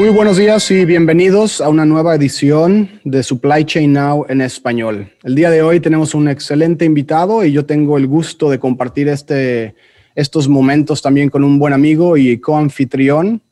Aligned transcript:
Muy 0.00 0.08
buenos 0.08 0.38
días 0.38 0.70
y 0.70 0.86
bienvenidos 0.86 1.60
a 1.60 1.68
una 1.68 1.84
nueva 1.84 2.14
edición 2.14 2.88
de 3.04 3.22
Supply 3.22 3.66
Chain 3.66 3.92
Now 3.92 4.24
en 4.30 4.40
español. 4.40 5.12
El 5.22 5.34
día 5.34 5.50
de 5.50 5.60
hoy 5.60 5.78
tenemos 5.78 6.14
un 6.14 6.26
excelente 6.26 6.86
invitado 6.86 7.44
y 7.44 7.52
yo 7.52 7.66
tengo 7.66 7.98
el 7.98 8.06
gusto 8.06 8.48
de 8.48 8.58
compartir 8.58 9.08
este, 9.08 9.74
estos 10.14 10.48
momentos 10.48 11.02
también 11.02 11.28
con 11.28 11.44
un 11.44 11.58
buen 11.58 11.74
amigo 11.74 12.16
y 12.16 12.40
coanfitrión. 12.40 13.42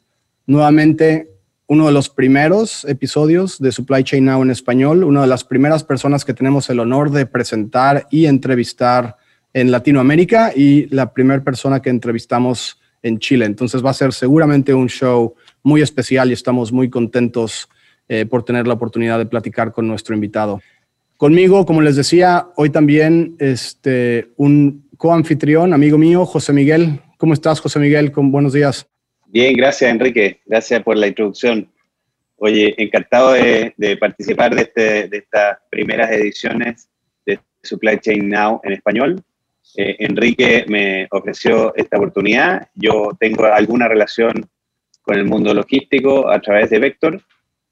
Nuevamente, 0.46 1.28
uno 1.66 1.84
de 1.84 1.92
los 1.92 2.08
primeros 2.08 2.86
episodios 2.86 3.58
de 3.58 3.70
Supply 3.70 4.02
Chain 4.02 4.24
Now 4.24 4.40
en 4.40 4.50
español, 4.50 5.04
una 5.04 5.20
de 5.20 5.26
las 5.26 5.44
primeras 5.44 5.84
personas 5.84 6.24
que 6.24 6.32
tenemos 6.32 6.70
el 6.70 6.80
honor 6.80 7.10
de 7.10 7.26
presentar 7.26 8.06
y 8.10 8.24
entrevistar 8.24 9.18
en 9.52 9.70
Latinoamérica 9.70 10.52
y 10.56 10.86
la 10.86 11.12
primera 11.12 11.44
persona 11.44 11.82
que 11.82 11.90
entrevistamos 11.90 12.80
en 13.02 13.18
Chile. 13.18 13.44
Entonces 13.44 13.84
va 13.84 13.90
a 13.90 13.94
ser 13.94 14.14
seguramente 14.14 14.72
un 14.72 14.88
show 14.88 15.34
muy 15.62 15.82
especial 15.82 16.30
y 16.30 16.32
estamos 16.32 16.72
muy 16.72 16.90
contentos 16.90 17.68
eh, 18.08 18.26
por 18.26 18.44
tener 18.44 18.66
la 18.66 18.74
oportunidad 18.74 19.18
de 19.18 19.26
platicar 19.26 19.72
con 19.72 19.86
nuestro 19.86 20.14
invitado. 20.14 20.60
Conmigo, 21.16 21.66
como 21.66 21.82
les 21.82 21.96
decía, 21.96 22.46
hoy 22.56 22.70
también 22.70 23.36
este, 23.38 24.28
un 24.36 24.88
coanfitrión, 24.96 25.74
amigo 25.74 25.98
mío, 25.98 26.24
José 26.24 26.52
Miguel. 26.52 27.00
¿Cómo 27.16 27.34
estás, 27.34 27.60
José 27.60 27.80
Miguel? 27.80 28.12
Con, 28.12 28.30
buenos 28.30 28.52
días. 28.52 28.88
Bien, 29.26 29.54
gracias, 29.56 29.90
Enrique. 29.90 30.40
Gracias 30.46 30.82
por 30.82 30.96
la 30.96 31.08
introducción. 31.08 31.70
Oye, 32.36 32.74
encantado 32.78 33.32
de, 33.32 33.96
participar 33.98 34.54
de, 34.54 34.62
este, 34.62 35.08
de 35.08 35.18
estas 35.18 35.58
primeras 35.70 36.10
ediciones 36.12 36.88
de 37.26 37.40
Supply 37.62 37.98
Chain 37.98 38.28
Now 38.28 38.60
en 38.62 38.72
español. 38.74 39.22
Eh, 39.76 39.96
Enrique 39.98 40.64
me 40.68 41.08
ofreció 41.10 41.74
esta 41.76 41.96
oportunidad. 41.96 42.68
Yo 42.74 43.10
tengo 43.18 43.44
alguna 43.44 43.88
relación 43.88 44.48
con 45.08 45.16
el 45.16 45.24
mundo 45.24 45.54
logístico 45.54 46.30
a 46.30 46.38
través 46.38 46.68
de 46.68 46.78
Vector, 46.78 47.18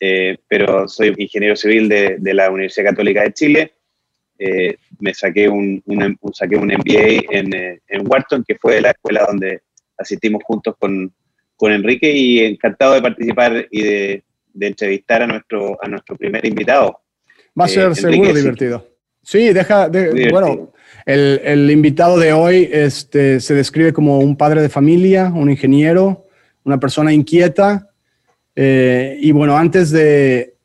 eh, 0.01 0.39
pero 0.48 0.89
soy 0.89 1.12
ingeniero 1.19 1.55
civil 1.55 1.87
de, 1.87 2.33
la 2.33 2.51
Universidad 2.51 2.89
Católica 2.93 3.25
de 3.25 3.34
Chile. 3.34 3.73
Eh, 4.39 4.78
me 5.01 5.12
saqué 5.12 5.47
un, 5.47 5.83
un, 5.84 6.19
saqué 6.33 6.56
un 6.56 6.69
MBA 6.69 7.27
en, 7.31 7.55
eh, 7.55 7.81
en, 7.89 8.09
Wharton, 8.09 8.43
que 8.43 8.55
fue 8.55 8.81
la 8.81 8.93
escuela 8.93 9.27
donde 9.28 9.61
asistimos 9.98 10.43
juntos 10.45 10.77
con, 10.78 11.12
con 11.56 11.73
Enrique, 11.73 12.11
y 12.11 12.39
encantado 12.39 12.95
de 12.95 13.03
participar 13.03 13.69
y 13.71 13.83
de, 13.83 14.23
de, 14.55 14.67
entrevistar 14.67 15.21
a 15.21 15.27
nuestro, 15.27 15.77
a 15.83 15.89
nuestro 15.89 16.17
primer 16.17 16.47
invitado. 16.47 17.03
Va 17.61 17.67
a 17.67 17.69
ser 17.69 17.95
seguro 17.97 18.33
divertido. 18.33 18.89
Sí, 19.23 19.53
deja, 19.53 19.91
bueno, 20.31 20.73
el, 21.05 21.43
el, 21.45 21.71
invitado 21.71 22.19
de 22.19 22.33
hoy 22.33 22.67
este, 22.73 23.41
se 23.41 23.53
describe 23.53 23.93
como 23.93 24.21
un 24.21 24.39
padre 24.39 24.62
de 24.62 24.71
familia, 24.71 25.31
un 25.34 25.50
ingeniero, 25.50 26.25
una 26.67 26.78
persona 26.78 27.12
inquieta. 27.12 27.89
Eh, 28.55 29.17
y 29.20 29.33
bueno, 29.33 29.56
antes 29.56 29.91
de 29.91 30.56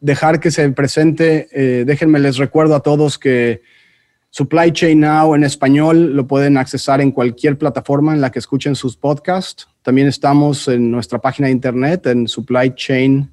dejar 0.00 0.40
que 0.40 0.50
se 0.50 0.68
presente, 0.70 1.48
eh, 1.52 1.84
déjenme 1.86 2.18
les 2.18 2.36
recuerdo 2.36 2.74
a 2.74 2.80
todos 2.80 3.18
que 3.18 3.62
Supply 4.30 4.72
Chain 4.72 5.00
Now 5.00 5.34
en 5.34 5.44
español 5.44 6.14
lo 6.14 6.26
pueden 6.26 6.58
accesar 6.58 7.00
en 7.00 7.12
cualquier 7.12 7.56
plataforma 7.56 8.12
en 8.12 8.20
la 8.20 8.30
que 8.30 8.40
escuchen 8.40 8.74
sus 8.74 8.96
podcasts. 8.96 9.68
También 9.82 10.08
estamos 10.08 10.68
en 10.68 10.90
nuestra 10.90 11.20
página 11.20 11.46
de 11.46 11.52
internet 11.52 12.06
en 12.06 12.28
Supply 12.28 12.74
Chain 12.74 13.30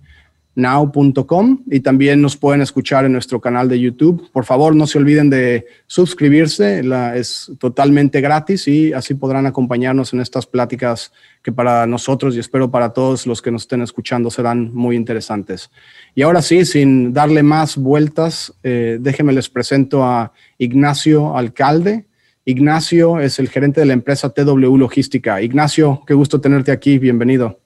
now.com 0.56 1.64
y 1.70 1.82
también 1.82 2.22
nos 2.22 2.38
pueden 2.38 2.62
escuchar 2.62 3.06
en 3.06 3.12
nuestro 3.12 3.42
canal 3.42 3.68
de 3.68 3.80
YouTube. 3.80 4.32
Por 4.32 4.46
favor, 4.46 4.76
no 4.76 4.88
se 4.88 4.98
olviden 4.98 5.30
de 5.30 5.66
suscribirse, 5.86 6.82
es 7.16 7.52
totalmente 7.60 8.22
gratis 8.22 8.68
y 8.68 8.94
así 8.94 9.14
podrán 9.14 9.46
acompañarnos 9.46 10.14
en 10.14 10.22
estas 10.22 10.48
pláticas 10.48 11.12
que 11.44 11.52
para 11.52 11.86
nosotros 11.86 12.36
y 12.36 12.40
espero 12.40 12.72
para 12.72 12.94
todos 12.94 13.28
los 13.28 13.42
que 13.42 13.52
nos 13.52 13.64
estén 13.64 13.82
escuchando 13.82 14.32
serán 14.32 14.74
muy 14.74 14.96
interesantes. 14.96 15.70
Y 16.16 16.22
ahora 16.22 16.42
sí, 16.42 16.64
sin 16.66 17.14
darle 17.14 17.44
más 17.44 17.76
vueltas, 17.78 18.54
eh, 18.64 18.98
déjenme 19.00 19.34
les 19.34 19.50
presento 19.50 20.04
a 20.04 20.32
Ignacio 20.58 21.38
Alcalde. 21.38 22.06
Ignacio 22.46 23.20
es 23.20 23.40
el 23.40 23.50
gerente 23.50 23.82
de 23.82 23.88
la 23.88 23.94
empresa 23.94 24.34
TW 24.34 24.78
Logística. 24.78 25.42
Ignacio, 25.42 26.02
qué 26.08 26.14
gusto 26.14 26.40
tenerte 26.40 26.72
aquí, 26.72 26.98
bienvenido. 26.98 27.60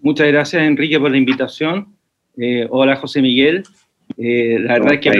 Muchas 0.00 0.28
gracias, 0.28 0.62
Enrique, 0.62 0.98
por 0.98 1.10
la 1.10 1.18
invitación. 1.18 1.97
Eh, 2.40 2.66
hola, 2.70 2.96
José 2.96 3.20
Miguel. 3.20 3.64
Eh, 4.16 4.58
la 4.60 4.74
verdad 4.74 4.94
es 4.94 5.00
que 5.00 5.10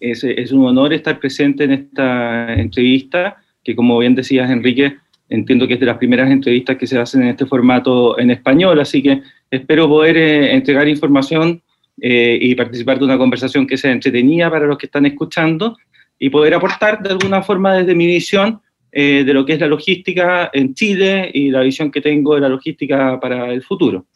es, 0.00 0.24
es, 0.24 0.52
un 0.52 0.64
honor 0.64 0.94
estar 0.94 1.20
presente 1.20 1.64
en 1.64 1.72
esta 1.72 2.54
entrevista, 2.54 3.36
que 3.62 3.76
como 3.76 3.98
bien 3.98 4.14
decías, 4.14 4.50
Enrique, 4.50 4.96
entiendo 5.28 5.68
que 5.68 5.74
es 5.74 5.80
de 5.80 5.86
las 5.86 5.98
primeras 5.98 6.30
entrevistas 6.30 6.78
que 6.78 6.86
se 6.86 6.98
hacen 6.98 7.22
en 7.22 7.28
este 7.28 7.44
formato 7.44 8.18
en 8.18 8.30
español, 8.30 8.80
así 8.80 9.02
que 9.02 9.20
espero 9.50 9.88
poder 9.88 10.16
eh, 10.16 10.54
entregar 10.54 10.88
información 10.88 11.62
y 12.02 12.54
participar 12.54 12.98
de 12.98 13.04
una 13.04 13.18
conversación 13.18 13.66
que 13.66 13.76
sea 13.76 13.92
entretenida 13.92 14.50
para 14.50 14.66
los 14.66 14.78
que 14.78 14.86
están 14.86 15.04
escuchando 15.04 15.76
y 16.18 16.30
poder 16.30 16.54
aportar 16.54 17.02
de 17.02 17.10
alguna 17.10 17.42
forma 17.42 17.74
desde 17.74 17.94
mi 17.94 18.06
visión 18.06 18.62
de 18.90 19.30
lo 19.34 19.44
que 19.44 19.52
es 19.52 19.60
la 19.60 19.66
logística 19.66 20.48
en 20.54 20.72
Chile 20.72 21.30
y 21.34 21.50
la 21.50 21.60
visión 21.60 21.90
que 21.90 22.00
tengo 22.00 22.36
de 22.36 22.40
la 22.40 22.48
logística 22.48 23.20
para 23.20 23.52
el 23.52 23.62
futuro. 23.62 24.06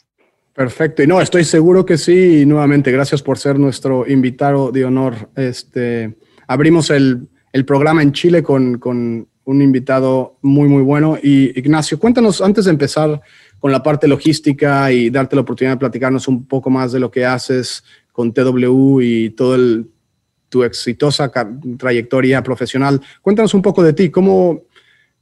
Perfecto. 0.55 1.03
Y 1.03 1.07
no, 1.07 1.21
estoy 1.21 1.45
seguro 1.45 1.85
que 1.85 1.99
sí. 1.99 2.43
Y 2.43 2.47
nuevamente, 2.47 2.93
gracias 2.93 3.23
por 3.23 3.39
ser 3.39 3.59
nuestro 3.59 4.09
invitado 4.09 4.71
de 4.71 4.85
honor. 4.85 5.31
Este, 5.35 6.17
abrimos 6.47 6.91
el, 6.91 7.29
el 7.53 7.65
programa 7.65 8.03
en 8.03 8.13
Chile 8.13 8.43
con, 8.43 8.79
con, 8.79 9.29
un 9.47 9.61
invitado 9.61 10.39
muy, 10.41 10.69
muy 10.69 10.83
bueno. 10.83 11.19
Y 11.23 11.59
Ignacio, 11.59 11.99
cuéntanos, 11.99 12.41
antes 12.41 12.65
de 12.65 12.71
empezar 12.71 13.21
con 13.59 13.71
la 13.71 13.83
parte 13.83 14.09
logística 14.09 14.91
y 14.91 15.11
darte 15.11 15.37
la 15.37 15.43
oportunidad 15.43 15.75
de 15.75 15.81
platicarnos 15.81 16.29
un 16.29 16.47
poco 16.47 16.71
más 16.71 16.93
de 16.93 17.01
lo 17.01 17.11
que 17.11 17.27
haces 17.27 17.85
con 18.13 18.33
TW 18.33 19.01
y 19.03 19.31
todo 19.31 19.85
tu 20.49 20.63
exitosa 20.65 21.31
trayectoria 21.77 22.43
profesional, 22.43 23.01
cuéntanos 23.21 23.53
un 23.55 23.61
poco 23.61 23.83
de 23.83 23.93
ti. 23.93 24.09
¿Cómo, 24.09 24.63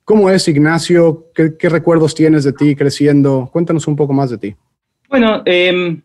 cómo 0.04 0.30
es 0.30 0.46
Ignacio? 0.46 1.30
¿Qué, 1.34 1.56
¿Qué 1.56 1.68
recuerdos 1.68 2.14
tienes 2.14 2.44
de 2.44 2.52
ti 2.52 2.76
creciendo? 2.76 3.48
Cuéntanos 3.52 3.88
un 3.88 3.96
poco 3.96 4.12
más 4.12 4.30
de 4.30 4.38
ti. 4.38 4.56
Bueno, 5.12 5.42
em, 5.44 6.00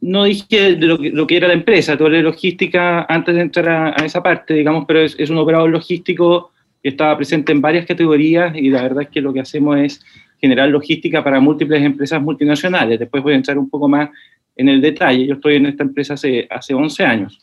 no 0.00 0.24
dije 0.24 0.70
lo 0.78 1.26
que, 1.26 1.36
era 1.36 1.48
la 1.48 1.52
empresa, 1.52 1.98
toda 1.98 2.08
la 2.08 2.22
logística 2.22 3.04
antes 3.06 3.34
de 3.34 3.42
entrar 3.42 3.94
a, 3.94 4.06
esa 4.06 4.22
parte, 4.22 4.54
digamos, 4.54 4.86
pero 4.88 5.00
es, 5.00 5.28
un 5.28 5.36
operador 5.36 5.68
logístico 5.68 6.50
que 6.82 6.88
estaba 6.88 7.14
presente 7.14 7.52
en 7.52 7.60
varias 7.60 7.84
categorías 7.84 8.56
y 8.56 8.70
la 8.70 8.84
verdad 8.84 9.02
es 9.02 9.10
que 9.10 9.20
lo 9.20 9.34
que 9.34 9.40
hacemos 9.40 9.78
es 9.78 10.02
generar 10.40 10.70
logística 10.70 11.22
para 11.22 11.40
múltiples 11.40 11.82
empresas 11.82 12.22
multinacionales. 12.22 12.98
Después 12.98 13.22
voy 13.22 13.34
a 13.34 13.36
entrar 13.36 13.58
un 13.58 13.68
poco 13.68 13.86
más 13.86 14.08
en 14.56 14.70
el 14.70 14.80
detalle. 14.80 15.26
Yo 15.26 15.34
estoy 15.34 15.56
en 15.56 15.66
esta 15.66 15.82
empresa 15.82 16.14
hace, 16.14 16.46
hace 16.48 16.72
11 16.72 17.04
años. 17.04 17.38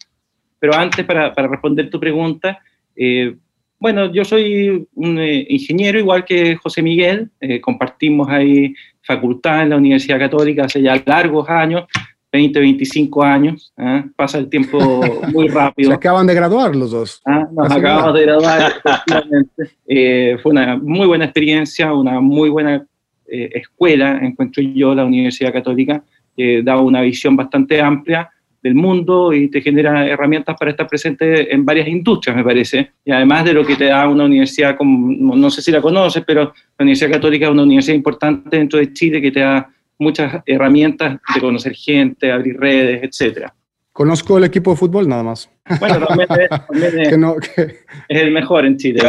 Pero 0.58 0.74
antes, 0.74 1.06
para, 1.06 1.36
para 1.36 1.50
responder 1.50 1.88
tu 1.92 2.00
pregunta, 2.00 2.58
eh, 2.96 3.36
bueno, 3.80 4.12
yo 4.12 4.26
soy 4.26 4.88
un 4.96 5.20
eh, 5.20 5.46
ingeniero 5.50 6.00
igual 6.00 6.26
que 6.26 6.56
José 6.56 6.82
Miguel, 6.82 7.30
eh, 7.40 7.62
compartimos 7.62 8.28
ahí 8.28 8.74
facultad 9.08 9.64
en 9.64 9.70
la 9.70 9.78
Universidad 9.78 10.20
Católica 10.20 10.66
hace 10.66 10.82
ya 10.82 11.02
largos 11.06 11.50
años, 11.50 11.86
20, 12.32 12.60
25 12.60 13.24
años, 13.24 13.74
¿eh? 13.78 14.04
pasa 14.16 14.38
el 14.38 14.50
tiempo 14.50 14.78
muy 15.34 15.48
rápido. 15.48 15.90
Se 15.90 15.96
acaban 15.96 16.28
de 16.28 16.36
graduar 16.36 16.76
los 16.76 16.92
dos. 16.92 17.22
¿Ah? 17.26 17.48
Nos 17.52 17.72
acabamos 17.72 18.14
de 18.14 18.22
graduar, 18.24 18.74
fue 20.44 20.52
una 20.52 20.78
muy 20.78 21.08
buena 21.08 21.26
experiencia, 21.26 21.94
una 21.94 22.20
muy 22.20 22.50
buena 22.50 22.86
escuela, 23.26 24.20
encuentro 24.22 24.64
yo, 24.64 24.96
la 24.96 25.04
Universidad 25.04 25.52
Católica, 25.52 26.02
que 26.36 26.62
da 26.64 26.78
una 26.78 27.02
visión 27.02 27.36
bastante 27.36 27.82
amplia 27.82 28.30
del 28.68 28.76
mundo 28.76 29.34
y 29.34 29.50
te 29.50 29.62
genera 29.62 30.06
herramientas 30.06 30.56
para 30.58 30.72
estar 30.72 30.88
presente 30.88 31.54
en 31.54 31.66
varias 31.66 31.88
industrias, 31.88 32.36
me 32.36 32.44
parece. 32.44 32.92
Y 33.04 33.12
además 33.12 33.46
de 33.46 33.54
lo 33.54 33.66
que 33.66 33.76
te 33.76 33.86
da 33.86 34.08
una 34.08 34.26
universidad, 34.26 34.78
como, 34.78 35.36
no 35.36 35.50
sé 35.50 35.62
si 35.62 35.72
la 35.72 35.82
conoces, 35.82 36.24
pero 36.26 36.44
la 36.44 36.84
Universidad 36.84 37.12
Católica 37.12 37.46
es 37.46 37.52
una 37.52 37.64
universidad 37.64 37.96
importante 37.96 38.58
dentro 38.58 38.80
de 38.80 38.94
Chile 38.94 39.22
que 39.22 39.32
te 39.32 39.40
da 39.40 39.70
muchas 40.00 40.44
herramientas 40.46 41.20
de 41.34 41.42
conocer 41.42 41.74
gente, 41.74 42.32
abrir 42.32 42.60
redes, 42.60 43.04
etcétera. 43.04 43.54
Conozco 43.92 44.38
el 44.38 44.44
equipo 44.44 44.72
de 44.72 44.78
fútbol 44.78 45.08
nada 45.08 45.24
más. 45.24 45.50
Bueno, 45.80 46.06
también, 46.06 46.30
es, 46.32 47.50
es, 48.10 48.22
el 48.22 48.32
mejor 48.32 48.66
en 48.66 48.78
Chile. 48.78 49.00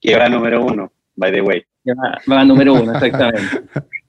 Que 0.00 0.16
va, 0.16 0.28
número 0.28 0.64
uno, 0.64 0.92
by 1.16 1.32
the 1.32 1.40
way. 1.40 1.62
Va, 1.88 2.20
va 2.30 2.44
número 2.44 2.74
uno, 2.74 2.92
exactamente. 2.92 3.62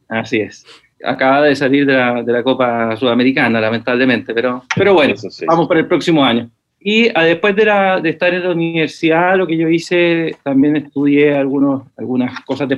Así 0.07 0.41
es 0.41 0.65
acaba 1.05 1.43
de 1.43 1.55
salir 1.55 1.85
de 1.85 1.93
la, 1.93 2.23
de 2.23 2.33
la, 2.33 2.43
Copa 2.43 2.95
Sudamericana, 2.97 3.59
lamentablemente, 3.61 4.33
pero, 4.33 4.63
pero 4.75 4.93
bueno, 4.93 5.13
vamos 5.47 5.67
para 5.67 5.79
el 5.79 5.87
próximo 5.87 6.23
año. 6.23 6.49
Y 6.79 7.09
ah, 7.15 7.23
después 7.23 7.55
de, 7.55 7.65
la, 7.65 7.99
de, 7.99 8.09
estar 8.09 8.33
en 8.33 8.43
la 8.43 8.51
universidad, 8.51 9.37
lo 9.37 9.47
que 9.47 9.57
yo 9.57 9.67
hice, 9.67 10.35
también 10.43 10.75
estudié 10.75 11.35
algunos, 11.35 11.83
algunas 11.97 12.39
cosas 12.41 12.69
de 12.69 12.77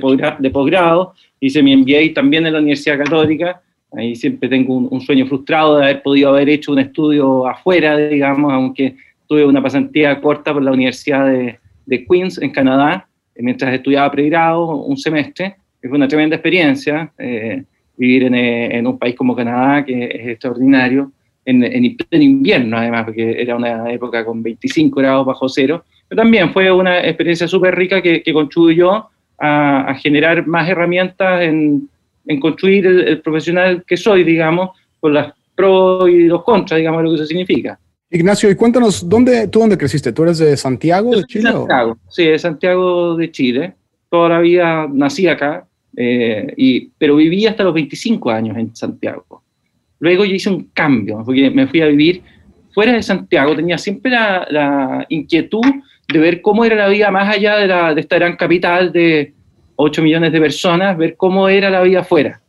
posgrado, 0.50 1.14
hice 1.40 1.62
mi 1.62 1.76
MBA 1.76 2.14
también 2.14 2.46
en 2.46 2.54
la 2.54 2.58
Universidad 2.60 2.98
Católica, 2.98 3.60
ahí 3.92 4.16
siempre 4.16 4.48
tengo 4.48 4.76
un, 4.76 5.00
sueño 5.00 5.26
frustrado 5.26 5.76
de 5.76 5.84
haber 5.84 6.02
podido 6.02 6.30
haber 6.30 6.48
hecho 6.48 6.72
un 6.72 6.78
estudio 6.78 7.46
afuera, 7.46 7.96
digamos, 7.96 8.52
aunque 8.52 8.96
tuve 9.26 9.44
una 9.44 9.62
pasantía 9.62 10.18
corta 10.20 10.54
por 10.54 10.62
la 10.62 10.72
Universidad 10.72 11.26
de, 11.26 11.58
de 11.84 12.06
Queens, 12.06 12.40
en 12.40 12.50
Canadá, 12.50 13.06
mientras 13.36 13.74
estudiaba 13.74 14.10
pregrado, 14.10 14.74
un 14.84 14.96
semestre, 14.96 15.56
fue 15.88 15.96
una 15.96 16.08
tremenda 16.08 16.36
experiencia. 16.36 17.12
Eh, 17.18 17.62
vivir 17.98 18.22
en, 18.24 18.86
un 18.86 18.98
país 18.98 19.14
como 19.16 19.36
Canadá, 19.36 19.84
que 19.84 20.04
es 20.04 20.28
extraordinario, 20.28 21.12
en, 21.44 21.64
en, 21.64 22.22
invierno 22.22 22.78
además, 22.78 23.06
porque 23.06 23.40
era 23.40 23.56
una 23.56 23.90
época 23.92 24.24
con 24.24 24.42
25 24.42 25.00
grados 25.00 25.26
bajo 25.26 25.48
cero, 25.48 25.84
pero 26.06 26.22
también 26.22 26.52
fue 26.52 26.70
una 26.70 27.00
experiencia 27.00 27.48
súper 27.48 27.74
rica 27.74 28.00
que, 28.00 28.22
que 28.22 28.32
contribuyó 28.32 29.08
a, 29.38 29.94
generar 30.00 30.46
más 30.46 30.68
herramientas 30.68 31.42
en, 31.42 31.88
en 32.26 32.40
construir 32.40 32.86
el, 32.86 33.20
profesional 33.20 33.84
que 33.86 33.96
soy, 33.96 34.24
digamos, 34.24 34.70
con 35.00 35.14
las 35.14 35.32
pros 35.54 36.08
y 36.08 36.24
los 36.24 36.44
contras, 36.44 36.78
digamos, 36.78 37.02
lo 37.02 37.10
que 37.10 37.16
eso 37.16 37.26
significa. 37.26 37.78
Ignacio, 38.10 38.50
y 38.50 38.54
cuéntanos, 38.54 39.06
¿dónde, 39.06 39.48
¿tú 39.48 39.58
dónde 39.58 39.76
creciste? 39.76 40.12
¿Tú 40.12 40.22
eres 40.22 40.38
de 40.38 40.56
Santiago 40.56 41.14
de 41.14 41.24
Chile? 41.24 41.52
Santiago, 41.52 41.98
sí, 42.08 42.24
de 42.24 42.38
Santiago 42.38 43.16
de 43.16 43.30
Chile. 43.30 43.74
Toda 44.08 44.30
la 44.30 44.40
vida 44.40 44.86
nací 44.90 45.26
acá, 45.26 45.67
eh, 46.00 46.54
y, 46.56 46.90
pero 46.96 47.16
viví 47.16 47.44
hasta 47.44 47.64
los 47.64 47.74
25 47.74 48.30
años 48.30 48.56
en 48.56 48.74
Santiago. 48.76 49.42
Luego 49.98 50.24
yo 50.24 50.32
hice 50.32 50.48
un 50.48 50.70
cambio, 50.72 51.24
porque 51.26 51.50
me 51.50 51.66
fui 51.66 51.80
a 51.80 51.86
vivir 51.86 52.22
fuera 52.72 52.92
de 52.92 53.02
Santiago, 53.02 53.56
tenía 53.56 53.76
siempre 53.78 54.12
la, 54.12 54.46
la 54.48 55.06
inquietud 55.08 55.64
de 56.06 56.18
ver 56.20 56.40
cómo 56.40 56.64
era 56.64 56.76
la 56.76 56.88
vida 56.88 57.10
más 57.10 57.34
allá 57.34 57.56
de, 57.56 57.66
la, 57.66 57.94
de 57.96 58.00
esta 58.00 58.14
gran 58.14 58.36
capital 58.36 58.92
de 58.92 59.32
8 59.74 60.00
millones 60.00 60.30
de 60.30 60.40
personas, 60.40 60.96
ver 60.96 61.16
cómo 61.16 61.48
era 61.48 61.68
la 61.68 61.82
vida 61.82 62.00
afuera. 62.00 62.40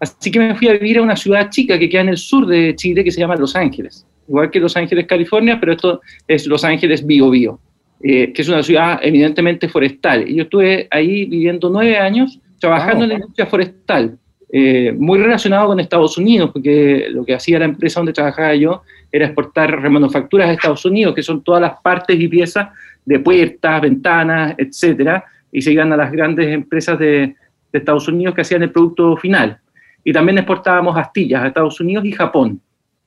Así 0.00 0.30
que 0.30 0.38
me 0.38 0.54
fui 0.54 0.68
a 0.68 0.72
vivir 0.72 0.96
a 0.96 1.02
una 1.02 1.14
ciudad 1.14 1.50
chica 1.50 1.78
que 1.78 1.90
queda 1.90 2.00
en 2.00 2.08
el 2.08 2.16
sur 2.16 2.46
de 2.46 2.74
Chile 2.74 3.04
que 3.04 3.10
se 3.10 3.20
llama 3.20 3.36
Los 3.36 3.54
Ángeles. 3.54 4.06
Igual 4.26 4.50
que 4.50 4.60
Los 4.60 4.78
Ángeles, 4.78 5.06
California, 5.06 5.60
pero 5.60 5.72
esto 5.72 6.00
es 6.26 6.46
Los 6.46 6.64
Ángeles 6.64 7.04
Bio 7.04 7.28
Bio, 7.28 7.60
eh, 8.02 8.32
que 8.32 8.40
es 8.40 8.48
una 8.48 8.62
ciudad 8.62 8.98
evidentemente 9.02 9.68
forestal. 9.68 10.26
Y 10.26 10.36
yo 10.36 10.44
estuve 10.44 10.88
ahí 10.90 11.26
viviendo 11.26 11.68
nueve 11.68 11.98
años 11.98 12.40
trabajando 12.64 13.04
en 13.04 13.10
la 13.10 13.14
industria 13.16 13.46
forestal, 13.46 14.18
eh, 14.50 14.94
muy 14.96 15.18
relacionado 15.18 15.68
con 15.68 15.80
Estados 15.80 16.16
Unidos, 16.16 16.50
porque 16.50 17.08
lo 17.10 17.24
que 17.24 17.34
hacía 17.34 17.58
la 17.58 17.66
empresa 17.66 18.00
donde 18.00 18.12
trabajaba 18.12 18.54
yo 18.54 18.82
era 19.12 19.26
exportar 19.26 19.82
remanufacturas 19.82 20.48
a 20.48 20.52
Estados 20.52 20.84
Unidos, 20.86 21.14
que 21.14 21.22
son 21.22 21.42
todas 21.42 21.60
las 21.60 21.80
partes 21.82 22.18
y 22.18 22.26
piezas 22.26 22.68
de 23.04 23.18
puertas, 23.18 23.82
ventanas, 23.82 24.54
etcétera, 24.56 25.24
y 25.52 25.60
se 25.60 25.72
iban 25.72 25.92
a 25.92 25.96
las 25.96 26.10
grandes 26.10 26.48
empresas 26.48 26.98
de, 26.98 27.34
Estados 27.72 28.06
Unidos 28.06 28.36
que 28.36 28.42
hacían 28.42 28.62
el 28.62 28.70
producto 28.70 29.16
final. 29.16 29.58
Y 30.04 30.12
también 30.12 30.38
exportábamos 30.38 30.96
astillas 30.96 31.42
a 31.42 31.48
Estados 31.48 31.80
Unidos 31.80 32.04
y 32.04 32.12
Japón, 32.12 32.60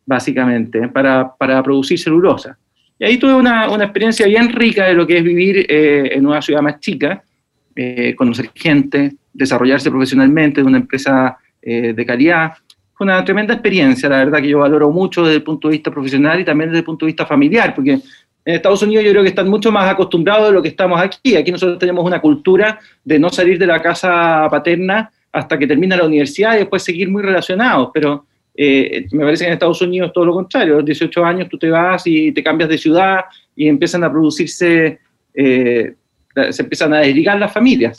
básicamente, 0.06 0.90
para, 0.90 1.34
para 1.38 1.64
producir 1.64 1.98
celulosa. 1.98 2.58
Y 3.00 3.06
ahí 3.06 3.18
tuve 3.18 3.34
una, 3.34 3.70
una, 3.70 3.86
experiencia 3.86 4.28
bien 4.28 4.50
rica 4.50 4.88
de 4.88 4.94
lo 4.94 5.08
que 5.08 5.20
es 5.20 5.24
vivir 5.24 5.66
eh, 5.70 6.10
en 6.12 6.26
una 6.28 6.42
ciudad 6.42 6.62
más 6.62 6.82
chica, 6.82 7.24
eh, 7.78 8.16
conocer 8.16 8.50
gente, 8.54 9.14
desarrollarse 9.32 9.90
profesionalmente 9.90 10.62
en 10.62 10.68
una 10.68 10.78
empresa 10.80 11.38
eh, 11.62 11.94
de 11.94 12.06
calidad. 12.06 12.54
Fue 12.94 13.06
una 13.06 13.24
tremenda 13.24 13.54
experiencia, 13.54 14.10
la 14.10 14.18
verdad 14.26 14.42
que 14.42 14.50
yo 14.50 14.60
valoro 14.60 14.90
mucho 14.90 15.24
desde 15.24 15.36
el 15.36 15.44
punto 15.44 15.68
de 15.68 15.74
vista 15.74 15.92
profesional 15.92 16.40
y 16.40 16.46
también 16.46 16.72
desde 16.72 16.80
el 16.80 16.86
punto 16.86 17.06
de 17.06 17.12
vista 17.12 17.26
familiar, 17.26 17.76
porque 17.76 17.92
en 17.92 18.56
Estados 18.56 18.82
Unidos 18.82 19.06
yo 19.06 19.12
creo 19.12 19.24
que 19.24 19.30
están 19.30 19.48
mucho 19.48 19.72
más 19.72 19.90
acostumbrados 19.90 20.48
de 20.48 20.54
lo 20.54 20.62
que 20.62 20.70
estamos 20.70 21.00
aquí. 21.00 21.36
Aquí 21.36 21.52
nosotros 21.52 21.78
tenemos 21.78 22.04
una 22.06 22.20
cultura 22.20 22.80
de 23.04 23.20
no 23.20 23.30
salir 23.30 23.60
de 23.60 23.68
la 23.68 23.82
casa 23.82 24.48
paterna 24.50 25.12
hasta 25.32 25.60
que 25.60 25.68
termina 25.68 25.98
la 25.98 26.06
universidad 26.06 26.56
y 26.56 26.60
después 26.60 26.82
seguir 26.82 27.10
muy 27.10 27.22
relacionados, 27.22 27.90
pero 27.94 28.26
eh, 28.56 29.06
me 29.12 29.24
parece 29.24 29.44
que 29.44 29.50
en 29.50 29.54
Estados 29.54 29.82
Unidos 29.82 30.12
todo 30.14 30.26
lo 30.26 30.34
contrario. 30.34 30.74
A 30.74 30.78
los 30.78 30.86
18 30.86 31.24
años 31.24 31.48
tú 31.48 31.60
te 31.60 31.70
vas 31.70 32.08
y 32.08 32.32
te 32.32 32.42
cambias 32.42 32.70
de 32.70 32.78
ciudad 32.78 33.26
y 33.56 33.68
empiezan 33.68 34.04
a 34.04 34.12
producirse, 34.12 35.00
eh, 35.34 35.94
se 36.52 36.62
empiezan 36.62 36.94
a 36.94 37.00
desligar 37.00 37.40
las 37.40 37.54
familias. 37.54 37.96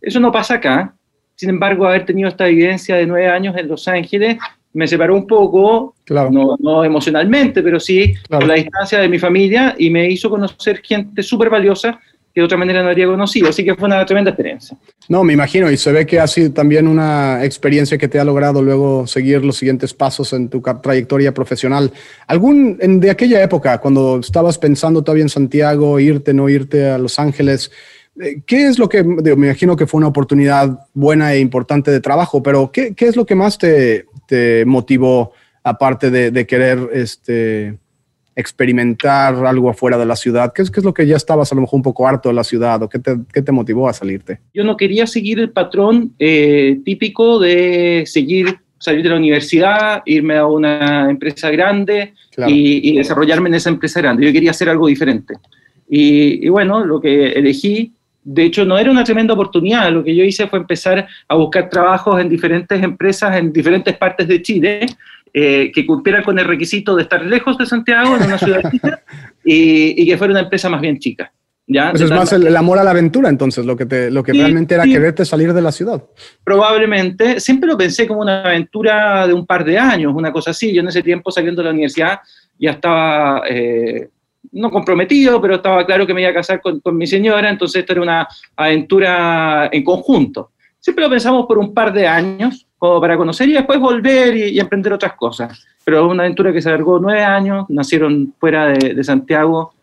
Eso 0.00 0.20
no 0.20 0.32
pasa 0.32 0.54
acá. 0.54 0.94
Sin 1.34 1.50
embargo, 1.50 1.86
haber 1.86 2.04
tenido 2.04 2.28
esta 2.28 2.48
evidencia 2.48 2.96
de 2.96 3.06
nueve 3.06 3.28
años 3.28 3.56
en 3.56 3.68
Los 3.68 3.88
Ángeles 3.88 4.36
me 4.72 4.86
separó 4.86 5.16
un 5.16 5.26
poco, 5.26 5.96
no, 6.08 6.84
emocionalmente, 6.84 7.62
pero 7.62 7.80
sí 7.80 8.14
por 8.28 8.46
la 8.46 8.54
distancia 8.54 9.00
de 9.00 9.08
mi 9.08 9.18
familia 9.18 9.74
y 9.76 9.90
me 9.90 10.08
hizo 10.08 10.30
conocer 10.30 10.80
gente 10.84 11.22
súper 11.22 11.50
valiosa 11.50 11.98
que 12.34 12.40
de 12.40 12.44
otra 12.44 12.56
manera 12.56 12.82
no 12.82 12.88
habría 12.88 13.06
conocido. 13.06 13.48
Así 13.48 13.64
que 13.64 13.74
fue 13.74 13.86
una 13.86 14.04
tremenda 14.06 14.30
experiencia. 14.30 14.76
No, 15.08 15.24
me 15.24 15.32
imagino, 15.32 15.70
y 15.70 15.76
se 15.76 15.90
ve 15.92 16.06
que 16.06 16.20
ha 16.20 16.26
sido 16.26 16.52
también 16.52 16.86
una 16.86 17.44
experiencia 17.44 17.98
que 17.98 18.08
te 18.08 18.20
ha 18.20 18.24
logrado 18.24 18.62
luego 18.62 19.06
seguir 19.06 19.44
los 19.44 19.56
siguientes 19.56 19.92
pasos 19.94 20.32
en 20.32 20.48
tu 20.48 20.60
trayectoria 20.60 21.34
profesional. 21.34 21.92
¿Algún 22.26 22.78
de 23.00 23.10
aquella 23.10 23.42
época, 23.42 23.78
cuando 23.78 24.20
estabas 24.20 24.58
pensando 24.58 25.02
todavía 25.02 25.24
en 25.24 25.28
Santiago, 25.28 25.98
irte, 25.98 26.32
no 26.32 26.48
irte 26.48 26.88
a 26.88 26.98
Los 26.98 27.18
Ángeles? 27.18 27.70
Eh, 28.20 28.42
¿Qué 28.46 28.66
es 28.66 28.78
lo 28.78 28.88
que, 28.88 29.02
me 29.02 29.30
imagino 29.30 29.76
que 29.76 29.86
fue 29.86 29.98
una 29.98 30.08
oportunidad 30.08 30.86
buena 30.94 31.34
e 31.34 31.40
importante 31.40 31.90
de 31.90 32.00
trabajo, 32.00 32.42
pero 32.42 32.70
¿qué, 32.70 32.94
qué 32.94 33.06
es 33.06 33.16
lo 33.16 33.26
que 33.26 33.34
más 33.34 33.58
te, 33.58 34.06
te 34.26 34.64
motivó, 34.64 35.32
aparte 35.64 36.10
de, 36.10 36.46
querer 36.46 36.88
este, 36.92 37.78
experimentar 38.40 39.34
algo 39.46 39.70
afuera 39.70 39.96
de 39.98 40.06
la 40.06 40.16
ciudad? 40.16 40.52
¿Qué 40.54 40.62
es, 40.62 40.70
¿Qué 40.70 40.80
es 40.80 40.84
lo 40.84 40.94
que 40.94 41.06
ya 41.06 41.16
estabas 41.16 41.52
a 41.52 41.54
lo 41.54 41.60
mejor 41.60 41.78
un 41.78 41.82
poco 41.82 42.06
harto 42.06 42.28
de 42.28 42.34
la 42.34 42.44
ciudad 42.44 42.82
o 42.82 42.88
qué 42.88 42.98
te, 42.98 43.16
qué 43.32 43.42
te 43.42 43.52
motivó 43.52 43.88
a 43.88 43.92
salirte? 43.92 44.40
Yo 44.54 44.64
no 44.64 44.76
quería 44.76 45.06
seguir 45.06 45.38
el 45.38 45.50
patrón 45.50 46.12
eh, 46.18 46.80
típico 46.84 47.38
de 47.38 48.04
seguir, 48.06 48.58
salir 48.78 49.02
de 49.02 49.10
la 49.10 49.16
universidad, 49.16 50.02
irme 50.06 50.36
a 50.36 50.46
una 50.46 51.10
empresa 51.10 51.50
grande 51.50 52.14
y, 52.48 52.96
desarrollarme 52.96 53.48
en 53.48 53.54
esa 53.56 53.70
empresa 53.70 54.00
grande. 54.00 54.26
Yo 54.26 54.32
quería 54.32 54.50
hacer 54.50 54.68
algo 54.68 54.86
diferente. 54.86 55.34
Y, 55.88 56.46
y 56.46 56.48
bueno, 56.48 56.84
lo 56.84 57.00
que 57.00 57.32
elegí 57.32 57.92
de 58.22 58.44
hecho, 58.44 58.64
no 58.64 58.78
era 58.78 58.90
una 58.90 59.04
tremenda 59.04 59.34
oportunidad. 59.34 59.90
Lo 59.90 60.04
que 60.04 60.14
yo 60.14 60.22
hice 60.22 60.46
fue 60.46 60.58
empezar 60.58 61.08
a 61.26 61.34
buscar 61.34 61.70
trabajos 61.70 62.20
en 62.20 62.28
diferentes 62.28 62.82
empresas 62.82 63.36
en 63.36 63.52
diferentes 63.52 63.96
partes 63.96 64.28
de 64.28 64.42
Chile 64.42 64.86
eh, 65.32 65.70
que 65.72 65.86
cumplieran 65.86 66.22
con 66.22 66.38
el 66.38 66.44
requisito 66.46 66.96
de 66.96 67.02
estar 67.02 67.24
lejos 67.24 67.56
de 67.58 67.66
Santiago, 67.66 68.16
en 68.16 68.24
una 68.24 68.38
ciudad 68.38 68.70
chica, 68.70 69.02
y, 69.44 70.06
que 70.06 70.16
fuera 70.16 70.32
una 70.32 70.42
empresa 70.42 70.68
más 70.68 70.80
bien 70.80 70.98
chica. 70.98 71.32
¿ya? 71.66 71.90
Pues 71.90 72.02
es 72.02 72.10
más 72.10 72.32
el, 72.32 72.56
amor 72.56 72.78
a 72.78 72.84
la 72.84 72.90
aventura, 72.90 73.28
entonces, 73.28 73.64
lo 73.64 73.76
que, 73.76 73.86
te, 73.86 74.10
lo 74.10 74.22
que 74.22 74.32
realmente 74.32 74.74
era 74.74 74.84
quererte 74.84 75.24
salir 75.24 75.52
de 75.52 75.62
la 75.62 75.72
ciudad. 75.72 76.02
Probablemente. 76.42 77.40
Siempre 77.40 77.68
lo 77.68 77.78
pensé 77.78 78.06
como 78.06 78.20
una 78.20 78.42
aventura 78.42 79.26
de 79.26 79.34
un 79.34 79.46
par 79.46 79.64
de 79.64 79.78
años, 79.78 80.12
una 80.14 80.32
cosa 80.32 80.50
así. 80.50 80.72
Yo 80.72 80.80
en 80.80 80.88
ese 80.88 81.02
tiempo, 81.02 81.30
saliendo 81.30 81.62
de 81.62 81.66
la 81.66 81.72
universidad, 81.72 82.20
ya 82.58 82.72
estaba... 82.72 83.42
Eh, 83.48 84.08
no 84.52 84.70
comprometido, 84.70 85.40
pero 85.40 85.56
estaba 85.56 85.84
claro 85.86 86.06
que 86.06 86.14
me 86.14 86.22
iba 86.22 86.30
a 86.30 86.34
casar 86.34 86.60
con, 86.60 86.80
mi 86.96 87.06
señora, 87.06 87.50
entonces 87.50 87.80
esto 87.80 87.92
era 87.92 88.02
una 88.02 88.28
aventura 88.56 89.68
en 89.70 89.84
conjunto. 89.84 90.52
Siempre 90.80 91.04
lo 91.04 91.10
pensamos 91.10 91.46
por 91.46 91.58
un 91.58 91.74
par 91.74 91.92
de 91.92 92.06
años, 92.08 92.66
como 92.78 93.00
para 93.00 93.16
conocer 93.16 93.48
y 93.48 93.52
después 93.52 93.78
volver 93.78 94.36
y, 94.36 94.58
emprender 94.58 94.94
otras 94.94 95.12
cosas. 95.12 95.66
Pero 95.84 96.06
es 96.06 96.10
una 96.10 96.22
aventura 96.22 96.52
que 96.52 96.62
se 96.62 96.70
alargó 96.70 96.98
nueve 96.98 97.22
años, 97.22 97.66
nacieron 97.68 98.34
fuera 98.40 98.68
de, 98.68 99.04
Santiago, 99.04 99.74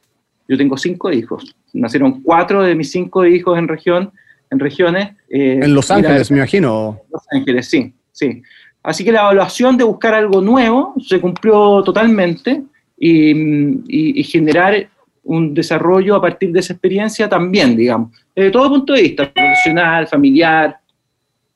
yo 0.48 0.58
tengo 0.58 0.78
cinco 0.78 1.12
hijos, 1.12 1.56
nacieron 1.74 2.22
cuatro 2.22 2.64
de 2.64 2.74
mis 2.74 2.92
cinco 2.92 3.26
hijos 3.26 3.58
en 3.60 3.68
región, 3.68 4.12
en 4.50 4.60
regiones. 4.60 5.12
Eh, 5.30 5.60
en 5.62 5.76
Los 5.76 5.92
Ángeles, 5.92 6.32
me 6.32 6.38
imagino. 6.38 7.00
Los 7.12 7.24
Ángeles, 7.32 7.68
sí, 7.70 7.94
sí. 8.12 8.42
Así 8.82 9.04
que 9.04 9.12
la 9.12 9.20
evaluación 9.20 9.78
de 9.78 9.84
buscar 9.84 10.14
algo 10.14 10.42
nuevo 10.42 10.96
se 11.06 11.20
cumplió 11.20 11.84
totalmente 11.84 12.64
y, 12.98 14.24
generar 14.24 14.90
un 15.24 15.54
desarrollo 15.54 16.16
a 16.16 16.22
partir 16.22 16.52
de 16.54 16.62
esa 16.62 16.74
experiencia 16.74 17.28
también, 17.28 17.76
digamos, 17.76 18.12
desde 18.34 18.50
todo 18.50 18.70
punto 18.70 18.94
de 18.94 19.02
vista, 19.02 19.32
profesional, 19.32 20.08
familiar, 20.08 20.80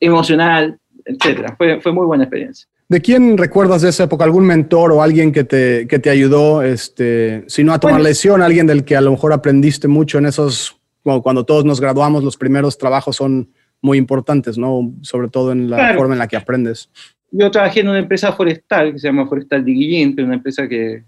emocional, 0.02 0.78
etcétera. 1.06 1.56
Fue, 1.58 1.80
fue 1.80 1.94
muy 1.94 2.06
buena 2.06 2.26
experiencia. 2.26 2.68
¿De 2.90 3.00
quién 3.00 3.38
recuerdas 3.38 3.84
de 3.84 3.90
esa 3.90 4.04
época? 4.04 4.26
¿Algún 4.26 4.46
mentor 4.46 4.92
o 4.92 5.02
alguien 5.02 5.32
que 5.32 5.46
te, 5.46 5.88
que 5.88 5.98
te 5.98 6.10
ayudó, 6.10 6.62
este, 6.62 7.46
si 7.48 7.64
no 7.64 7.72
a 7.72 7.80
tomar 7.80 8.02
lesión, 8.02 8.42
alguien 8.42 8.68
del 8.68 8.84
que 8.84 8.98
a 8.98 9.02
lo 9.02 9.12
mejor 9.12 9.32
aprendiste 9.32 9.88
mucho 9.88 10.18
en 10.18 10.26
esos, 10.26 10.78
cuando 11.02 11.46
todos 11.46 11.64
nos 11.64 11.80
graduamos, 11.80 12.22
los 12.22 12.36
primeros 12.36 12.78
trabajos 12.78 13.16
son 13.16 13.50
muy 13.82 13.98
importantes, 13.98 14.58
¿no? 14.58 14.94
Sobre 15.04 15.30
todo 15.30 15.54
en 15.54 15.70
la 15.70 15.94
forma 15.96 16.16
en 16.16 16.20
la 16.20 16.28
que 16.28 16.36
aprendes. 16.36 16.90
Yo 17.32 17.50
trabajé 17.50 17.80
en 17.80 17.88
una 17.88 18.00
empresa 18.00 18.34
forestal 18.34 18.92
que 18.92 19.00
se 19.00 19.08
llama 19.08 19.26
Forestal 19.26 19.64
de 19.64 19.72
Guillín, 19.72 20.14
que 20.14 20.22
es 20.22 20.26
una 20.26 20.36
empresa 20.36 20.68
que 20.68 21.06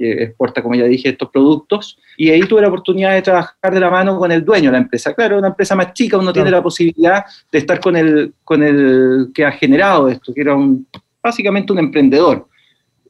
que 0.00 0.22
exporta, 0.22 0.62
como 0.62 0.74
ya 0.74 0.84
dije, 0.84 1.10
estos 1.10 1.28
productos. 1.28 1.98
Y 2.16 2.30
ahí 2.30 2.40
tuve 2.40 2.62
la 2.62 2.68
oportunidad 2.68 3.12
de 3.12 3.20
trabajar 3.20 3.74
de 3.74 3.80
la 3.80 3.90
mano 3.90 4.18
con 4.18 4.32
el 4.32 4.42
dueño 4.42 4.70
de 4.70 4.72
la 4.72 4.78
empresa. 4.78 5.12
Claro, 5.12 5.38
una 5.38 5.48
empresa 5.48 5.76
más 5.76 5.92
chica, 5.92 6.16
uno 6.16 6.32
tiene 6.32 6.50
la 6.50 6.62
posibilidad 6.62 7.24
de 7.52 7.58
estar 7.58 7.78
con 7.78 7.96
el, 7.96 8.32
con 8.42 8.62
el 8.62 9.30
que 9.34 9.44
ha 9.44 9.52
generado 9.52 10.08
esto, 10.08 10.32
que 10.32 10.40
era 10.40 10.54
un, 10.54 10.86
básicamente 11.22 11.74
un 11.74 11.80
emprendedor. 11.80 12.48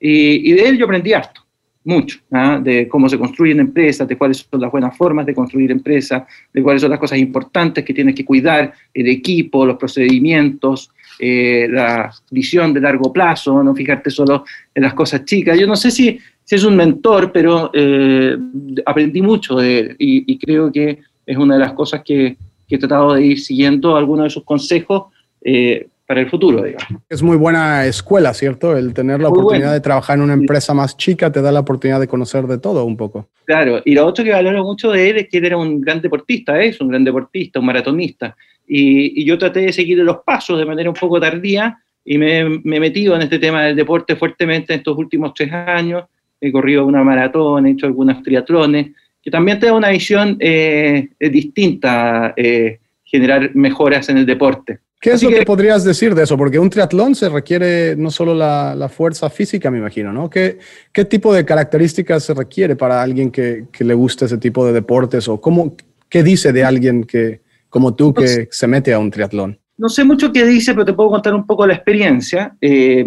Y, 0.00 0.50
de 0.52 0.68
él 0.68 0.78
yo 0.78 0.86
aprendí 0.86 1.12
harto, 1.12 1.42
mucho, 1.84 2.18
¿ah? 2.32 2.58
de 2.60 2.88
cómo 2.88 3.08
se 3.08 3.18
construyen 3.18 3.60
empresas, 3.60 4.08
de 4.08 4.18
cuáles 4.18 4.48
son 4.50 4.60
las 4.60 4.72
buenas 4.72 4.96
formas 4.96 5.26
de 5.26 5.34
construir 5.34 5.70
empresas, 5.70 6.24
de 6.52 6.60
cuáles 6.60 6.82
son 6.82 6.90
las 6.90 6.98
cosas 6.98 7.18
importantes 7.18 7.84
que 7.84 7.94
tienes 7.94 8.16
que 8.16 8.24
cuidar, 8.24 8.72
el 8.92 9.06
equipo, 9.06 9.64
los 9.64 9.76
procedimientos, 9.76 10.90
eh, 11.20 11.68
la 11.70 12.10
visión 12.30 12.72
de 12.72 12.80
largo 12.80 13.12
plazo, 13.12 13.62
no 13.62 13.74
fijarte 13.74 14.10
solo 14.10 14.44
en 14.74 14.82
las 14.82 14.94
cosas 14.94 15.24
chicas. 15.24 15.58
Yo 15.58 15.66
no 15.66 15.76
sé 15.76 15.90
si 15.90 16.18
es 16.56 16.64
un 16.64 16.76
mentor, 16.76 17.32
pero 17.32 17.70
eh, 17.72 18.36
aprendí 18.84 19.22
mucho 19.22 19.56
de 19.56 19.78
él 19.78 19.96
y, 19.98 20.38
creo 20.38 20.72
que 20.72 20.98
es 21.26 21.36
una 21.36 21.54
de 21.54 21.60
las 21.60 21.72
cosas 21.72 22.02
que, 22.04 22.36
he 22.68 22.78
tratado 22.78 23.14
de 23.14 23.24
ir 23.24 23.40
siguiendo, 23.40 23.96
algunos 23.96 24.24
de 24.24 24.30
sus 24.30 24.44
consejos, 24.44 25.06
eh, 25.42 25.88
para 26.10 26.22
el 26.22 26.28
futuro, 26.28 26.62
digamos. 26.64 27.02
Es 27.08 27.22
muy 27.22 27.36
buena 27.36 27.86
escuela, 27.86 28.34
¿cierto? 28.34 28.76
El 28.76 28.92
tener 28.92 29.20
la 29.20 29.28
oportunidad 29.28 29.72
de 29.72 29.80
trabajar 29.80 30.18
en 30.18 30.24
una 30.24 30.32
empresa 30.32 30.74
más 30.74 30.96
chica 30.96 31.30
te 31.30 31.40
da 31.40 31.52
la 31.52 31.60
oportunidad 31.60 32.00
de 32.00 32.08
conocer 32.08 32.48
de 32.48 32.58
todo 32.58 32.84
un 32.84 32.96
poco. 32.96 33.28
Claro, 33.44 33.80
y 33.84 33.94
lo 33.94 34.04
otro 34.04 34.24
que 34.24 34.32
valoro 34.32 34.64
mucho 34.64 34.90
de 34.90 35.08
él 35.08 35.18
es 35.18 35.28
que 35.28 35.38
él 35.38 35.44
era 35.44 35.56
un 35.56 35.80
gran 35.80 36.00
deportista, 36.00 36.60
es 36.60 36.80
un 36.80 36.88
gran 36.88 37.04
deportista, 37.04 37.60
un 37.60 37.66
maratonista, 37.66 38.36
y, 38.66 39.24
yo 39.24 39.38
traté 39.38 39.60
de 39.60 39.72
seguir 39.72 39.98
los 39.98 40.18
pasos 40.26 40.58
de 40.58 40.64
manera 40.64 40.90
un 40.90 40.96
poco 40.96 41.20
tardía 41.20 41.78
y 42.04 42.18
me, 42.18 42.60
me, 42.64 42.78
he 42.78 42.80
metido 42.80 43.14
en 43.14 43.22
este 43.22 43.38
tema 43.38 43.62
del 43.62 43.76
deporte 43.76 44.16
fuertemente 44.16 44.72
en 44.72 44.80
estos 44.80 44.98
últimos 44.98 45.32
tres 45.32 45.52
años, 45.52 46.06
he 46.40 46.52
corrido 46.52 46.86
una 46.86 47.04
maratón, 47.04 47.66
he 47.66 47.72
hecho 47.72 47.86
algunas 47.86 48.22
triatlones, 48.22 48.92
que 49.22 49.30
también 49.30 49.58
te 49.60 49.66
da 49.66 49.74
una 49.74 49.90
visión 49.90 50.36
eh, 50.40 51.10
distinta, 51.18 52.32
eh, 52.36 52.80
generar 53.04 53.54
mejoras 53.54 54.08
en 54.08 54.18
el 54.18 54.26
deporte. 54.26 54.80
¿Qué 55.00 55.12
es 55.12 55.22
lo 55.22 55.30
que, 55.30 55.42
podrías 55.42 55.82
decir 55.82 56.14
de 56.14 56.24
eso? 56.24 56.36
Porque 56.36 56.58
un 56.58 56.68
triatlón 56.68 57.14
se 57.14 57.30
requiere 57.30 57.96
no 57.96 58.10
solo 58.10 58.34
la, 58.34 58.90
fuerza 58.94 59.30
física, 59.30 59.70
me 59.70 59.78
imagino, 59.78 60.12
¿no? 60.12 60.28
¿Qué, 60.28 60.58
¿Qué, 60.92 61.06
tipo 61.06 61.32
de 61.32 61.44
características 61.44 62.24
se 62.24 62.34
requiere 62.34 62.76
para 62.76 63.02
alguien 63.02 63.30
que, 63.30 63.64
que, 63.72 63.82
le 63.82 63.94
guste 63.94 64.26
ese 64.26 64.36
tipo 64.36 64.66
de 64.66 64.74
deportes? 64.74 65.26
¿O 65.28 65.40
cómo, 65.40 65.74
qué 66.10 66.22
dice 66.22 66.52
de 66.52 66.64
alguien 66.64 67.04
que, 67.04 67.40
como 67.70 67.94
tú 67.94 68.12
que 68.12 68.48
se 68.50 68.66
mete 68.66 68.92
a 68.92 68.98
un 68.98 69.10
triatlón? 69.10 69.58
No 69.78 69.88
sé 69.88 70.04
mucho 70.04 70.30
qué 70.30 70.44
dice, 70.44 70.74
pero 70.74 70.84
te 70.84 70.92
puedo 70.92 71.08
contar 71.08 71.34
un 71.34 71.46
poco 71.46 71.66
la 71.66 71.72
experiencia. 71.72 72.54
Eh, 72.60 73.02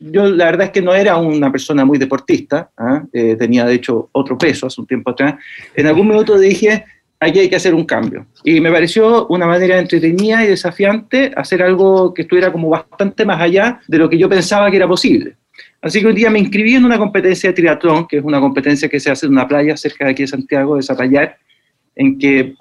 yo 0.00 0.26
la 0.26 0.46
verdad 0.46 0.66
es 0.66 0.72
que 0.72 0.82
no 0.82 0.94
era 0.94 1.16
una 1.16 1.50
persona 1.50 1.84
muy 1.84 1.98
deportista, 1.98 2.70
¿ah? 2.76 3.02
eh, 3.12 3.36
tenía 3.36 3.64
de 3.64 3.74
hecho 3.74 4.08
otro 4.12 4.38
peso 4.38 4.66
hace 4.66 4.80
un 4.80 4.86
tiempo 4.86 5.10
atrás. 5.10 5.34
En 5.74 5.86
algún 5.86 6.08
momento 6.08 6.38
dije, 6.38 6.84
aquí 7.20 7.40
hay 7.40 7.48
que 7.48 7.56
hacer 7.56 7.74
un 7.74 7.84
cambio. 7.84 8.26
Y 8.44 8.60
me 8.60 8.70
pareció 8.70 9.26
una 9.28 9.46
manera 9.46 9.78
entretenida 9.78 10.44
y 10.44 10.48
desafiante 10.48 11.32
hacer 11.36 11.62
algo 11.62 12.12
que 12.14 12.22
estuviera 12.22 12.52
como 12.52 12.68
bastante 12.68 13.24
más 13.24 13.40
allá 13.40 13.80
de 13.86 13.98
lo 13.98 14.08
que 14.08 14.18
yo 14.18 14.28
pensaba 14.28 14.70
que 14.70 14.76
era 14.76 14.88
posible. 14.88 15.36
Así 15.80 16.00
que 16.00 16.06
un 16.06 16.14
día 16.14 16.30
me 16.30 16.38
inscribí 16.38 16.74
en 16.74 16.84
una 16.84 16.98
competencia 16.98 17.50
de 17.50 17.54
triatlón, 17.54 18.06
que 18.06 18.18
es 18.18 18.24
una 18.24 18.40
competencia 18.40 18.88
que 18.88 19.00
se 19.00 19.10
hace 19.10 19.26
en 19.26 19.32
una 19.32 19.48
playa 19.48 19.76
cerca 19.76 20.04
de 20.04 20.12
aquí 20.12 20.22
de 20.22 20.28
Santiago, 20.28 20.76
de 20.76 20.82
Zapallar, 20.82 21.36
en 21.96 22.18
que 22.18 22.54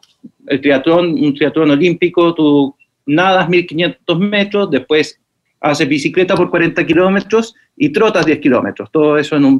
el 0.47 0.61
triatlón, 0.61 1.23
un 1.23 1.33
triatlón 1.33 1.71
olímpico, 1.71 2.33
tú 2.33 2.75
nadas 3.05 3.47
1500 3.47 4.19
metros, 4.19 4.71
después 4.71 5.20
haces 5.61 5.87
bicicleta 5.87 6.35
por 6.35 6.49
40 6.49 6.85
kilómetros 6.85 7.55
y 7.77 7.89
trotas 7.89 8.25
10 8.25 8.39
kilómetros, 8.39 8.91
todo 8.91 9.17
eso 9.17 9.35
en 9.35 9.45
un, 9.45 9.59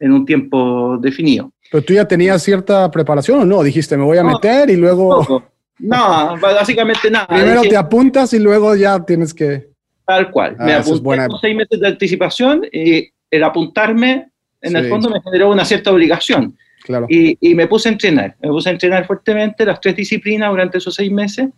en 0.00 0.12
un 0.12 0.24
tiempo 0.24 0.98
definido. 0.98 1.52
Pero 1.70 1.84
tú 1.84 1.92
ya 1.92 2.06
tenías 2.06 2.42
cierta 2.42 2.90
preparación 2.90 3.40
o 3.40 3.44
no? 3.44 3.62
Dijiste, 3.62 3.96
me 3.96 4.04
voy 4.04 4.18
a 4.18 4.24
meter 4.24 4.68
y 4.70 4.76
luego... 4.76 5.44
No, 5.78 6.36
básicamente 6.38 7.10
nada. 7.10 7.26
Primero 7.26 7.62
te 7.62 7.76
apuntas 7.76 8.32
y 8.34 8.38
luego 8.38 8.76
ya 8.76 9.04
tienes 9.04 9.34
que... 9.34 9.68
Tal 10.06 10.30
cual. 10.30 10.56
me 10.58 10.74
ah, 10.74 10.78
apunté 10.80 11.26
con 11.28 11.40
seis 11.40 11.56
meses 11.56 11.80
de 11.80 11.88
anticipación 11.88 12.62
y 12.72 13.08
el 13.30 13.44
apuntarme, 13.44 14.28
en 14.60 14.76
el 14.76 14.88
fondo, 14.88 15.08
me 15.10 15.20
generó 15.22 15.50
una 15.50 15.64
cierta 15.64 15.90
obligación. 15.90 16.56
Claro. 16.84 17.06
Y, 17.08 17.38
y, 17.40 17.54
me 17.54 17.66
puse 17.66 17.88
a 17.88 17.92
entrenar. 17.92 18.36
Me 18.40 18.48
puse 18.48 18.68
a 18.68 18.72
entrenar 18.72 19.06
fuertemente 19.06 19.64
las 19.64 19.80
tres 19.80 19.96
disciplinas 19.96 20.50
durante 20.50 20.78
esos 20.78 20.94
seis 20.94 21.10
meses. 21.10 21.48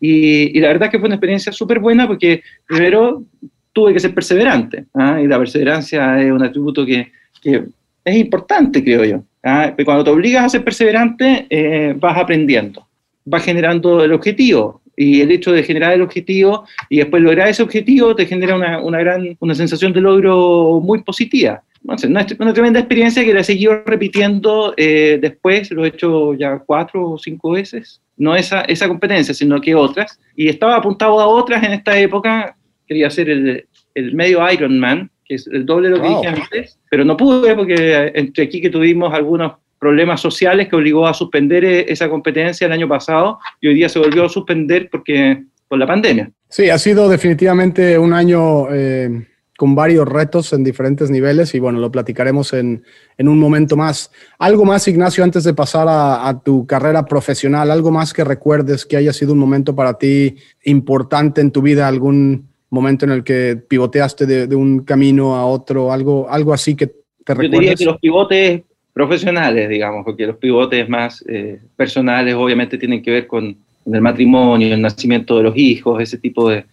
Y, 0.00 0.58
la 0.60 0.68
verdad 0.68 0.86
es 0.86 0.92
que 0.92 0.98
fue 0.98 1.08
una 1.08 1.16
experiencia 1.16 1.52
súper 1.52 1.78
buena 1.78 2.06
porque 2.06 2.42
primero 2.66 3.24
tuve 3.72 3.92
que 3.92 4.00
ser 4.00 4.14
perseverante. 4.14 4.86
¿ah? 4.94 5.20
Y 5.20 5.26
la 5.26 5.38
perseverancia 5.38 6.20
es 6.20 6.32
un 6.32 6.42
atributo 6.42 6.86
que, 6.86 7.12
es 7.42 8.16
importante, 8.16 8.82
creo 8.82 9.04
yo. 9.04 9.22
¿ah? 9.44 9.74
Cuando 9.84 10.04
te 10.04 10.10
obligas 10.10 10.44
a 10.44 10.48
ser 10.48 10.64
perseverante, 10.64 11.46
eh, 11.50 11.94
vas 11.98 12.16
aprendiendo, 12.16 12.86
vas 13.24 13.44
generando 13.44 14.02
el 14.02 14.12
objetivo. 14.12 14.80
Y 14.96 15.20
el 15.22 15.30
hecho 15.30 15.52
de 15.52 15.62
generar 15.62 15.94
el 15.94 16.02
objetivo 16.02 16.66
y 16.90 16.98
después 16.98 17.22
lograr 17.22 17.48
ese 17.48 17.62
objetivo 17.62 18.14
te 18.14 18.26
genera 18.26 18.56
una 18.80 18.98
gran, 18.98 19.34
una 19.40 19.54
sensación 19.54 19.94
de 19.94 20.00
logro 20.00 20.80
muy 20.82 21.02
positiva. 21.02 21.62
Una, 21.82 22.26
una 22.38 22.52
tremenda 22.52 22.80
experiencia 22.80 23.24
que 23.24 23.34
la 23.34 23.40
he 23.40 23.44
seguido 23.44 23.82
repitiendo 23.84 24.74
eh, 24.76 25.18
después, 25.20 25.70
lo 25.70 25.84
he 25.84 25.88
hecho 25.88 26.34
ya 26.34 26.58
cuatro 26.58 27.10
o 27.10 27.18
cinco 27.18 27.52
veces. 27.52 28.00
No 28.16 28.36
esa, 28.36 28.62
esa 28.62 28.86
competencia, 28.86 29.32
sino 29.34 29.60
que 29.60 29.74
otras. 29.74 30.18
Y 30.36 30.48
estaba 30.48 30.76
apuntado 30.76 31.18
a 31.20 31.26
otras 31.26 31.62
en 31.64 31.72
esta 31.72 31.98
época. 31.98 32.56
Quería 32.86 33.06
hacer 33.06 33.30
el, 33.30 33.66
el 33.94 34.14
medio 34.14 34.40
Ironman, 34.50 35.10
que 35.24 35.36
es 35.36 35.46
el 35.46 35.64
doble 35.64 35.88
de 35.88 35.96
lo 35.96 36.02
que 36.02 36.08
dije 36.08 36.26
antes, 36.26 36.78
pero 36.90 37.04
no 37.04 37.16
pude 37.16 37.54
porque 37.54 38.12
entre 38.14 38.44
aquí 38.44 38.60
que 38.60 38.70
tuvimos 38.70 39.14
algunos 39.14 39.52
problemas 39.78 40.20
sociales 40.20 40.68
que 40.68 40.76
obligó 40.76 41.06
a 41.06 41.14
suspender 41.14 41.64
eh, 41.64 41.86
esa 41.88 42.08
competencia 42.08 42.66
el 42.66 42.72
año 42.72 42.88
pasado 42.88 43.38
y 43.60 43.68
hoy 43.68 43.74
día 43.74 43.88
se 43.88 43.98
volvió 43.98 44.26
a 44.26 44.28
suspender 44.28 44.88
porque 44.90 45.42
por 45.66 45.78
la 45.78 45.86
pandemia. 45.86 46.30
Sí, 46.48 46.68
ha 46.68 46.78
sido 46.78 47.08
definitivamente 47.08 47.96
un 47.96 48.12
año 48.12 48.66
eh, 48.72 49.26
con 49.60 49.74
varios 49.74 50.08
retos 50.08 50.54
en 50.54 50.64
diferentes 50.64 51.10
niveles 51.10 51.54
y 51.54 51.58
bueno, 51.58 51.80
lo 51.80 51.92
platicaremos 51.92 52.54
en, 52.54 52.82
en, 53.18 53.28
un 53.28 53.38
momento 53.38 53.76
más. 53.76 54.10
Algo 54.38 54.64
más, 54.64 54.88
Ignacio, 54.88 55.22
antes 55.22 55.44
de 55.44 55.52
pasar 55.52 55.86
a, 55.86 56.26
a, 56.26 56.40
tu 56.40 56.66
carrera 56.66 57.04
profesional, 57.04 57.70
algo 57.70 57.90
más 57.90 58.14
que 58.14 58.24
recuerdes 58.24 58.86
que 58.86 58.96
haya 58.96 59.12
sido 59.12 59.34
un 59.34 59.38
momento 59.38 59.76
para 59.76 59.98
ti 59.98 60.36
importante 60.64 61.42
en 61.42 61.50
tu 61.50 61.60
vida, 61.60 61.86
algún 61.86 62.48
momento 62.70 63.04
en 63.04 63.10
el 63.10 63.22
que 63.22 63.56
pivoteaste 63.56 64.24
de, 64.24 64.56
un 64.56 64.80
camino 64.82 65.36
a 65.36 65.44
otro, 65.44 65.92
algo, 65.92 66.26
algo 66.30 66.54
así 66.54 66.74
que 66.74 66.86
te 66.86 67.34
recuerdes? 67.34 67.52
Yo 67.52 67.60
diría 67.60 67.74
que 67.74 67.84
los 67.84 67.98
pivotes 67.98 68.62
profesionales, 68.94 69.68
digamos, 69.68 70.06
porque 70.06 70.26
los 70.26 70.38
pivotes 70.38 70.88
más 70.88 71.22
eh, 71.28 71.60
personales 71.76 72.34
obviamente 72.34 72.78
tienen 72.78 73.02
que 73.02 73.10
ver 73.10 73.26
con, 73.26 73.58
el 73.84 74.00
matrimonio, 74.00 74.72
el 74.72 74.80
nacimiento 74.80 75.36
de 75.36 75.42
los 75.42 75.56
hijos, 75.58 76.00
ese 76.00 76.16
tipo 76.16 76.48
de, 76.48 76.64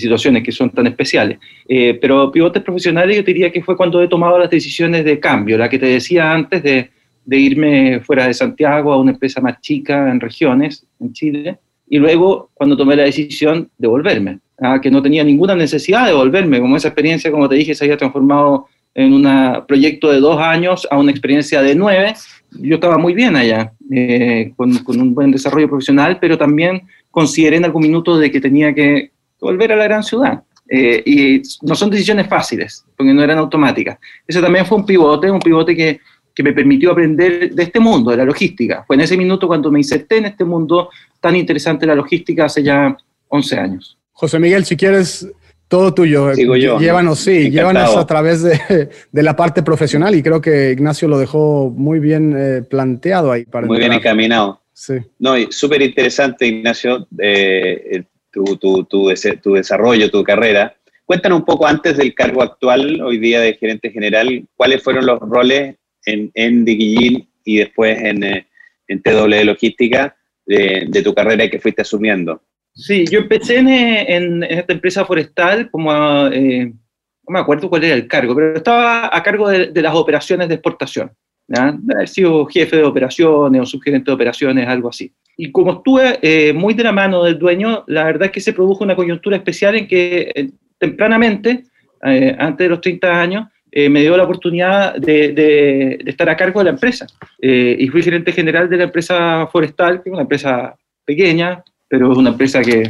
situaciones 0.00 0.42
que 0.42 0.52
son 0.52 0.70
tan 0.70 0.86
especiales. 0.86 1.38
Eh, 1.68 1.98
pero 2.00 2.30
pivotes 2.30 2.62
profesionales 2.62 3.16
yo 3.16 3.22
diría 3.22 3.50
que 3.50 3.62
fue 3.62 3.76
cuando 3.76 4.02
he 4.02 4.08
tomado 4.08 4.38
las 4.38 4.50
decisiones 4.50 5.04
de 5.04 5.20
cambio, 5.20 5.56
la 5.58 5.68
que 5.68 5.78
te 5.78 5.86
decía 5.86 6.32
antes 6.32 6.62
de, 6.62 6.90
de 7.24 7.38
irme 7.38 8.00
fuera 8.00 8.26
de 8.26 8.34
Santiago 8.34 8.92
a 8.92 9.00
una 9.00 9.12
empresa 9.12 9.40
más 9.40 9.60
chica 9.60 10.10
en 10.10 10.20
regiones, 10.20 10.86
en 11.00 11.12
Chile, 11.12 11.58
y 11.88 11.98
luego 11.98 12.50
cuando 12.54 12.76
tomé 12.76 12.96
la 12.96 13.04
decisión 13.04 13.70
de 13.78 13.88
volverme 13.88 14.38
que 14.80 14.90
no 14.90 15.02
tenía 15.02 15.24
ninguna 15.24 15.54
necesidad 15.54 16.06
de 16.06 16.12
volverme, 16.12 16.60
como 16.60 16.76
esa 16.76 16.88
experiencia, 16.88 17.30
como 17.30 17.48
te 17.48 17.56
dije, 17.56 17.74
se 17.74 17.84
había 17.84 17.96
transformado 17.96 18.66
en 18.94 19.12
un 19.12 19.28
proyecto 19.66 20.10
de 20.10 20.20
dos 20.20 20.40
años 20.40 20.86
a 20.90 20.98
una 20.98 21.10
experiencia 21.10 21.60
de 21.60 21.74
nueve. 21.74 22.14
Yo 22.52 22.76
estaba 22.76 22.96
muy 22.96 23.14
bien 23.14 23.34
allá, 23.34 23.72
eh, 23.90 24.52
con, 24.56 24.78
con, 24.78 25.00
un 25.00 25.14
buen 25.14 25.32
desarrollo 25.32 25.68
profesional, 25.68 26.18
pero 26.20 26.38
también 26.38 26.82
consideré 27.10 27.56
en 27.56 27.64
algún 27.64 27.82
minuto 27.82 28.16
de 28.16 28.30
que 28.30 28.40
tenía 28.40 28.72
que 28.72 29.10
volver 29.44 29.72
a 29.72 29.76
la 29.76 29.84
gran 29.84 30.02
ciudad. 30.02 30.42
Eh, 30.68 31.02
y 31.04 31.42
no 31.62 31.74
son 31.74 31.90
decisiones 31.90 32.26
fáciles, 32.26 32.84
porque 32.96 33.12
no 33.12 33.22
eran 33.22 33.38
automáticas. 33.38 33.98
Eso 34.26 34.40
también 34.40 34.64
fue 34.64 34.78
un 34.78 34.86
pivote, 34.86 35.30
un 35.30 35.38
pivote 35.38 35.76
que, 35.76 36.00
que 36.34 36.42
me 36.42 36.52
permitió 36.54 36.92
aprender 36.92 37.54
de 37.54 37.62
este 37.62 37.78
mundo, 37.78 38.10
de 38.10 38.16
la 38.16 38.24
logística. 38.24 38.82
Fue 38.86 38.96
en 38.96 39.02
ese 39.02 39.16
minuto 39.16 39.46
cuando 39.46 39.70
me 39.70 39.78
inserté 39.78 40.16
en 40.16 40.26
este 40.26 40.44
mundo 40.44 40.88
tan 41.20 41.36
interesante 41.36 41.86
la 41.86 41.94
logística 41.94 42.46
hace 42.46 42.62
ya 42.62 42.96
11 43.28 43.58
años. 43.58 43.98
José 44.12 44.38
Miguel, 44.38 44.64
si 44.64 44.76
quieres, 44.76 45.28
todo 45.68 45.92
tuyo. 45.92 46.34
Sigo 46.34 46.56
yo. 46.56 46.78
Llévanos, 46.78 47.18
sí, 47.18 47.50
llévanos 47.50 47.96
a 47.96 48.06
través 48.06 48.42
de, 48.42 48.88
la 49.12 49.36
parte 49.36 49.62
profesional 49.62 50.14
y 50.14 50.22
creo 50.22 50.40
que 50.40 50.72
Ignacio 50.72 51.08
lo 51.08 51.18
dejó 51.18 51.70
muy 51.70 51.98
bien 51.98 52.34
eh, 52.36 52.62
planteado 52.62 53.32
ahí. 53.32 53.44
Para 53.44 53.66
muy 53.66 53.78
bien 53.78 53.92
encaminado. 53.92 54.62
Sí. 54.72 54.94
No, 55.18 55.34
súper 55.50 55.82
interesante, 55.82 56.46
Ignacio, 56.46 57.06
eh, 57.18 58.04
tu, 58.34 58.44
tu, 58.56 58.84
tu, 58.84 59.14
tu, 59.42 59.54
desarrollo, 59.54 60.10
tu 60.10 60.24
carrera. 60.24 60.74
Cuéntanos 61.06 61.38
un 61.38 61.44
poco 61.44 61.66
antes 61.66 61.96
del 61.96 62.14
cargo 62.14 62.42
actual, 62.42 63.00
hoy 63.00 63.18
día 63.18 63.40
de 63.40 63.54
gerente 63.54 63.90
general, 63.90 64.44
cuáles 64.56 64.82
fueron 64.82 65.06
los 65.06 65.20
roles 65.20 65.76
en, 66.04 66.30
en 66.34 66.64
Digigil 66.64 67.28
y 67.44 67.58
después 67.58 67.96
en, 68.02 68.24
eh, 68.24 68.46
en 68.88 69.02
TW 69.02 69.44
Logística 69.44 70.16
de, 70.44 70.86
de 70.88 71.02
tu 71.02 71.14
carrera 71.14 71.48
que 71.48 71.60
fuiste 71.60 71.82
asumiendo. 71.82 72.42
Sí, 72.74 73.04
yo 73.06 73.20
empecé 73.20 73.58
en, 73.58 74.42
esta 74.42 74.72
empresa 74.72 75.04
forestal 75.04 75.70
como, 75.70 75.92
eh, 76.32 76.66
no 76.66 77.32
me 77.32 77.38
acuerdo 77.38 77.70
cuál 77.70 77.84
era 77.84 77.94
el 77.94 78.08
cargo, 78.08 78.34
pero 78.34 78.56
estaba 78.56 79.16
a 79.16 79.22
cargo 79.22 79.48
de, 79.48 79.70
las 79.80 79.94
operaciones 79.94 80.48
de 80.48 80.54
exportación. 80.54 81.12
¿ya? 81.46 81.76
De 81.78 81.94
haber 81.94 82.08
sido 82.08 82.44
jefe 82.46 82.76
de 82.76 82.84
operaciones 82.84 83.62
o 83.62 83.66
subgerente 83.66 84.10
de 84.10 84.14
operaciones, 84.14 84.66
algo 84.66 84.88
así. 84.88 85.12
Y 85.36 85.50
como 85.50 85.72
estuve 85.72 86.18
eh, 86.22 86.52
muy 86.52 86.74
de 86.74 86.84
la 86.84 86.92
mano 86.92 87.24
del 87.24 87.38
dueño, 87.38 87.84
la 87.86 88.04
verdad 88.04 88.26
es 88.26 88.30
que 88.32 88.40
se 88.40 88.52
produjo 88.52 88.84
una 88.84 88.96
coyuntura 88.96 89.36
especial 89.36 89.76
en 89.76 89.88
que 89.88 90.32
eh, 90.34 90.50
tempranamente, 90.78 91.64
antes 92.00 92.64
de 92.66 92.68
los 92.68 92.82
30 92.82 93.20
años, 93.20 93.46
me 93.72 94.02
dio 94.02 94.14
la 94.14 94.24
oportunidad 94.24 94.94
de, 94.96 95.32
de, 95.32 95.98
estar 96.04 96.28
a 96.28 96.36
cargo 96.36 96.60
de 96.60 96.64
la 96.64 96.70
empresa. 96.70 97.06
y 97.40 97.88
fui 97.88 98.02
gerente 98.02 98.30
general 98.30 98.68
de 98.68 98.76
la 98.76 98.84
empresa 98.84 99.48
forestal, 99.50 100.02
que 100.02 100.10
es 100.10 100.12
una 100.12 100.22
empresa 100.22 100.76
pequeña, 101.06 101.64
pero 101.88 102.12
es 102.12 102.18
una 102.18 102.30
empresa 102.30 102.60
que, 102.60 102.82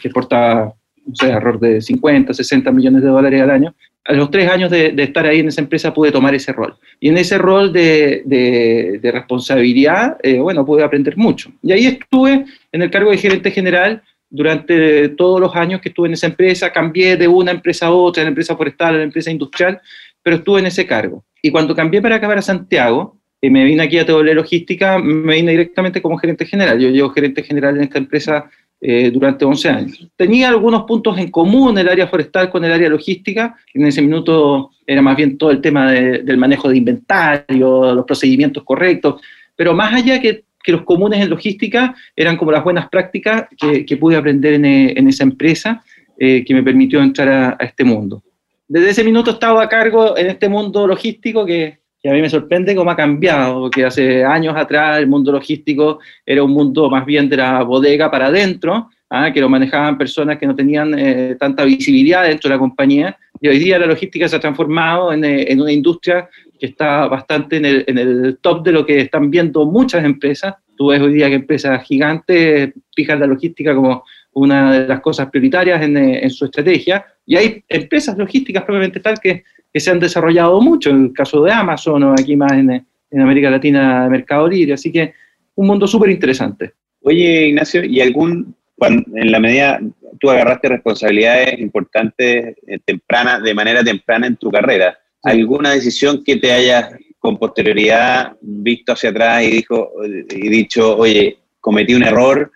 que 0.00 0.08
exporta, 0.08 0.74
no 1.06 1.14
sé, 1.14 1.30
error 1.30 1.58
de 1.58 1.80
50, 1.80 2.34
60 2.34 2.70
millones 2.72 3.02
de 3.02 3.08
dólares 3.08 3.40
al 3.40 3.50
año. 3.50 3.74
A 4.04 4.12
los 4.14 4.30
tres 4.30 4.48
años 4.50 4.70
de, 4.70 4.94
estar 4.96 5.26
ahí 5.26 5.40
en 5.40 5.48
esa 5.48 5.60
empresa 5.60 5.92
pude 5.92 6.10
tomar 6.10 6.34
ese 6.34 6.52
rol. 6.52 6.76
Y 6.98 7.08
en 7.08 7.18
ese 7.18 7.38
rol 7.38 7.72
de, 7.72 8.22
de, 8.24 9.12
responsabilidad, 9.12 10.16
eh, 10.22 10.38
bueno, 10.38 10.64
pude 10.64 10.82
aprender 10.82 11.16
mucho. 11.16 11.52
Y 11.62 11.72
ahí 11.72 11.86
estuve 11.86 12.44
en 12.72 12.82
el 12.82 12.90
cargo 12.90 13.10
de 13.10 13.18
gerente 13.18 13.50
general 13.50 14.02
durante 14.30 15.10
todos 15.10 15.40
los 15.40 15.54
años 15.54 15.80
que 15.80 15.90
estuve 15.90 16.08
en 16.08 16.14
esa 16.14 16.28
empresa, 16.28 16.72
cambié 16.72 17.16
de 17.16 17.28
una 17.28 17.50
empresa 17.50 17.86
a 17.86 17.90
otra, 17.90 18.22
de 18.22 18.26
la 18.26 18.30
empresa 18.30 18.56
forestal 18.56 18.94
a 18.94 18.98
la 18.98 19.04
empresa 19.04 19.30
industrial, 19.30 19.80
pero 20.22 20.36
estuve 20.36 20.60
en 20.60 20.66
ese 20.66 20.86
cargo. 20.86 21.24
Y 21.42 21.50
cuando 21.50 21.74
cambié 21.74 22.00
para 22.00 22.16
acá, 22.16 22.28
para 22.28 22.42
Santiago, 22.42 23.20
y 23.40 23.50
me 23.50 23.64
vine 23.64 23.82
aquí 23.82 23.98
a 23.98 24.04
TW 24.04 24.34
Logística, 24.34 24.98
me 24.98 25.36
vine 25.36 25.52
directamente 25.52 26.02
como 26.02 26.18
gerente 26.18 26.44
general. 26.44 26.78
Yo 26.78 26.90
llevo 26.90 27.10
gerente 27.10 27.42
general 27.42 27.76
en 27.76 27.84
esta 27.84 27.98
empresa 27.98 28.50
eh, 28.82 29.10
durante 29.10 29.44
11 29.44 29.68
años. 29.68 30.08
Tenía 30.16 30.48
algunos 30.48 30.84
puntos 30.84 31.18
en 31.18 31.30
común 31.30 31.76
el 31.76 31.86
área 31.86 32.06
forestal 32.06 32.48
con 32.48 32.64
el 32.64 32.72
área 32.72 32.88
logística. 32.88 33.54
En 33.74 33.84
ese 33.84 34.00
minuto 34.00 34.70
era 34.86 35.02
más 35.02 35.16
bien 35.16 35.36
todo 35.36 35.50
el 35.50 35.60
tema 35.60 35.92
del 35.92 36.38
manejo 36.38 36.68
de 36.70 36.78
inventario, 36.78 37.94
los 37.94 38.06
procedimientos 38.06 38.64
correctos, 38.64 39.20
pero 39.54 39.74
más 39.74 39.92
allá 39.92 40.18
que, 40.18 40.44
que 40.62 40.72
los 40.72 40.84
comunes 40.84 41.20
en 41.20 41.28
logística, 41.28 41.94
eran 42.16 42.38
como 42.38 42.52
las 42.52 42.64
buenas 42.64 42.88
prácticas 42.88 43.48
que, 43.58 43.84
que 43.84 43.96
pude 43.98 44.16
aprender 44.16 44.54
en, 44.54 44.64
en 44.64 45.08
esa 45.08 45.24
empresa 45.24 45.82
eh, 46.18 46.42
que 46.42 46.54
me 46.54 46.62
permitió 46.62 47.02
entrar 47.02 47.28
a, 47.28 47.56
a 47.60 47.64
este 47.66 47.84
mundo. 47.84 48.22
Desde 48.66 48.90
ese 48.90 49.04
minuto 49.04 49.32
estaba 49.32 49.62
a 49.62 49.68
cargo 49.68 50.16
en 50.16 50.28
este 50.28 50.48
mundo 50.48 50.86
logístico 50.86 51.44
que, 51.44 51.79
que 52.02 52.08
a 52.08 52.12
mí 52.12 52.20
me 52.20 52.30
sorprende 52.30 52.74
cómo 52.74 52.90
ha 52.90 52.96
cambiado, 52.96 53.60
porque 53.60 53.84
hace 53.84 54.24
años 54.24 54.54
atrás 54.56 54.98
el 54.98 55.06
mundo 55.06 55.32
logístico 55.32 56.00
era 56.24 56.42
un 56.42 56.52
mundo 56.52 56.88
más 56.88 57.04
bien 57.04 57.28
de 57.28 57.36
la 57.36 57.62
bodega 57.62 58.10
para 58.10 58.26
adentro, 58.26 58.88
¿ah? 59.10 59.30
que 59.32 59.40
lo 59.40 59.48
manejaban 59.48 59.98
personas 59.98 60.38
que 60.38 60.46
no 60.46 60.54
tenían 60.54 60.98
eh, 60.98 61.36
tanta 61.38 61.64
visibilidad 61.64 62.24
dentro 62.24 62.48
de 62.48 62.54
la 62.54 62.58
compañía, 62.58 63.18
y 63.40 63.48
hoy 63.48 63.58
día 63.58 63.78
la 63.78 63.86
logística 63.86 64.28
se 64.28 64.36
ha 64.36 64.40
transformado 64.40 65.12
en, 65.12 65.24
eh, 65.24 65.52
en 65.52 65.60
una 65.60 65.72
industria 65.72 66.28
que 66.58 66.66
está 66.66 67.06
bastante 67.06 67.56
en 67.56 67.64
el, 67.64 67.84
en 67.86 67.98
el, 67.98 68.38
top 68.40 68.62
de 68.62 68.72
lo 68.72 68.84
que 68.84 69.00
están 69.00 69.30
viendo 69.30 69.64
muchas 69.64 70.04
empresas. 70.04 70.54
Tú 70.76 70.88
ves 70.88 71.00
hoy 71.00 71.14
día 71.14 71.28
que 71.28 71.36
empresas 71.36 71.82
gigantes 71.84 72.72
fijan 72.94 73.20
la 73.20 73.26
logística 73.26 73.74
como 73.74 74.04
una 74.32 74.72
de 74.72 74.88
las 74.88 75.00
cosas 75.00 75.30
prioritarias 75.30 75.82
en, 75.82 75.96
eh, 75.96 76.20
en 76.22 76.30
su 76.30 76.46
estrategia, 76.46 77.04
y 77.26 77.36
hay 77.36 77.64
empresas 77.68 78.16
logísticas 78.16 78.64
probablemente 78.64 79.00
tal 79.00 79.18
que 79.18 79.44
que 79.72 79.80
se 79.80 79.90
han 79.90 80.00
desarrollado 80.00 80.60
mucho, 80.60 80.90
en 80.90 81.04
el 81.04 81.12
caso 81.12 81.42
de 81.42 81.52
Amazon 81.52 82.02
o 82.02 82.12
aquí 82.12 82.36
más 82.36 82.52
en, 82.52 82.70
en 82.70 83.20
América 83.20 83.50
Latina 83.50 84.04
de 84.04 84.10
Mercado 84.10 84.48
Libre, 84.48 84.74
así 84.74 84.90
que 84.90 85.14
un 85.54 85.66
mundo 85.66 85.86
súper 85.86 86.10
interesante. 86.10 86.72
Oye, 87.02 87.48
Ignacio, 87.48 87.84
¿y 87.84 88.00
algún, 88.00 88.54
en 88.80 89.32
la 89.32 89.38
medida, 89.38 89.80
tú 90.18 90.30
agarraste 90.30 90.68
responsabilidades 90.68 91.58
importantes 91.58 92.56
eh, 92.66 92.78
temprana, 92.84 93.40
de 93.40 93.54
manera 93.54 93.82
temprana 93.82 94.26
en 94.26 94.36
tu 94.36 94.50
carrera, 94.50 94.98
alguna 95.22 95.70
decisión 95.70 96.22
que 96.24 96.36
te 96.36 96.52
hayas 96.52 96.94
con 97.18 97.38
posterioridad 97.38 98.36
visto 98.40 98.92
hacia 98.92 99.10
atrás 99.10 99.42
y, 99.42 99.50
dijo, 99.50 99.92
y 100.04 100.48
dicho, 100.48 100.96
oye, 100.96 101.38
cometí 101.60 101.94
un 101.94 102.04
error, 102.04 102.50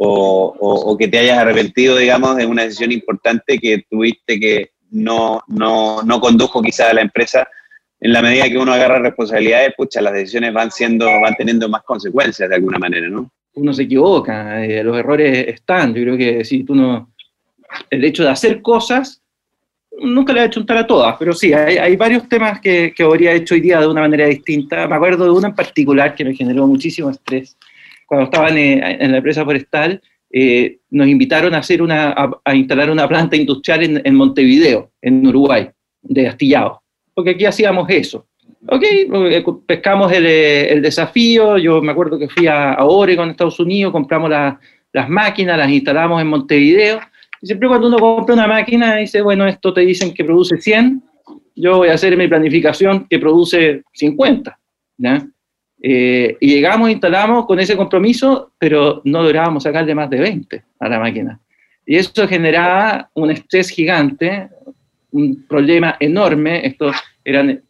o, 0.00 0.54
o, 0.58 0.92
o, 0.92 0.96
que 0.96 1.08
te 1.08 1.18
hayas 1.18 1.38
arrepentido, 1.38 1.96
digamos, 1.96 2.36
de 2.36 2.46
una 2.46 2.62
decisión 2.62 2.92
importante 2.92 3.58
que 3.58 3.84
tuviste 3.90 4.38
que 4.38 4.70
no, 4.90 5.42
no, 5.48 6.02
no 6.02 6.20
condujo 6.20 6.62
quizá 6.62 6.90
a 6.90 6.94
la 6.94 7.02
empresa. 7.02 7.48
En 8.00 8.12
la 8.12 8.22
medida 8.22 8.48
que 8.48 8.58
uno 8.58 8.72
agarra 8.72 9.00
responsabilidades, 9.00 9.74
pucha, 9.76 10.00
las 10.00 10.12
decisiones 10.12 10.52
van 10.52 10.70
siendo, 10.70 11.06
van 11.20 11.34
teniendo 11.36 11.68
más 11.68 11.82
consecuencias 11.82 12.48
de 12.48 12.54
alguna 12.54 12.78
manera, 12.78 13.08
¿no? 13.08 13.30
Uno 13.54 13.72
se 13.72 13.82
equivoca, 13.82 14.64
eh, 14.64 14.84
los 14.84 14.96
errores 14.96 15.48
están. 15.48 15.94
Yo 15.94 16.02
creo 16.02 16.16
que 16.16 16.44
si 16.44 16.62
tú 16.62 16.74
no. 16.74 17.12
El 17.90 18.04
hecho 18.04 18.22
de 18.22 18.30
hacer 18.30 18.62
cosas, 18.62 19.20
nunca 20.00 20.32
le 20.32 20.40
he 20.40 20.44
hecho 20.44 20.60
un 20.60 20.70
a 20.70 20.86
todas, 20.86 21.16
pero 21.18 21.32
sí, 21.32 21.52
hay, 21.52 21.76
hay 21.76 21.96
varios 21.96 22.28
temas 22.28 22.60
que, 22.60 22.94
que, 22.96 23.02
habría 23.02 23.32
hecho 23.32 23.54
hoy 23.54 23.60
día 23.60 23.80
de 23.80 23.88
una 23.88 24.02
manera 24.02 24.26
distinta. 24.26 24.86
Me 24.86 24.94
acuerdo 24.94 25.24
de 25.24 25.30
uno 25.30 25.48
en 25.48 25.54
particular 25.54 26.14
que 26.14 26.24
me 26.24 26.34
generó 26.34 26.66
muchísimo 26.66 27.10
estrés. 27.10 27.56
Cuando 28.06 28.26
estaba 28.26 28.48
en, 28.48 28.82
en 28.82 29.10
la 29.10 29.18
empresa 29.18 29.44
forestal, 29.44 30.00
eh, 30.30 30.78
nos 30.90 31.08
invitaron 31.08 31.54
a, 31.54 31.58
hacer 31.58 31.80
una, 31.82 32.10
a, 32.10 32.30
a, 32.44 32.54
instalar 32.54 32.90
una 32.90 33.08
planta 33.08 33.36
industrial 33.36 33.82
en, 33.82 34.02
en, 34.04 34.14
Montevideo, 34.14 34.90
en 35.00 35.26
Uruguay, 35.26 35.68
de 36.02 36.28
astillado, 36.28 36.82
porque 37.14 37.30
aquí 37.30 37.44
hacíamos 37.44 37.88
eso. 37.88 38.26
Ok, 38.68 38.82
eh, 38.82 39.44
pescamos 39.66 40.12
el, 40.12 40.26
eh, 40.26 40.72
el 40.72 40.82
desafío, 40.82 41.56
yo 41.58 41.80
me 41.80 41.92
acuerdo 41.92 42.18
que 42.18 42.28
fui 42.28 42.46
a, 42.46 42.74
a 42.74 42.84
Oregon, 42.84 43.30
Estados 43.30 43.60
Unidos, 43.60 43.92
compramos 43.92 44.28
la, 44.28 44.60
las 44.92 45.08
máquinas, 45.08 45.56
las 45.56 45.70
instalamos 45.70 46.20
en 46.20 46.26
Montevideo, 46.26 47.00
y 47.40 47.46
siempre 47.46 47.68
cuando 47.68 47.86
uno 47.86 47.98
compra 47.98 48.34
una 48.34 48.46
máquina, 48.46 48.96
dice, 48.96 49.22
bueno, 49.22 49.46
esto 49.46 49.72
te 49.72 49.82
dicen 49.82 50.12
que 50.12 50.24
produce 50.24 50.58
100, 50.58 51.02
yo 51.54 51.78
voy 51.78 51.88
a 51.88 51.94
hacer 51.94 52.16
mi 52.16 52.28
planificación 52.28 53.06
que 53.08 53.18
produce 53.18 53.82
50, 53.92 54.58
¿ya? 54.98 55.26
Eh, 55.80 56.36
y 56.40 56.48
llegamos, 56.48 56.90
instalamos 56.90 57.46
con 57.46 57.60
ese 57.60 57.76
compromiso, 57.76 58.52
pero 58.58 59.00
no 59.04 59.22
lográbamos 59.22 59.62
sacarle 59.62 59.94
más 59.94 60.10
de 60.10 60.20
20 60.20 60.62
a 60.80 60.88
la 60.88 60.98
máquina. 60.98 61.40
Y 61.86 61.96
eso 61.96 62.26
generaba 62.28 63.10
un 63.14 63.30
estrés 63.30 63.70
gigante, 63.70 64.48
un 65.12 65.46
problema 65.48 65.96
enorme. 66.00 66.66
Esto 66.66 66.90
eran 67.24 67.62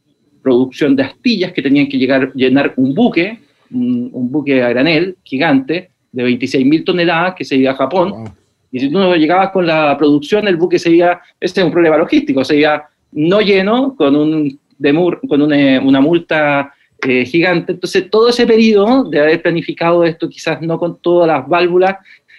producción 0.42 0.96
de 0.96 1.04
astillas 1.04 1.52
que 1.52 1.62
tenían 1.62 1.88
que 1.88 1.98
llegar, 1.98 2.32
llenar 2.34 2.72
un 2.76 2.94
buque, 2.94 3.38
un, 3.70 4.10
un 4.12 4.32
buque 4.32 4.62
a 4.62 4.70
granel 4.70 5.16
gigante 5.22 5.90
de 6.10 6.24
26.000 6.24 6.84
toneladas 6.84 7.34
que 7.34 7.44
se 7.44 7.56
iba 7.56 7.72
a 7.72 7.76
Japón. 7.76 8.10
Wow. 8.10 8.28
Y 8.70 8.80
si 8.80 8.90
tú 8.90 8.98
no 8.98 9.14
llegabas 9.14 9.50
con 9.50 9.66
la 9.66 9.96
producción, 9.96 10.46
el 10.46 10.56
buque 10.56 10.78
se 10.78 10.90
iba, 10.90 11.20
este 11.40 11.60
es 11.60 11.66
un 11.66 11.72
problema 11.72 11.96
logístico, 11.96 12.44
se 12.44 12.58
iba 12.58 12.88
no 13.12 13.40
lleno, 13.40 13.94
con, 13.96 14.14
un, 14.14 14.58
demur, 14.78 15.20
con 15.26 15.40
una, 15.40 15.80
una 15.80 16.00
multa 16.00 16.72
eh, 17.06 17.24
gigante. 17.24 17.72
Entonces, 17.72 18.10
todo 18.10 18.28
ese 18.28 18.46
periodo 18.46 19.08
de 19.08 19.20
haber 19.20 19.42
planificado 19.42 20.04
esto, 20.04 20.28
quizás 20.28 20.60
no 20.60 20.78
con 20.78 21.00
todas 21.00 21.28
las 21.28 21.48
válvulas 21.48 21.96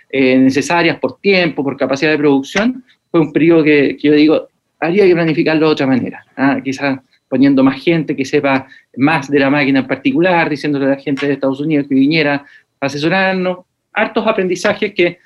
eh, 0.10 0.38
necesarias 0.38 0.98
por 1.00 1.19
tiempo, 1.19 1.63
por 1.63 1.78
capacidad 1.78 2.12
de 2.12 2.17
producción, 2.17 2.84
fue 3.12 3.22
un 3.22 3.32
periodo 3.32 3.63
que, 3.63 3.98
que 3.98 4.08
yo 4.08 4.13
digo, 4.13 4.48
habría 4.80 5.06
que 5.06 5.13
planificarlo 5.13 5.67
de 5.67 5.72
otra 5.72 5.88
manera. 5.88 6.26
¿ah? 6.36 6.60
Quizás 6.63 7.00
poniendo 7.30 7.63
más 7.63 7.82
gente 7.82 8.15
que 8.15 8.26
sepa 8.26 8.67
más 8.98 9.30
de 9.30 9.39
la 9.39 9.50
máquina 9.50 9.80
en 9.80 9.88
particular, 9.88 10.50
diciéndole 10.50 10.86
a 10.86 10.89
la 10.89 10.95
gente 10.98 11.28
de 11.28 11.34
Estados 11.34 11.62
Unidos 11.62 11.88
que 11.88 11.95
viniera 11.95 12.45
a 12.82 12.86
asesorarnos. 12.86 13.60
Hartos 13.93 14.26
aprendizajes 14.28 14.93
que 14.93 15.19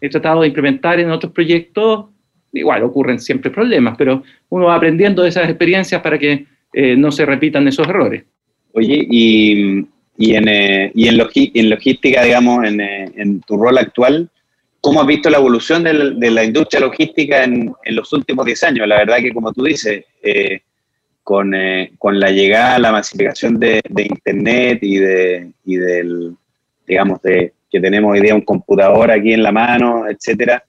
he 0.00 0.08
tratado 0.08 0.40
de 0.40 0.48
implementar 0.48 0.98
en 0.98 1.10
otros 1.10 1.32
proyectos. 1.32 2.06
Igual 2.52 2.82
ocurren 2.82 3.18
siempre 3.18 3.50
problemas, 3.50 3.96
pero 3.96 4.22
uno 4.48 4.66
va 4.66 4.74
aprendiendo 4.74 5.22
de 5.22 5.28
esas 5.28 5.48
experiencias 5.48 6.00
para 6.00 6.18
que 6.18 6.46
eh, 6.72 6.96
no 6.96 7.12
se 7.12 7.26
repitan 7.26 7.68
esos 7.68 7.86
errores. 7.86 8.24
Oye, 8.74 9.06
y, 9.10 9.86
y, 10.16 10.34
en, 10.34 10.48
eh, 10.48 10.92
y 10.94 11.08
en, 11.08 11.18
logi 11.18 11.52
en, 11.54 11.70
logística, 11.70 12.22
digamos, 12.22 12.64
en, 12.66 12.80
eh, 12.80 13.12
en, 13.16 13.40
tu 13.42 13.56
rol 13.56 13.78
actual, 13.78 14.30
¿cómo 14.80 15.00
has 15.00 15.06
visto 15.06 15.28
la 15.28 15.38
evolución 15.38 15.84
de 15.84 15.92
la, 15.92 16.10
de 16.10 16.30
la 16.30 16.44
industria 16.44 16.80
logística 16.80 17.44
en, 17.44 17.74
los 17.86 18.12
últimos 18.12 18.46
10 18.46 18.62
años? 18.64 18.88
La 18.88 18.96
verdad 18.96 19.18
que, 19.18 19.32
como 19.32 19.52
tú 19.52 19.64
dices, 19.64 20.04
eh, 20.22 20.60
con, 21.22 21.52
con, 21.98 22.18
la 22.18 22.30
llegada, 22.30 22.78
la 22.78 22.92
masificación 22.92 23.60
de, 23.60 23.80
de 23.88 24.02
Internet 24.02 24.78
y, 24.82 24.96
de, 24.96 25.52
y 25.64 25.76
del, 25.76 26.34
digamos, 26.86 27.22
de 27.22 27.52
que 27.70 27.80
tenemos 27.80 28.12
hoy 28.12 28.20
día 28.20 28.34
un 28.34 28.42
computador 28.42 29.10
aquí 29.10 29.32
en 29.32 29.42
la 29.42 29.52
mano, 29.52 30.08
etcétera, 30.08 30.64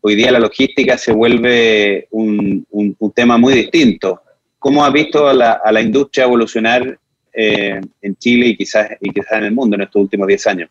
hoy 0.00 0.14
día 0.14 0.32
la 0.32 0.40
logística 0.40 0.96
se 0.96 1.12
vuelve 1.12 2.08
un, 2.10 2.66
un, 2.70 2.96
un 2.98 3.12
tema 3.12 3.36
muy 3.36 3.54
distinto. 3.54 4.22
¿Cómo 4.58 4.84
has 4.84 4.92
visto 4.92 5.28
a 5.28 5.34
la, 5.34 5.60
a 5.64 5.72
la 5.72 5.80
industria 5.80 6.24
evolucionar 6.24 6.98
eh, 7.32 7.80
en 8.00 8.16
Chile 8.16 8.48
y 8.48 8.56
quizás, 8.56 8.90
y 9.00 9.10
quizás 9.10 9.32
en 9.38 9.44
el 9.44 9.52
mundo 9.52 9.76
en 9.76 9.82
estos 9.82 10.02
últimos 10.02 10.26
10 10.26 10.46
años? 10.46 10.70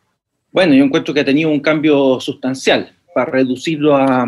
Bueno, 0.52 0.74
yo 0.74 0.84
encuentro 0.84 1.14
que 1.14 1.22
ha 1.22 1.26
tenido 1.26 1.50
un 1.50 1.60
cambio 1.60 2.20
sustancial. 2.20 2.92
Para 3.14 3.32
reducirlo 3.32 3.96
a, 3.96 4.24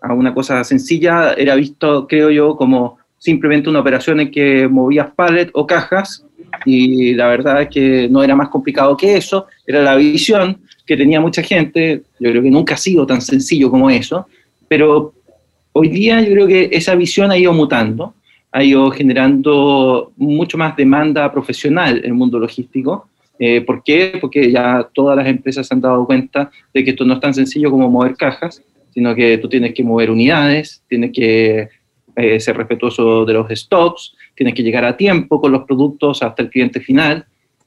a, 0.00 0.14
una 0.14 0.34
cosa 0.34 0.62
sencilla, 0.64 1.34
era 1.34 1.54
visto, 1.54 2.06
creo 2.06 2.30
yo, 2.30 2.56
como 2.56 2.98
simplemente 3.18 3.70
una 3.70 3.80
operación 3.80 4.20
en 4.20 4.30
que 4.30 4.68
movías 4.68 5.10
pallet 5.14 5.50
o 5.54 5.66
cajas 5.66 6.24
y 6.64 7.14
la 7.14 7.28
verdad 7.28 7.62
es 7.62 7.68
que 7.68 8.08
no 8.08 8.22
era 8.22 8.36
más 8.36 8.48
complicado 8.48 8.96
que 8.96 9.16
eso, 9.16 9.46
era 9.66 9.82
la 9.82 9.96
visión 9.96 10.60
que 10.86 10.96
tenía 10.96 11.20
mucha 11.20 11.42
gente, 11.42 12.02
yo 12.20 12.30
creo 12.30 12.42
que 12.42 12.50
nunca 12.50 12.74
ha 12.74 12.78
sido 12.78 13.06
tan 13.06 13.20
sencillo 13.20 13.70
como 13.70 13.90
eso, 13.90 14.26
pero 14.68 15.14
hoy 15.72 15.88
día 15.88 16.20
yo 16.20 16.32
creo 16.32 16.46
que 16.46 16.68
esa 16.72 16.94
visión 16.94 17.30
ha 17.30 17.38
ido 17.38 17.52
mutando 17.52 18.14
ha 18.54 18.62
ido 18.62 18.88
generando 18.92 20.12
mucho 20.16 20.56
más 20.56 20.76
demanda 20.76 21.30
profesional 21.32 21.98
en 21.98 22.04
el 22.04 22.14
mundo 22.14 22.38
logístico. 22.38 23.08
Eh, 23.36 23.62
¿Por 23.62 23.82
qué? 23.82 24.16
Porque 24.20 24.48
ya 24.48 24.88
todas 24.94 25.16
las 25.16 25.26
empresas 25.26 25.66
se 25.66 25.74
han 25.74 25.80
dado 25.80 26.06
cuenta 26.06 26.52
de 26.72 26.84
que 26.84 26.90
esto 26.90 27.04
no 27.04 27.14
es 27.14 27.20
tan 27.20 27.34
sencillo 27.34 27.68
como 27.68 27.90
mover 27.90 28.14
cajas, 28.14 28.62
sino 28.90 29.12
que 29.12 29.38
tú 29.38 29.48
tienes 29.48 29.74
que 29.74 29.82
mover 29.82 30.08
unidades, 30.08 30.84
tienes 30.88 31.10
que 31.12 31.68
eh, 32.14 32.38
ser 32.38 32.56
respetuoso 32.56 33.24
de 33.24 33.32
los 33.32 33.50
stocks, 33.50 34.14
tienes 34.36 34.54
que 34.54 34.62
llegar 34.62 34.84
a 34.84 34.96
tiempo 34.96 35.40
con 35.40 35.50
los 35.50 35.64
productos 35.64 36.22
hasta 36.22 36.44
el 36.44 36.50
cliente 36.50 36.78
final, 36.78 37.26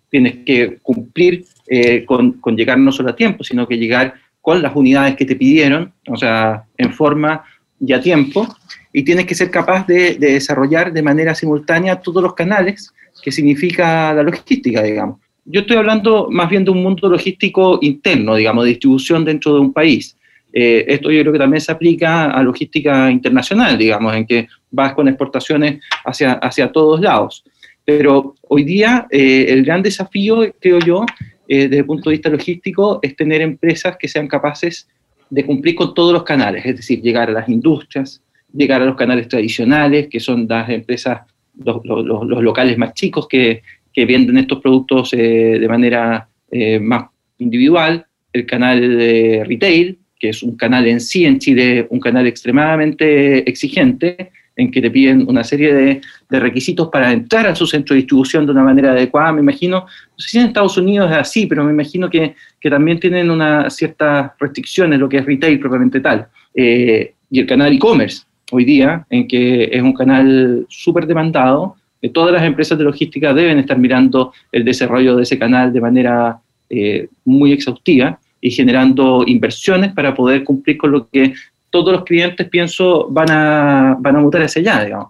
tienes 0.10 0.38
que 0.46 0.78
cumplir 0.82 1.44
eh, 1.68 2.06
con, 2.06 2.40
con 2.40 2.56
llegar 2.56 2.80
no 2.80 2.94
solo 2.94 3.10
a 3.10 3.16
tiempo, 3.18 3.44
sino 3.44 3.68
que 3.68 3.78
llegar 3.78 4.14
con 4.40 4.62
las 4.62 4.74
unidades 4.74 5.18
que 5.18 5.26
te 5.26 5.36
pidieron, 5.36 5.92
o 6.08 6.16
sea, 6.16 6.64
en 6.78 6.94
forma 6.94 7.44
y 7.78 7.92
a 7.92 8.00
tiempo, 8.00 8.48
y 8.94 9.04
tienes 9.04 9.26
que 9.26 9.36
ser 9.36 9.52
capaz 9.52 9.86
de, 9.88 10.16
de, 10.16 10.34
desarrollar 10.34 10.92
de 10.92 11.02
manera 11.02 11.36
simultánea 11.36 12.02
todos 12.02 12.24
los 12.24 12.34
canales 12.34 12.94
que 13.22 13.32
significa 13.32 14.14
la 14.14 14.24
logística, 14.24 14.82
digamos. 14.82 15.20
Yo 15.46 15.62
estoy 15.62 15.78
hablando 15.78 16.28
más 16.30 16.50
bien 16.50 16.66
de 16.66 16.72
un 16.72 16.84
mundo 16.84 17.10
logístico 17.10 17.80
interno, 17.82 18.36
digamos, 18.36 18.66
de 18.66 18.72
distribución 18.72 19.24
dentro 19.24 19.54
de 19.54 19.62
un 19.62 19.74
país. 19.74 20.18
Eh, 20.52 20.86
esto 20.88 21.12
yo 21.12 21.22
creo 21.22 21.34
que 21.34 21.40
también 21.40 21.62
se 21.62 21.72
aplica 21.72 22.32
a 22.32 22.44
logística 22.44 23.10
internacional, 23.10 23.78
digamos, 23.78 24.16
en 24.16 24.26
que 24.26 24.48
vas 24.72 24.94
con 24.94 25.08
exportaciones 25.08 25.82
hacia, 26.06 26.34
hacia 26.34 26.72
todos 26.72 27.00
lados. 27.00 27.44
Pero 27.86 28.36
hoy 28.42 28.64
día 28.64 29.08
eh, 29.10 29.46
el 29.50 29.64
gran 29.64 29.82
desafío, 29.82 30.54
creo 30.60 30.80
yo, 30.80 31.06
desde 31.48 31.78
el 31.78 31.86
punto 31.86 32.10
de 32.10 32.16
vista 32.16 32.30
logístico, 32.30 33.00
es 33.02 33.16
tener 33.16 33.42
empresas 33.42 33.96
que 33.98 34.10
sean 34.10 34.28
capaces 34.28 34.90
de 35.30 35.46
cumplir 35.46 35.76
con 35.76 35.94
todos 35.94 36.12
los 36.12 36.24
canales, 36.24 36.66
es 36.66 36.76
decir, 36.76 37.02
llegar 37.02 37.30
a 37.30 37.34
las 37.34 37.48
industrias, 37.48 38.22
llegar 38.54 38.82
a 38.82 38.86
los 38.86 38.96
canales 38.96 39.28
tradicionales, 39.28 40.08
que 40.08 40.20
son 40.20 40.48
las 40.48 40.70
empresas, 40.70 41.22
los, 41.64 41.82
locales 41.86 42.78
más 42.78 42.94
chicos 42.94 43.28
que, 43.28 43.62
que 43.94 44.06
venden 44.06 44.38
estos 44.38 44.62
productos 44.62 45.14
eh, 45.14 45.58
de 45.60 45.68
manera 45.68 46.28
eh, 46.52 46.80
más 46.80 47.06
individual, 47.40 48.06
el 48.34 48.46
canal 48.46 48.98
de 48.98 49.44
retail, 49.46 49.98
que 50.20 50.30
es 50.30 50.44
un 50.44 50.56
canal 50.56 50.88
en 50.88 51.00
sí 51.00 51.26
en 51.26 51.40
Chile, 51.40 51.88
un 51.90 52.00
canal 52.00 52.26
extremadamente 52.28 53.48
exigente, 53.50 54.32
en 54.56 54.72
que 54.72 54.82
te 54.82 54.90
piden 54.90 55.26
una 55.28 55.44
serie 55.44 55.74
de, 55.74 56.02
de, 56.30 56.40
requisitos 56.40 56.90
para 56.90 57.12
entrar 57.12 57.46
a 57.46 57.56
su 57.56 57.68
centro 57.68 57.94
de 57.94 58.02
distribución 58.02 58.46
de 58.46 58.52
una 58.52 58.64
manera 58.64 58.92
adecuada. 58.92 59.32
Me 59.32 59.42
imagino, 59.42 59.82
no 59.82 60.18
sé 60.18 60.30
si 60.30 60.40
en 60.40 60.48
Estados 60.48 60.78
Unidos 60.78 61.12
es 61.12 61.18
así, 61.18 61.46
pero 61.46 61.64
me 61.64 61.72
imagino 61.72 62.10
que, 62.10 62.36
que 62.60 62.70
también 62.70 63.00
tienen 63.00 63.30
ciertas 63.70 64.32
restricciones, 64.40 65.00
lo 65.00 65.08
que 65.08 65.18
es 65.18 65.26
retail 65.26 65.60
propiamente 65.60 66.00
tal. 66.00 66.28
Eh, 66.56 67.14
y 67.30 67.40
el 67.40 67.46
canal 67.46 67.72
e-commerce, 67.72 68.24
hoy 68.52 68.66
día, 68.66 69.06
en 69.10 69.28
que 69.28 69.70
es 69.72 69.82
un 69.82 69.94
canal 69.94 70.66
súper 70.70 71.06
demandado, 71.06 71.76
que 72.02 72.10
todas 72.10 72.32
las 72.32 72.44
empresas 72.44 72.78
de 72.78 72.84
logística 72.84 73.34
deben 73.34 73.60
estar 73.60 73.78
mirando 73.78 74.34
el 74.52 74.64
desarrollo 74.64 75.16
de 75.16 75.24
ese 75.24 75.40
canal 75.40 75.74
de 75.74 75.82
manera 75.82 76.40
eh, 76.70 77.08
muy 77.26 77.52
exhaustiva 77.52 78.20
y 78.40 78.52
generando 78.52 79.24
inversiones 79.26 79.94
para 79.94 80.14
poder 80.14 80.44
cumplir 80.44 80.78
con 80.78 80.92
lo 80.92 81.08
que 81.10 81.34
todos 81.70 81.92
los 81.92 82.04
clientes, 82.04 82.48
pienso, 82.50 83.08
van 83.10 83.30
a, 83.32 83.98
van 84.00 84.16
a 84.16 84.20
mutar 84.20 84.42
hacia 84.42 84.62
allá, 84.62 84.86
digamos. 84.86 85.10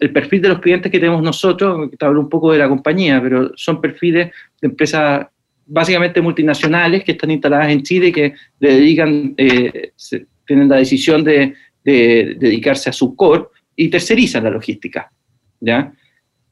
El 0.00 0.10
perfil 0.12 0.42
de 0.42 0.48
los 0.48 0.58
clientes 0.58 0.90
que 0.90 0.98
tenemos 0.98 1.22
nosotros, 1.22 1.90
te 1.96 2.04
hablo 2.04 2.20
un 2.20 2.28
poco 2.28 2.50
de 2.50 2.58
la 2.58 2.68
compañía, 2.68 3.20
pero 3.22 3.52
son 3.54 3.80
perfiles 3.80 4.32
de 4.60 4.68
empresas 4.68 5.26
básicamente 5.66 6.20
multinacionales 6.20 7.04
que 7.04 7.12
están 7.12 7.30
instaladas 7.30 7.68
en 7.70 7.82
Chile 7.82 8.10
que 8.10 8.34
dedican, 8.58 9.34
eh, 9.36 9.92
tienen 10.46 10.68
la 10.68 10.76
decisión 10.76 11.22
de, 11.22 11.54
dedicarse 11.84 12.90
a 12.90 12.92
su 12.92 13.14
core 13.14 13.44
y 13.76 13.88
tercerizan 13.88 14.44
la 14.44 14.50
logística. 14.50 15.10
¿ya? 15.60 15.92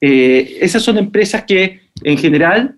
Eh, 0.00 0.58
esas 0.60 0.82
son 0.82 0.98
empresas 0.98 1.44
que 1.44 1.80
en 2.02 2.18
general 2.18 2.76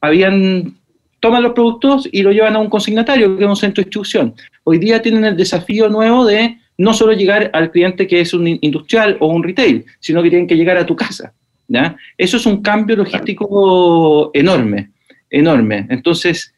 habían 0.00 0.76
toman 1.20 1.44
los 1.44 1.52
productos 1.52 2.08
y 2.10 2.22
lo 2.22 2.32
llevan 2.32 2.56
a 2.56 2.58
un 2.58 2.68
consignatario, 2.68 3.36
que 3.36 3.44
es 3.44 3.48
un 3.48 3.56
centro 3.56 3.80
de 3.80 3.84
distribución. 3.84 4.34
Hoy 4.64 4.78
día 4.78 5.00
tienen 5.00 5.24
el 5.24 5.36
desafío 5.36 5.88
nuevo 5.88 6.26
de 6.26 6.58
no 6.78 6.92
solo 6.92 7.12
llegar 7.12 7.48
al 7.52 7.70
cliente 7.70 8.08
que 8.08 8.20
es 8.20 8.34
un 8.34 8.48
industrial 8.48 9.18
o 9.20 9.28
un 9.28 9.44
retail, 9.44 9.84
sino 10.00 10.20
que 10.20 10.30
tienen 10.30 10.48
que 10.48 10.56
llegar 10.56 10.76
a 10.76 10.84
tu 10.84 10.96
casa. 10.96 11.32
¿ya? 11.68 11.96
Eso 12.18 12.38
es 12.38 12.46
un 12.46 12.60
cambio 12.60 12.96
logístico 12.96 14.32
enorme, 14.34 14.90
enorme. 15.30 15.86
Entonces, 15.90 16.51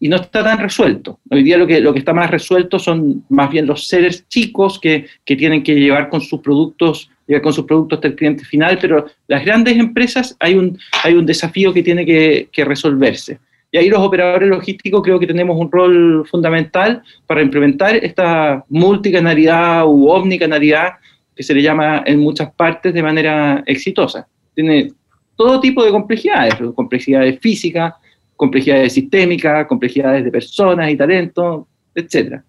y 0.00 0.08
no 0.08 0.16
está 0.16 0.44
tan 0.44 0.58
resuelto. 0.58 1.18
Hoy 1.30 1.42
día 1.42 1.58
lo 1.58 1.66
que, 1.66 1.80
lo 1.80 1.92
que 1.92 1.98
está 1.98 2.12
más 2.12 2.30
resuelto 2.30 2.78
son 2.78 3.24
más 3.28 3.50
bien 3.50 3.66
los 3.66 3.88
seres 3.88 4.28
chicos 4.28 4.78
que, 4.78 5.06
que 5.24 5.36
tienen 5.36 5.62
que 5.62 5.74
llevar 5.74 6.08
con 6.08 6.20
sus 6.20 6.40
productos 6.40 7.10
llegar 7.28 7.42
con 7.42 7.52
sus 7.52 7.66
productos 7.66 7.98
hasta 7.98 8.08
el 8.08 8.16
cliente 8.16 8.44
final, 8.44 8.78
pero 8.80 9.06
las 9.26 9.44
grandes 9.44 9.76
empresas 9.76 10.34
hay 10.40 10.54
un, 10.54 10.78
hay 11.04 11.12
un 11.12 11.26
desafío 11.26 11.74
que 11.74 11.82
tiene 11.82 12.06
que, 12.06 12.48
que 12.50 12.64
resolverse. 12.64 13.38
Y 13.70 13.76
ahí 13.76 13.90
los 13.90 14.00
operadores 14.00 14.48
logísticos 14.48 15.02
creo 15.02 15.20
que 15.20 15.26
tenemos 15.26 15.58
un 15.58 15.70
rol 15.70 16.26
fundamental 16.26 17.02
para 17.26 17.42
implementar 17.42 17.96
esta 17.96 18.64
multicanalidad 18.70 19.84
u 19.86 20.08
omnicanalidad 20.08 20.94
que 21.36 21.42
se 21.42 21.52
le 21.52 21.62
llama 21.62 22.02
en 22.06 22.18
muchas 22.18 22.50
partes 22.54 22.94
de 22.94 23.02
manera 23.02 23.62
exitosa. 23.66 24.26
Tiene 24.54 24.92
todo 25.36 25.60
tipo 25.60 25.84
de 25.84 25.90
complejidades, 25.90 26.54
complejidades 26.74 27.38
físicas, 27.40 27.92
complejidades 28.38 28.92
sistémicas, 28.92 29.66
complejidades 29.66 30.24
de 30.24 30.30
personas 30.30 30.88
y 30.90 30.96
talentos, 30.96 31.66
etc. 31.92 32.40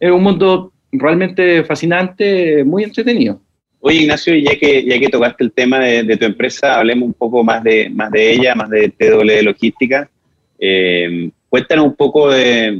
Es 0.00 0.10
un 0.10 0.22
mundo 0.22 0.72
realmente 0.90 1.62
fascinante, 1.62 2.64
muy 2.64 2.82
entretenido. 2.82 3.40
Oye, 3.78 4.02
Ignacio, 4.02 4.34
ya 4.34 4.58
que, 4.58 4.84
ya 4.84 4.98
que 4.98 5.08
tocaste 5.08 5.44
el 5.44 5.52
tema 5.52 5.78
de, 5.78 6.16
tu 6.16 6.24
empresa, 6.24 6.76
hablemos 6.76 7.06
un 7.06 7.14
poco 7.14 7.44
más 7.44 7.62
de, 7.62 7.88
más 7.88 8.10
de 8.10 8.32
ella, 8.32 8.56
más 8.56 8.68
de 8.68 8.88
TW 8.88 9.44
Logística. 9.44 10.10
Eh, 10.58 11.30
cuéntanos 11.48 11.86
un 11.86 11.94
poco 11.94 12.30
de 12.30 12.76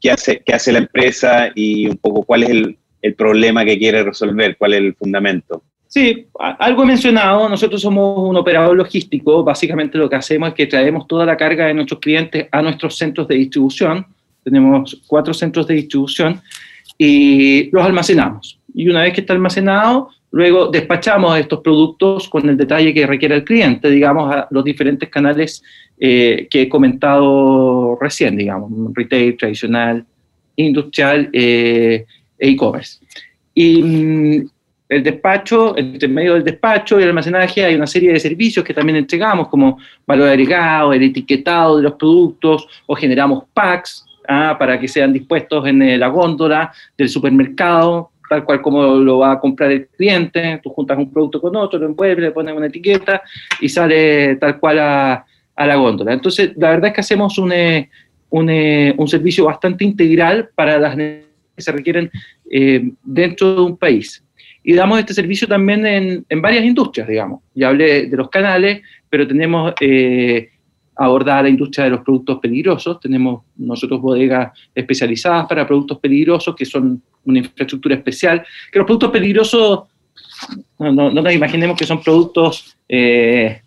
qué 0.00 0.10
hace, 0.12 0.40
qué 0.42 0.54
hace 0.54 0.72
la 0.72 0.78
empresa 0.78 1.52
y 1.54 1.88
un 1.88 1.98
poco 1.98 2.22
cuál 2.24 2.44
es 2.44 2.48
el, 2.48 2.78
el 3.02 3.14
problema 3.14 3.66
que 3.66 3.78
quiere 3.78 4.02
resolver, 4.02 4.56
cuál 4.56 4.72
es 4.72 4.80
el 4.80 4.94
fundamento. 4.94 5.62
Sí, 5.92 6.26
algo 6.38 6.84
he 6.84 6.86
mencionado, 6.86 7.50
nosotros 7.50 7.82
somos 7.82 8.26
un 8.26 8.34
operador 8.34 8.74
logístico, 8.74 9.44
básicamente 9.44 9.98
lo 9.98 10.08
que 10.08 10.16
hacemos 10.16 10.48
es 10.48 10.54
que 10.54 10.66
traemos 10.66 11.06
toda 11.06 11.26
la 11.26 11.36
carga 11.36 11.66
de 11.66 11.74
nuestros 11.74 12.00
clientes 12.00 12.48
a 12.50 12.62
nuestros 12.62 12.96
centros 12.96 13.28
de 13.28 13.34
distribución, 13.34 14.06
tenemos 14.42 15.02
cuatro 15.06 15.34
centros 15.34 15.66
de 15.66 15.74
distribución 15.74 16.40
y 16.96 17.70
los 17.72 17.84
almacenamos. 17.84 18.58
Y 18.72 18.88
una 18.88 19.02
vez 19.02 19.12
que 19.12 19.20
está 19.20 19.34
almacenado, 19.34 20.08
luego 20.30 20.68
despachamos 20.68 21.38
estos 21.38 21.60
productos 21.60 22.26
con 22.26 22.48
el 22.48 22.56
detalle 22.56 22.94
que 22.94 23.06
requiere 23.06 23.34
el 23.34 23.44
cliente, 23.44 23.90
digamos, 23.90 24.34
a 24.34 24.48
los 24.50 24.64
diferentes 24.64 25.10
canales 25.10 25.62
eh, 26.00 26.48
que 26.50 26.62
he 26.62 26.68
comentado 26.70 27.98
recién, 28.00 28.38
digamos, 28.38 28.70
retail, 28.94 29.36
tradicional, 29.36 30.06
industrial 30.56 31.28
eh, 31.34 32.06
e-commerce. 32.38 32.98
Y 33.52 33.82
mm, 33.82 34.50
el 34.92 35.02
despacho, 35.02 35.76
entre 35.76 36.06
medio 36.06 36.34
del 36.34 36.44
despacho 36.44 37.00
y 37.00 37.02
el 37.02 37.08
almacenaje 37.08 37.64
hay 37.64 37.74
una 37.74 37.86
serie 37.86 38.12
de 38.12 38.20
servicios 38.20 38.64
que 38.64 38.74
también 38.74 38.96
entregamos, 38.96 39.48
como 39.48 39.78
valor 40.06 40.28
agregado, 40.28 40.92
el 40.92 41.02
etiquetado 41.02 41.78
de 41.78 41.84
los 41.84 41.94
productos, 41.94 42.68
o 42.86 42.94
generamos 42.94 43.44
packs 43.54 44.04
ah, 44.28 44.54
para 44.58 44.78
que 44.78 44.86
sean 44.88 45.12
dispuestos 45.12 45.66
en 45.66 45.80
eh, 45.80 45.96
la 45.96 46.08
góndola 46.08 46.72
del 46.96 47.08
supermercado, 47.08 48.10
tal 48.28 48.44
cual 48.44 48.60
como 48.60 48.96
lo 48.96 49.18
va 49.18 49.32
a 49.32 49.40
comprar 49.40 49.72
el 49.72 49.86
cliente. 49.88 50.60
Tú 50.62 50.68
juntas 50.70 50.98
un 50.98 51.10
producto 51.10 51.40
con 51.40 51.56
otro, 51.56 51.78
lo 51.78 51.86
envuelves, 51.86 52.24
le 52.24 52.30
pones 52.30 52.54
una 52.54 52.66
etiqueta 52.66 53.22
y 53.62 53.70
sale 53.70 54.36
tal 54.36 54.60
cual 54.60 54.78
a, 54.78 55.24
a 55.56 55.66
la 55.66 55.76
góndola. 55.76 56.12
Entonces, 56.12 56.52
la 56.56 56.68
verdad 56.68 56.88
es 56.88 56.94
que 56.94 57.00
hacemos 57.00 57.38
un, 57.38 57.50
eh, 57.52 57.88
un, 58.28 58.50
eh, 58.50 58.94
un 58.98 59.08
servicio 59.08 59.46
bastante 59.46 59.84
integral 59.84 60.50
para 60.54 60.78
las 60.78 60.96
que 60.96 61.24
se 61.56 61.72
requieren 61.72 62.10
dentro 63.02 63.54
de 63.54 63.60
un 63.62 63.78
país. 63.78 64.21
Y 64.64 64.74
damos 64.74 64.98
este 64.98 65.14
servicio 65.14 65.48
también 65.48 65.84
en, 66.28 66.42
varias 66.42 66.64
industrias, 66.64 67.08
digamos. 67.08 67.40
Ya 67.54 67.68
hablé 67.68 68.06
de 68.06 68.16
los 68.16 68.28
canales, 68.28 68.82
pero 69.08 69.26
tenemos 69.26 69.72
eh, 69.80 70.50
abordada 70.96 71.42
la 71.42 71.48
industria 71.48 71.84
de 71.84 71.90
los 71.90 72.00
productos 72.00 72.38
peligrosos. 72.38 73.00
Tenemos 73.00 73.42
nosotros 73.56 74.00
bodegas 74.00 74.56
especializadas 74.74 75.46
para 75.46 75.66
productos 75.66 75.98
peligrosos, 75.98 76.54
que 76.54 76.64
son 76.64 77.02
una 77.24 77.38
infraestructura 77.38 77.96
especial. 77.96 78.44
Que 78.70 78.78
los 78.78 78.86
productos 78.86 79.10
peligrosos, 79.10 79.80
no 80.78 81.10
nos 81.10 81.34
imaginemos 81.34 81.76
que 81.76 81.86
son 81.86 82.02
productos 82.02 82.76
eh, 82.88 83.62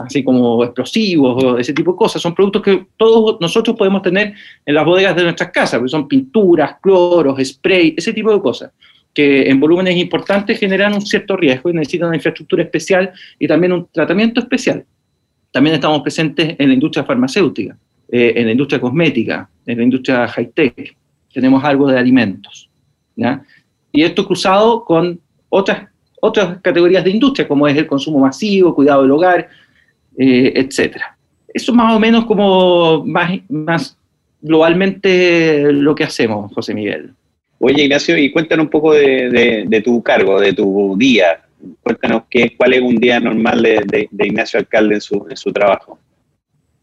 así 0.00 0.22
como 0.22 0.64
explosivos 0.64 1.42
o 1.42 1.58
ese 1.58 1.72
tipo 1.72 1.92
de 1.92 1.98
cosas. 1.98 2.22
Son 2.22 2.34
productos 2.34 2.62
que 2.62 2.86
todos 2.96 3.40
nosotros 3.40 3.76
podemos 3.76 4.02
tener 4.02 4.34
en 4.64 4.74
las 4.74 4.84
bodegas 4.84 5.16
de 5.16 5.24
nuestras 5.24 5.50
casas, 5.50 5.78
porque 5.78 5.90
son 5.90 6.08
pinturas, 6.08 6.76
cloros, 6.80 7.38
spray, 7.42 7.94
ese 7.96 8.12
tipo 8.12 8.32
de 8.32 8.40
cosas, 8.40 8.72
que 9.16 9.48
en 9.48 9.58
volúmenes 9.58 9.96
importantes 9.96 10.60
generan 10.60 10.92
un 10.92 11.00
cierto 11.00 11.38
riesgo 11.38 11.70
y 11.70 11.72
necesitan 11.72 12.08
una 12.08 12.18
infraestructura 12.18 12.62
especial 12.62 13.10
y 13.38 13.48
también 13.48 13.72
un 13.72 13.88
tratamiento 13.90 14.40
especial. 14.40 14.84
También 15.50 15.76
estamos 15.76 16.02
presentes 16.02 16.54
en 16.58 16.68
la 16.68 16.74
industria 16.74 17.02
farmacéutica, 17.02 17.78
eh, 18.12 18.34
en 18.36 18.44
la 18.44 18.52
industria 18.52 18.78
cosmética, 18.78 19.48
en 19.64 19.78
la 19.78 19.84
industria 19.84 20.28
high-tech. 20.28 20.94
Tenemos 21.32 21.64
algo 21.64 21.88
de 21.88 21.98
alimentos. 21.98 22.68
¿ya? 23.16 23.42
Y 23.90 24.02
esto 24.02 24.26
cruzado 24.26 24.84
con 24.84 25.18
otras 25.48 25.88
otras 26.20 26.58
categorías 26.60 27.04
de 27.04 27.10
industria, 27.10 27.48
como 27.48 27.66
es 27.68 27.76
el 27.76 27.86
consumo 27.86 28.18
masivo, 28.18 28.74
cuidado 28.74 29.02
del 29.02 29.12
hogar, 29.12 29.48
eh, 30.18 30.52
etcétera. 30.56 31.16
Eso 31.54 31.72
es 31.72 31.76
más 31.76 31.94
o 31.94 32.00
menos 32.00 32.26
como 32.26 33.02
más, 33.06 33.30
más 33.48 33.96
globalmente 34.42 35.72
lo 35.72 35.94
que 35.94 36.04
hacemos, 36.04 36.52
José 36.52 36.74
Miguel. 36.74 37.14
Oye, 37.58 37.84
Ignacio, 37.84 38.18
y 38.18 38.30
cuéntanos 38.30 38.64
un 38.64 38.70
poco 38.70 38.92
de, 38.92 39.82
tu 39.84 40.02
cargo, 40.02 40.40
de 40.40 40.52
tu 40.52 40.94
día. 40.98 41.40
Cuéntanos 41.82 42.24
qué, 42.28 42.54
cuál 42.56 42.74
es 42.74 42.82
un 42.82 42.96
día 42.96 43.18
normal 43.18 43.62
de, 43.62 44.08
Ignacio 44.18 44.58
Alcalde 44.58 44.96
en 44.96 45.00
su, 45.00 45.52
trabajo. 45.52 45.98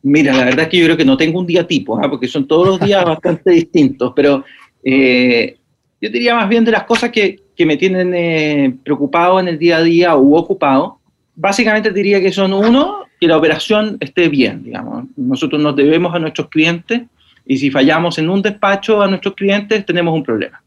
Mira, 0.02 0.34
la 0.34 0.46
verdad 0.46 0.62
es 0.62 0.68
que 0.70 0.78
yo 0.78 0.86
creo 0.86 0.98
que 0.98 1.06
no 1.06 1.16
tengo 1.16 1.40
un 1.40 1.48
día 1.48 1.66
tipo, 1.66 2.02
¿eh? 2.04 2.10
porque 2.10 2.28
son 2.28 2.48
todos 2.48 2.68
los 2.68 2.80
días 2.80 3.06
bastante 3.06 3.52
distintos, 3.52 4.12
pero 4.16 4.44
eh, 4.84 5.58
yo 6.02 6.10
diría 6.10 6.36
más 6.36 6.50
bien 6.50 6.66
de 6.66 6.72
las 6.72 6.84
cosas 6.84 7.12
que, 7.12 7.42
me 7.60 7.78
tienen 7.78 8.14
eh, 8.14 8.76
preocupado 8.84 9.40
en 9.40 9.48
el 9.48 9.58
día 9.58 9.78
a 9.78 9.84
día 9.84 10.16
o 10.16 10.36
ocupado. 10.36 11.00
Básicamente 11.36 11.92
diría 11.92 12.20
que 12.20 12.32
son 12.32 12.52
uno, 12.52 13.06
que 13.22 13.28
la 13.28 13.38
operación 13.38 13.96
esté 14.02 14.28
bien, 14.28 14.64
digamos. 14.64 15.06
Nosotros 15.16 15.62
nos 15.62 15.76
debemos 15.76 16.14
a 16.14 16.20
nuestros 16.20 16.50
clientes 16.50 17.04
Y 17.46 17.58
si 17.58 17.70
fallamos 17.70 18.18
en 18.18 18.30
un 18.30 18.42
despacho 18.42 19.02
a 19.02 19.08
nuestros 19.08 19.36
clientes, 19.36 19.86
tenemos 19.86 20.14
un 20.14 20.24
problema. 20.24 20.62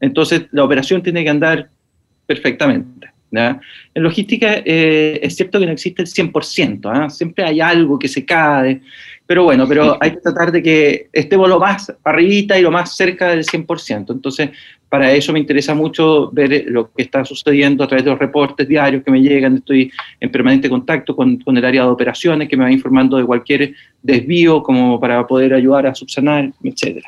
Entonces, 0.00 0.46
la 0.52 0.64
operación 0.64 1.02
tiene 1.02 1.24
que 1.24 1.30
andar 1.30 1.68
perfectamente. 2.26 3.10
En 3.32 4.02
logística 4.02 4.54
eh, 4.64 5.20
es 5.22 5.36
cierto 5.36 5.60
que 5.60 5.66
no 5.66 5.72
existe 5.72 6.02
el 6.02 6.08
100%, 6.08 6.90
¿ah? 6.92 7.08
siempre 7.08 7.44
hay 7.44 7.60
algo 7.60 7.98
que 7.98 8.08
se 8.08 8.24
cae, 8.24 8.80
pero 9.26 9.44
bueno, 9.44 9.68
pero 9.68 9.96
hay 10.00 10.12
que 10.12 10.20
tratar 10.20 10.50
de 10.50 10.62
que 10.62 11.08
estemos 11.12 11.48
lo 11.48 11.60
más 11.60 11.94
arribita 12.02 12.58
y 12.58 12.62
lo 12.62 12.72
más 12.72 12.96
cerca 12.96 13.28
del 13.28 13.44
100%. 13.44 14.10
Entonces, 14.10 14.50
para 14.90 15.12
eso 15.12 15.32
me 15.32 15.38
interesa 15.38 15.72
mucho 15.72 16.30
ver 16.32 16.64
lo 16.66 16.92
que 16.92 17.02
está 17.02 17.24
sucediendo 17.24 17.84
a 17.84 17.86
través 17.86 18.04
de 18.04 18.10
los 18.10 18.18
reportes 18.18 18.66
diarios 18.66 19.04
que 19.04 19.12
me 19.12 19.22
llegan. 19.22 19.54
Estoy 19.54 19.90
en 20.18 20.30
permanente 20.32 20.68
contacto 20.68 21.14
con, 21.14 21.40
el 21.46 21.64
área 21.64 21.84
de 21.84 21.90
operaciones 21.90 22.48
que 22.48 22.56
me 22.56 22.64
va 22.64 22.72
informando 22.72 23.16
de 23.16 23.24
cualquier 23.24 23.72
desvío 24.02 24.64
como 24.64 24.98
para 24.98 25.24
poder 25.28 25.54
ayudar 25.54 25.86
a 25.86 25.94
subsanar, 25.94 26.50
etc. 26.64 27.04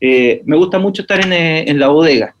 Eh, 0.00 0.40
me 0.46 0.56
gusta 0.56 0.78
mucho 0.78 1.02
estar 1.02 1.20
en, 1.22 1.34
eh, 1.34 1.74
la 1.74 1.88
bodega, 1.88 2.34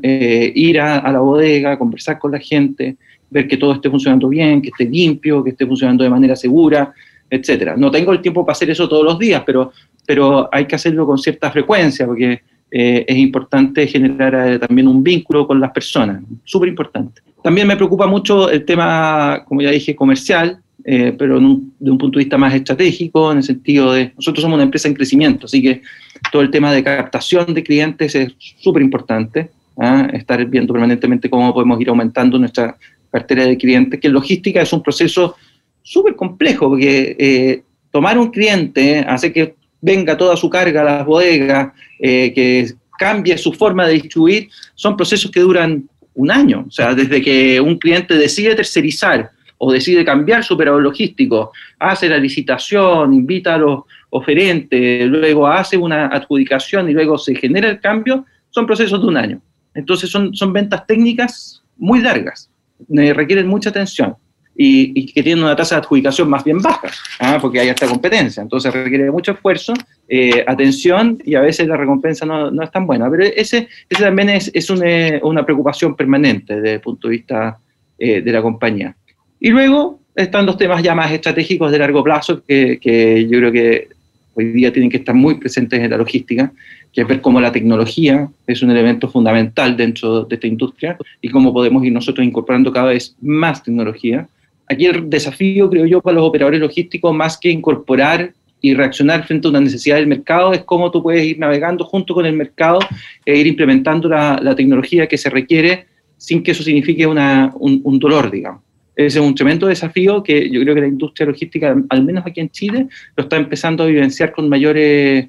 eh, 0.00 0.52
ir 0.54 0.80
a, 0.80 1.10
la 1.10 1.18
bodega, 1.18 1.76
conversar 1.76 2.16
con 2.20 2.30
la 2.30 2.38
gente, 2.38 2.94
ver 3.28 3.48
que 3.48 3.56
todo 3.56 3.72
esté 3.72 3.90
funcionando 3.90 4.28
bien, 4.28 4.62
que 4.62 4.68
esté 4.68 4.84
limpio, 4.84 5.42
que 5.42 5.50
esté 5.50 5.66
funcionando 5.66 6.04
de 6.04 6.10
manera 6.10 6.36
segura, 6.36 6.94
etcétera. 7.28 7.74
No 7.76 7.90
tengo 7.90 8.12
el 8.12 8.22
tiempo 8.22 8.46
para 8.46 8.52
hacer 8.52 8.70
eso 8.70 8.88
todos 8.88 9.04
los 9.04 9.18
días, 9.18 9.42
pero, 9.44 9.72
pero 10.06 10.48
hay 10.52 10.66
que 10.66 10.76
hacerlo 10.76 11.04
con 11.04 11.18
cierta 11.18 11.50
frecuencia, 11.50 12.06
porque 12.06 12.42
eh, 12.70 13.04
es 13.06 13.16
importante 13.16 13.86
generar 13.86 14.34
eh, 14.34 14.58
también 14.58 14.88
un 14.88 15.02
vínculo 15.02 15.46
con 15.46 15.60
las 15.60 15.70
personas, 15.70 16.22
súper 16.44 16.68
importante. 16.68 17.22
También 17.42 17.66
me 17.66 17.76
preocupa 17.76 18.06
mucho 18.06 18.50
el 18.50 18.64
tema, 18.64 19.44
como 19.46 19.60
ya 19.60 19.70
dije, 19.70 19.94
comercial, 19.94 20.60
eh, 20.86 21.14
pero 21.16 21.38
de 21.38 21.90
un 21.90 21.98
punto 21.98 22.18
de 22.18 22.24
vista 22.24 22.36
más 22.36 22.52
estratégico, 22.52 23.32
en 23.32 23.38
el 23.38 23.42
sentido 23.42 23.92
de, 23.92 24.12
nosotros 24.16 24.42
somos 24.42 24.56
una 24.56 24.64
empresa 24.64 24.88
en 24.88 24.94
crecimiento, 24.94 25.46
así 25.46 25.62
que 25.62 25.82
todo 26.30 26.42
el 26.42 26.50
tema 26.50 26.72
de 26.72 26.82
captación 26.82 27.54
de 27.54 27.62
clientes 27.62 28.14
es 28.14 28.34
súper 28.38 28.82
importante, 28.82 29.50
¿ah? 29.78 30.08
estar 30.12 30.44
viendo 30.46 30.72
permanentemente 30.72 31.30
cómo 31.30 31.54
podemos 31.54 31.80
ir 31.80 31.88
aumentando 31.88 32.38
nuestra 32.38 32.76
cartera 33.10 33.46
de 33.46 33.56
clientes, 33.56 34.00
que 34.00 34.08
en 34.08 34.12
logística 34.12 34.60
es 34.60 34.72
un 34.72 34.82
proceso 34.82 35.36
súper 35.82 36.16
complejo, 36.16 36.68
porque 36.68 37.16
eh, 37.18 37.62
tomar 37.90 38.18
un 38.18 38.30
cliente, 38.30 39.00
hace 39.06 39.32
que 39.32 39.54
venga 39.84 40.16
toda 40.16 40.34
su 40.34 40.48
carga 40.48 40.80
a 40.80 40.84
las 40.84 41.06
bodegas, 41.06 41.72
eh, 41.98 42.32
que 42.34 42.72
cambie 42.98 43.36
su 43.36 43.52
forma 43.52 43.86
de 43.86 43.94
distribuir, 43.94 44.48
son 44.74 44.96
procesos 44.96 45.30
que 45.30 45.40
duran 45.40 45.86
un 46.14 46.30
año. 46.30 46.64
O 46.66 46.70
sea, 46.70 46.94
desde 46.94 47.20
que 47.20 47.60
un 47.60 47.78
cliente 47.78 48.14
decide 48.14 48.54
tercerizar 48.54 49.30
o 49.58 49.70
decide 49.70 50.02
cambiar 50.04 50.42
su 50.42 50.54
operador 50.54 50.82
logístico, 50.82 51.52
hace 51.78 52.08
la 52.08 52.16
licitación, 52.16 53.12
invita 53.12 53.54
a 53.54 53.58
los 53.58 53.80
oferentes, 54.08 55.06
luego 55.06 55.46
hace 55.46 55.76
una 55.76 56.06
adjudicación 56.06 56.88
y 56.88 56.94
luego 56.94 57.18
se 57.18 57.34
genera 57.34 57.68
el 57.68 57.78
cambio, 57.80 58.24
son 58.50 58.66
procesos 58.66 59.02
de 59.02 59.06
un 59.06 59.16
año. 59.18 59.40
Entonces 59.74 60.08
son, 60.08 60.34
son 60.34 60.52
ventas 60.52 60.86
técnicas 60.86 61.62
muy 61.76 62.00
largas, 62.00 62.48
requieren 62.88 63.48
mucha 63.48 63.68
atención 63.68 64.16
y, 64.56 65.12
que 65.12 65.22
tienen 65.22 65.44
una 65.44 65.56
tasa 65.56 65.76
de 65.76 65.80
adjudicación 65.80 66.28
más 66.28 66.44
bien 66.44 66.58
baja, 66.58 66.88
¿ah? 67.18 67.38
porque 67.40 67.60
hay 67.60 67.68
esta 67.68 67.88
competencia. 67.88 68.42
Entonces 68.42 68.72
requiere 68.72 69.10
mucho 69.10 69.32
esfuerzo, 69.32 69.74
eh, 70.08 70.44
atención 70.46 71.18
y 71.24 71.34
a 71.34 71.40
veces 71.40 71.66
la 71.66 71.76
recompensa 71.76 72.24
no, 72.24 72.50
no, 72.50 72.62
es 72.62 72.70
tan 72.70 72.86
buena. 72.86 73.10
Pero 73.10 73.24
ese, 73.24 73.68
ese 73.88 74.02
también 74.02 74.30
es, 74.30 74.50
es 74.54 74.70
una, 74.70 75.18
una, 75.22 75.44
preocupación 75.44 75.96
permanente 75.96 76.54
desde 76.56 76.74
el 76.74 76.80
punto 76.80 77.08
de 77.08 77.12
vista 77.12 77.58
eh, 77.98 78.20
de 78.20 78.32
la 78.32 78.42
compañía. 78.42 78.94
Y 79.40 79.50
luego 79.50 80.00
están 80.14 80.46
los 80.46 80.56
temas 80.56 80.82
ya 80.82 80.94
más 80.94 81.10
estratégicos 81.10 81.72
de 81.72 81.78
largo 81.78 82.04
plazo 82.04 82.44
que, 82.44 82.78
que 82.80 83.26
yo 83.28 83.38
creo 83.38 83.52
que 83.52 83.88
hoy 84.34 84.52
día 84.52 84.72
tienen 84.72 84.90
que 84.90 84.98
estar 84.98 85.14
muy 85.14 85.34
presentes 85.36 85.80
en 85.80 85.90
la 85.90 85.96
logística, 85.96 86.52
que 86.92 87.00
es 87.00 87.08
ver 87.08 87.20
cómo 87.20 87.40
la 87.40 87.52
tecnología 87.52 88.28
es 88.46 88.62
un 88.62 88.70
elemento 88.70 89.08
fundamental 89.08 89.76
dentro 89.76 90.24
de 90.24 90.34
esta 90.34 90.46
industria 90.46 90.96
y 91.20 91.28
cómo 91.28 91.52
podemos 91.52 91.84
ir 91.84 91.92
nosotros 91.92 92.24
incorporando 92.26 92.72
cada 92.72 92.88
vez 92.88 93.16
más 93.20 93.62
tecnología 93.62 94.28
Aquí 94.68 94.86
el 94.86 95.10
desafío, 95.10 95.68
creo 95.68 95.86
yo, 95.86 96.00
para 96.00 96.16
los 96.16 96.24
operadores 96.24 96.60
logísticos, 96.60 97.14
más 97.14 97.36
que 97.38 97.50
incorporar 97.50 98.32
y 98.60 98.72
reaccionar 98.74 99.26
frente 99.26 99.46
a 99.46 99.50
una 99.50 99.60
necesidad 99.60 99.96
del 99.96 100.06
mercado, 100.06 100.54
es 100.54 100.64
cómo 100.64 100.90
tú 100.90 101.02
puedes 101.02 101.22
ir 101.22 101.38
navegando 101.38 101.84
junto 101.84 102.14
con 102.14 102.24
el 102.24 102.32
mercado 102.32 102.78
e 103.26 103.36
ir 103.36 103.46
implementando 103.46 104.08
la, 104.08 104.54
tecnología 104.56 105.06
que 105.06 105.18
se 105.18 105.28
requiere 105.28 105.86
sin 106.16 106.42
que 106.42 106.52
eso 106.52 106.62
signifique 106.62 107.06
una, 107.06 107.52
un, 107.56 107.98
dolor, 107.98 108.30
digamos. 108.30 108.62
Ese 108.96 109.18
es 109.18 109.24
un 109.24 109.34
tremendo 109.34 109.66
desafío 109.66 110.22
que 110.22 110.48
yo 110.48 110.62
creo 110.62 110.74
que 110.74 110.80
la 110.80 110.86
industria 110.86 111.26
logística, 111.26 111.76
al 111.90 112.04
menos 112.04 112.24
aquí 112.24 112.40
en 112.40 112.48
Chile, 112.48 112.86
lo 113.16 113.24
está 113.24 113.36
empezando 113.36 113.82
a 113.82 113.86
vivenciar 113.86 114.32
con 114.32 114.48
mayores 114.48 115.28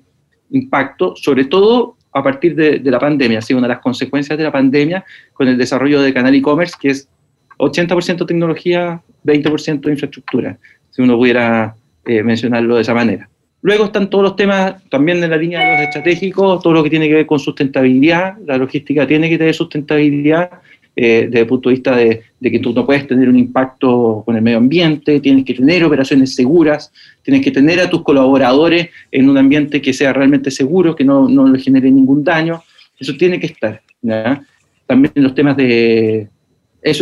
impacto, 0.52 1.14
sobre 1.18 1.46
todo 1.46 1.98
a 2.14 2.24
partir 2.24 2.56
de, 2.56 2.80
de 2.80 2.92
la 2.92 3.00
pandemia. 3.00 3.40
Ha 3.40 3.42
sido 3.42 3.58
una 3.58 3.68
de 3.68 3.74
las 3.74 3.84
consecuencias 3.84 4.38
de 4.38 4.46
la 4.46 4.52
pandemia 4.52 5.04
con 5.34 5.50
el 5.50 5.58
desarrollo 5.58 6.02
de 6.02 6.14
canal 6.14 6.34
e-commerce, 6.34 6.76
que 6.80 6.92
es 6.92 7.10
80% 7.58 8.26
tecnología, 8.26 9.02
20% 9.26 9.82
de 9.82 9.92
infraestructura, 9.92 10.58
si 10.90 11.02
uno 11.02 11.18
pudiera 11.18 11.76
eh, 12.06 12.24
mencionarlo 12.24 12.76
de 12.76 12.82
esa 12.82 12.94
manera. 12.94 13.30
Luego 13.62 13.86
están 13.86 14.12
todos 14.12 14.24
los 14.24 14.36
temas 14.36 14.76
también 14.90 15.24
en 15.24 15.32
la 15.32 15.38
línea 15.38 15.60
de 15.60 15.72
los 15.72 15.82
estratégicos, 15.82 16.62
todo 16.62 16.74
lo 16.74 16.84
que 16.84 16.90
tiene 16.92 17.08
que 17.08 17.16
ver 17.16 17.26
con 17.26 17.40
sustentabilidad. 17.40 18.36
La 18.46 18.58
logística 18.58 19.08
tiene 19.08 19.28
que 19.28 19.40
tener 19.40 19.56
sustentabilidad 19.56 20.52
eh, 20.96 21.26
desde 21.26 21.40
el 21.42 21.48
punto 21.48 21.70
de 21.70 21.76
vista 21.76 21.96
de, 21.96 22.22
que 22.40 22.60
tú 22.60 22.74
no 22.74 22.86
puedes 22.86 23.08
tener 23.08 23.28
un 23.28 23.38
impacto 23.38 24.22
con 24.24 24.36
el 24.36 24.44
medio 24.44 24.60
ambiente, 24.60 25.20
tienes 25.20 25.44
que 25.46 25.56
tener 25.56 25.84
operaciones 25.84 26.36
seguras, 26.36 26.94
tienes 27.24 27.44
que 27.44 27.50
tener 27.50 27.80
a 27.80 27.90
tus 27.90 28.04
colaboradores 28.04 28.90
en 29.12 29.30
un 29.30 29.38
ambiente 29.38 29.82
que 29.82 29.94
sea 29.94 30.14
realmente 30.14 30.52
seguro, 30.52 30.96
que 30.96 31.04
no, 31.04 31.28
no 31.28 31.48
le 31.48 31.60
genere 31.60 31.90
ningún 31.90 32.24
daño. 32.24 32.62
Eso 33.00 33.14
tiene 33.18 33.40
que 33.40 33.48
estar. 33.48 33.82
También 34.86 35.12
los 35.16 35.34
temas 35.34 35.58
de, 35.58 36.30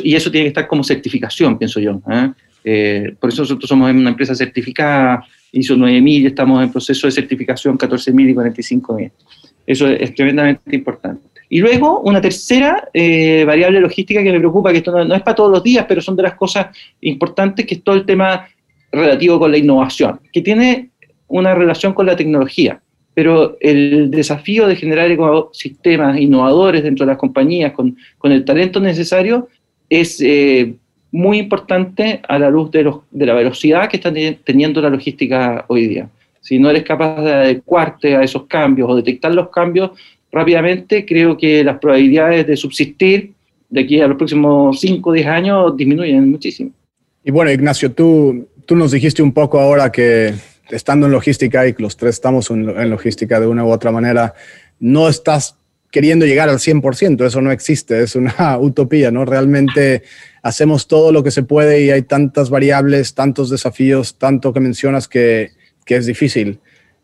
y 0.03 0.15
eso 0.15 0.31
tiene 0.31 0.45
que 0.45 0.49
estar 0.49 0.67
como 0.67 0.83
certificación, 0.83 1.57
pienso 1.57 1.79
yo. 1.79 2.01
¿eh? 2.09 2.31
Eh, 2.63 3.15
por 3.19 3.29
eso 3.29 3.41
nosotros 3.41 3.67
somos 3.67 3.91
una 3.91 4.09
empresa 4.09 4.33
certificada, 4.33 5.25
ISO 5.51 5.75
9000 5.75 6.23
y 6.23 6.25
estamos 6.27 6.63
en 6.63 6.71
proceso 6.71 7.07
de 7.07 7.11
certificación 7.11 7.77
14000 7.77 8.29
y 8.29 8.33
45000. 8.33 9.11
Eso 9.65 9.87
es, 9.87 10.15
tremendamente 10.15 10.75
importante. 10.75 11.27
Y 11.49 11.59
luego, 11.59 11.99
una 12.01 12.19
tercera 12.19 12.89
eh, 12.93 13.43
variable 13.45 13.79
logística 13.79 14.23
que 14.23 14.31
me 14.31 14.39
preocupa, 14.39 14.71
que 14.71 14.79
esto 14.79 14.91
no, 14.91 15.05
no, 15.05 15.15
es 15.15 15.21
para 15.21 15.35
todos 15.35 15.51
los 15.51 15.63
días, 15.63 15.85
pero 15.87 16.01
son 16.01 16.15
de 16.15 16.23
las 16.23 16.35
cosas 16.35 16.67
importantes, 17.01 17.65
que 17.65 17.75
es 17.75 17.83
todo 17.83 17.95
el 17.95 18.05
tema 18.05 18.47
relativo 18.91 19.39
con 19.39 19.51
la 19.51 19.57
innovación, 19.57 20.19
que 20.31 20.41
tiene 20.41 20.89
una 21.27 21.53
relación 21.53 21.93
con 21.93 22.05
la 22.05 22.15
tecnología. 22.15 22.79
Pero 23.13 23.57
el 23.59 24.09
desafío 24.09 24.67
de 24.67 24.75
generar 24.75 25.15
sistemas 25.51 26.19
innovadores 26.19 26.83
dentro 26.83 27.05
de 27.05 27.11
las 27.11 27.19
compañías 27.19 27.73
con, 27.73 27.95
con 28.17 28.31
el 28.31 28.43
talento 28.43 28.79
necesario 28.79 29.49
es 29.89 30.19
eh, 30.21 30.73
muy 31.11 31.37
importante 31.39 32.21
a 32.27 32.39
la 32.39 32.49
luz 32.49 32.71
de, 32.71 32.83
los, 32.83 32.97
de, 33.11 33.25
la 33.25 33.33
velocidad 33.33 33.89
que 33.89 33.97
está 33.97 34.11
teniendo 34.43 34.81
la 34.81 34.89
logística 34.89 35.65
hoy 35.67 35.87
día. 35.87 36.09
Si 36.41 36.59
no 36.59 36.69
eres 36.69 36.83
capaz 36.83 37.21
de 37.21 37.33
adecuarte 37.33 38.15
a 38.15 38.23
esos 38.23 38.47
cambios 38.47 38.89
o 38.89 38.95
detectar 38.95 39.33
los 39.33 39.49
cambios 39.49 39.91
rápidamente, 40.31 41.05
creo 41.05 41.37
que 41.37 41.63
las 41.63 41.77
probabilidades 41.79 42.47
de 42.47 42.57
subsistir 42.57 43.31
de 43.69 43.81
aquí 43.81 44.01
a 44.01 44.07
los 44.07 44.17
próximos 44.17 44.79
5 44.79 45.09
o 45.09 45.13
10 45.13 45.27
años 45.27 45.77
disminuyen 45.77 46.29
muchísimo. 46.29 46.71
Y 47.23 47.31
bueno, 47.31 47.51
Ignacio, 47.51 47.91
tú, 47.91 48.47
tú 48.65 48.75
nos 48.75 48.91
dijiste 48.91 49.23
un 49.23 49.31
poco 49.31 49.59
ahora 49.59 49.91
que 49.91 50.33
estando 50.69 51.05
en 51.05 51.11
logística 51.11 51.67
y 51.67 51.75
los 51.77 51.97
tres 51.97 52.15
estamos 52.15 52.49
en, 52.49 52.89
logística 52.89 53.39
de 53.39 53.47
una 53.47 53.63
u 53.63 53.71
otra 53.71 53.91
manera, 53.91 54.33
no 54.79 55.07
estás 55.07 55.57
queriendo 55.93 56.25
llegar 56.25 56.49
al 56.49 56.57
100%, 56.57 57.23
eso 57.23 57.39
no 57.39 57.51
existe, 57.51 58.01
es 58.01 58.15
una 58.15 58.57
utopía, 58.59 59.11
¿no? 59.11 59.25
Realmente 59.25 60.01
hacemos 60.41 60.87
todo 60.87 61.11
lo 61.11 61.23
que 61.23 61.29
se 61.29 61.43
puede 61.43 61.83
y 61.83 61.91
hay 61.91 62.01
tantas 62.01 62.49
variables, 62.49 63.13
tantos 63.13 63.51
desafíos, 63.51 64.17
tanto 64.17 64.51
que 64.51 64.59
mencionas 64.59 65.07
que, 65.07 65.51
que 65.85 65.95
es 65.95 66.07
difícil. 66.07 66.59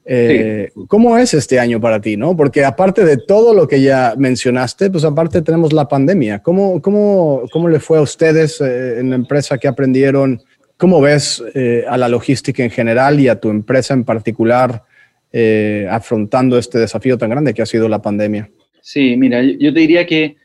Eh, 0.06 0.71
sí. 0.73 0.82
¿Cómo 0.88 1.19
es 1.19 1.36
este 1.36 1.60
año 1.60 1.80
para 1.80 2.02
ti, 2.02 2.17
no? 2.17 2.36
Porque 2.36 2.65
aparte 2.65 3.06
de 3.06 3.17
todo 3.17 3.54
lo 3.54 3.67
que 3.67 3.80
ya 3.80 4.15
mencionaste, 4.17 4.89
pues 4.89 5.04
aparte 5.04 5.43
tenemos 5.43 5.71
la 5.71 5.88
pandemia. 5.88 6.39
¿Cómo, 6.39 6.82
cómo, 6.82 7.43
cómo 7.52 7.69
le 7.69 7.80
fue 7.80 7.99
a 7.99 8.02
ustedes 8.02 8.60
eh, 8.60 8.99
en 8.99 9.12
la 9.12 9.17
empresa 9.17 9.60
que 9.60 9.67
aprendieron? 9.67 10.41
¿Cómo 10.78 10.99
ves 10.99 11.43
eh, 11.54 11.86
a 11.88 11.95
la 11.95 12.10
logística 12.10 12.63
en 12.63 12.71
general 12.71 13.19
y 13.19 13.28
a 13.28 13.39
tu 13.39 13.52
empresa 13.52 13.93
en 13.93 14.04
particular 14.04 14.84
eh, 15.32 15.88
afrontando 15.91 16.58
este 16.58 16.80
desafío 16.80 17.19
tan 17.19 17.30
grande 17.30 17.54
que 17.54 17.62
ha 17.62 17.67
sido 17.67 17.88
la 17.88 18.02
pandemia? 18.02 18.49
Sí, 18.81 19.15
mira, 19.17 19.41
yo 19.43 19.73
te 19.73 19.79
diría 19.79 20.05
que 20.05 20.37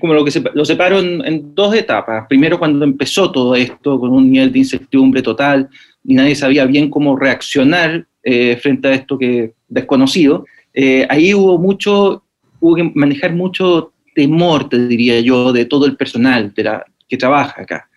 como 0.00 0.14
lo 0.14 0.24
que 0.24 0.32
se, 0.32 0.42
lo 0.54 0.64
separo 0.64 0.98
en, 0.98 1.54
dos 1.54 1.74
etapas. 1.74 2.26
Primero, 2.28 2.58
cuando 2.58 2.84
empezó 2.84 3.30
todo 3.30 3.54
esto, 3.54 3.98
con 4.00 4.10
un 4.10 4.30
nivel 4.30 4.52
de 4.52 4.58
incertidumbre 4.58 5.22
total, 5.22 5.68
y 6.04 6.14
nadie 6.14 6.34
sabía 6.34 6.64
bien 6.66 6.90
cómo 6.90 7.16
reaccionar 7.16 8.04
eh, 8.24 8.56
frente 8.56 8.88
a 8.88 8.94
esto 8.94 9.16
que 9.16 9.52
desconocido, 9.68 10.46
eh, 10.74 11.06
ahí 11.08 11.32
hubo 11.32 11.58
mucho, 11.58 12.24
hubo 12.58 12.74
que 12.74 12.90
manejar 12.94 13.34
mucho 13.34 13.92
temor, 14.14 14.68
te 14.68 14.86
diría 14.88 15.20
yo, 15.20 15.52
de 15.52 15.64
todo 15.64 15.86
el 15.86 15.96
personal 15.96 16.52
que 17.08 17.16
trabaja 17.16 17.62
acá. 17.62 17.88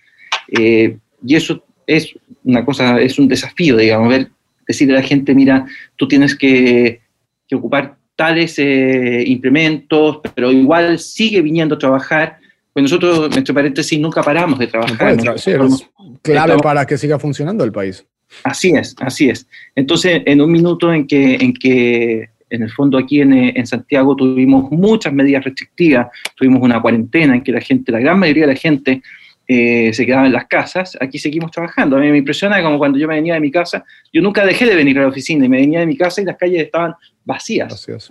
Eh, 0.51 0.97
y 1.25 1.35
eso 1.35 1.63
es 1.87 2.13
una 2.43 2.63
cosa, 2.63 3.01
es 3.01 3.17
un 3.17 3.27
desafío, 3.27 3.77
digamos, 3.77 4.09
ver, 4.09 4.29
decirle 4.67 4.97
a 4.97 5.01
la 5.01 5.07
gente, 5.07 5.33
mira, 5.33 5.65
tú 5.95 6.07
tienes 6.07 6.35
que 6.35 7.01
que 7.47 7.55
ocupar 7.55 7.97
tales 8.15 8.57
eh, 8.59 9.23
implementos, 9.25 10.19
pero 10.33 10.51
igual 10.51 10.99
sigue 10.99 11.41
viniendo 11.41 11.75
a 11.75 11.79
trabajar. 11.79 12.37
Pues 12.73 12.83
nosotros, 12.83 13.35
entre 13.35 13.53
paréntesis, 13.53 13.99
nunca 13.99 14.21
paramos 14.21 14.59
de 14.59 14.67
trabajar. 14.67 15.39
sí, 15.39 15.51
es 15.51 15.89
clave 16.21 16.57
para 16.57 16.85
que 16.85 16.97
siga 16.97 17.19
funcionando 17.19 17.63
el 17.63 17.71
país. 17.71 18.05
Así 18.43 18.71
es, 18.71 18.95
así 18.99 19.29
es. 19.29 19.47
Entonces, 19.75 20.21
en 20.25 20.41
un 20.41 20.51
minuto 20.51 20.91
en 20.93 21.07
que, 21.07 21.35
en 21.35 21.53
que 21.53 22.29
en 22.49 22.63
el 22.63 22.71
fondo 22.71 22.97
aquí 22.97 23.21
en, 23.21 23.33
en, 23.33 23.67
Santiago 23.67 24.15
tuvimos 24.15 24.71
muchas 24.71 25.13
medidas 25.13 25.43
restrictivas, 25.43 26.07
tuvimos 26.35 26.61
una 26.61 26.81
cuarentena 26.81 27.35
en 27.35 27.43
que 27.43 27.51
la 27.51 27.61
gente, 27.61 27.91
la 27.91 27.99
gran 27.99 28.19
mayoría 28.19 28.45
de 28.45 28.53
la 28.53 28.59
gente 28.59 29.01
eh, 29.47 29.93
se 29.93 30.05
quedaba 30.05 30.25
en 30.25 30.33
las 30.33 30.47
casas, 30.47 30.97
aquí 30.99 31.19
seguimos 31.19 31.51
trabajando. 31.51 31.97
A 31.97 31.99
mí 31.99 32.09
me 32.09 32.17
impresiona 32.17 32.61
como 32.63 32.77
cuando 32.77 32.97
yo 32.97 33.07
me 33.07 33.15
venía 33.15 33.35
de 33.35 33.39
mi 33.39 33.51
casa, 33.51 33.83
yo 34.11 34.21
nunca 34.21 34.45
dejé 34.45 34.65
de 34.65 34.75
venir 34.75 34.97
a 34.99 35.03
la 35.03 35.07
oficina 35.09 35.45
y 35.45 35.49
me 35.49 35.57
venía 35.57 35.79
de 35.79 35.85
mi 35.85 35.97
casa 35.97 36.21
y 36.21 36.25
las 36.25 36.37
calles 36.37 36.63
estaban 36.63 36.93
vacías, 37.23 37.69
vacías 37.69 38.09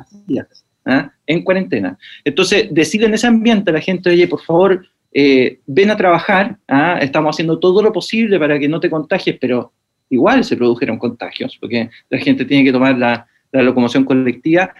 ¿ah? 0.86 1.10
en 1.26 1.42
cuarentena. 1.42 1.98
Entonces, 2.24 2.68
decirle 2.70 3.08
en 3.08 3.14
ese 3.14 3.26
ambiente 3.26 3.70
a 3.70 3.74
la 3.74 3.80
gente, 3.80 4.10
oye, 4.10 4.28
por 4.28 4.42
favor, 4.42 4.86
eh, 5.12 5.60
ven 5.66 5.90
a 5.90 5.96
trabajar, 5.96 6.56
¿ah? 6.68 6.98
estamos 7.00 7.34
haciendo 7.34 7.58
todo 7.58 7.82
lo 7.82 7.92
posible 7.92 8.38
para 8.38 8.58
que 8.58 8.68
no 8.68 8.80
te 8.80 8.90
contagies, 8.90 9.36
pero 9.40 9.72
igual 10.10 10.44
se 10.44 10.56
produjeron 10.56 10.98
contagios, 10.98 11.56
porque 11.60 11.90
la 12.10 12.18
gente 12.18 12.44
tiene 12.44 12.64
que 12.64 12.72
tomar 12.72 12.96
la, 12.98 13.26
la 13.52 13.62
locomoción 13.62 14.04
colectiva, 14.04 14.74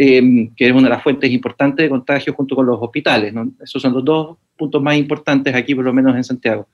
eh, 0.00 0.48
que 0.56 0.68
es 0.68 0.72
una 0.72 0.84
de 0.84 0.90
las 0.90 1.02
fuentes 1.02 1.28
importantes 1.28 1.84
de 1.84 1.90
contagio 1.90 2.32
junto 2.32 2.54
con 2.54 2.64
los 2.64 2.78
hospitales. 2.80 3.34
Esos 3.60 3.82
son 3.82 3.92
los 3.94 4.04
dos 4.04 4.36
puntos 4.56 4.80
más 4.80 4.96
importantes 4.96 5.52
aquí, 5.52 5.74
por 5.74 5.84
lo 5.84 5.92
menos 5.92 6.14
en 6.14 6.22
Santiago. 6.22 6.68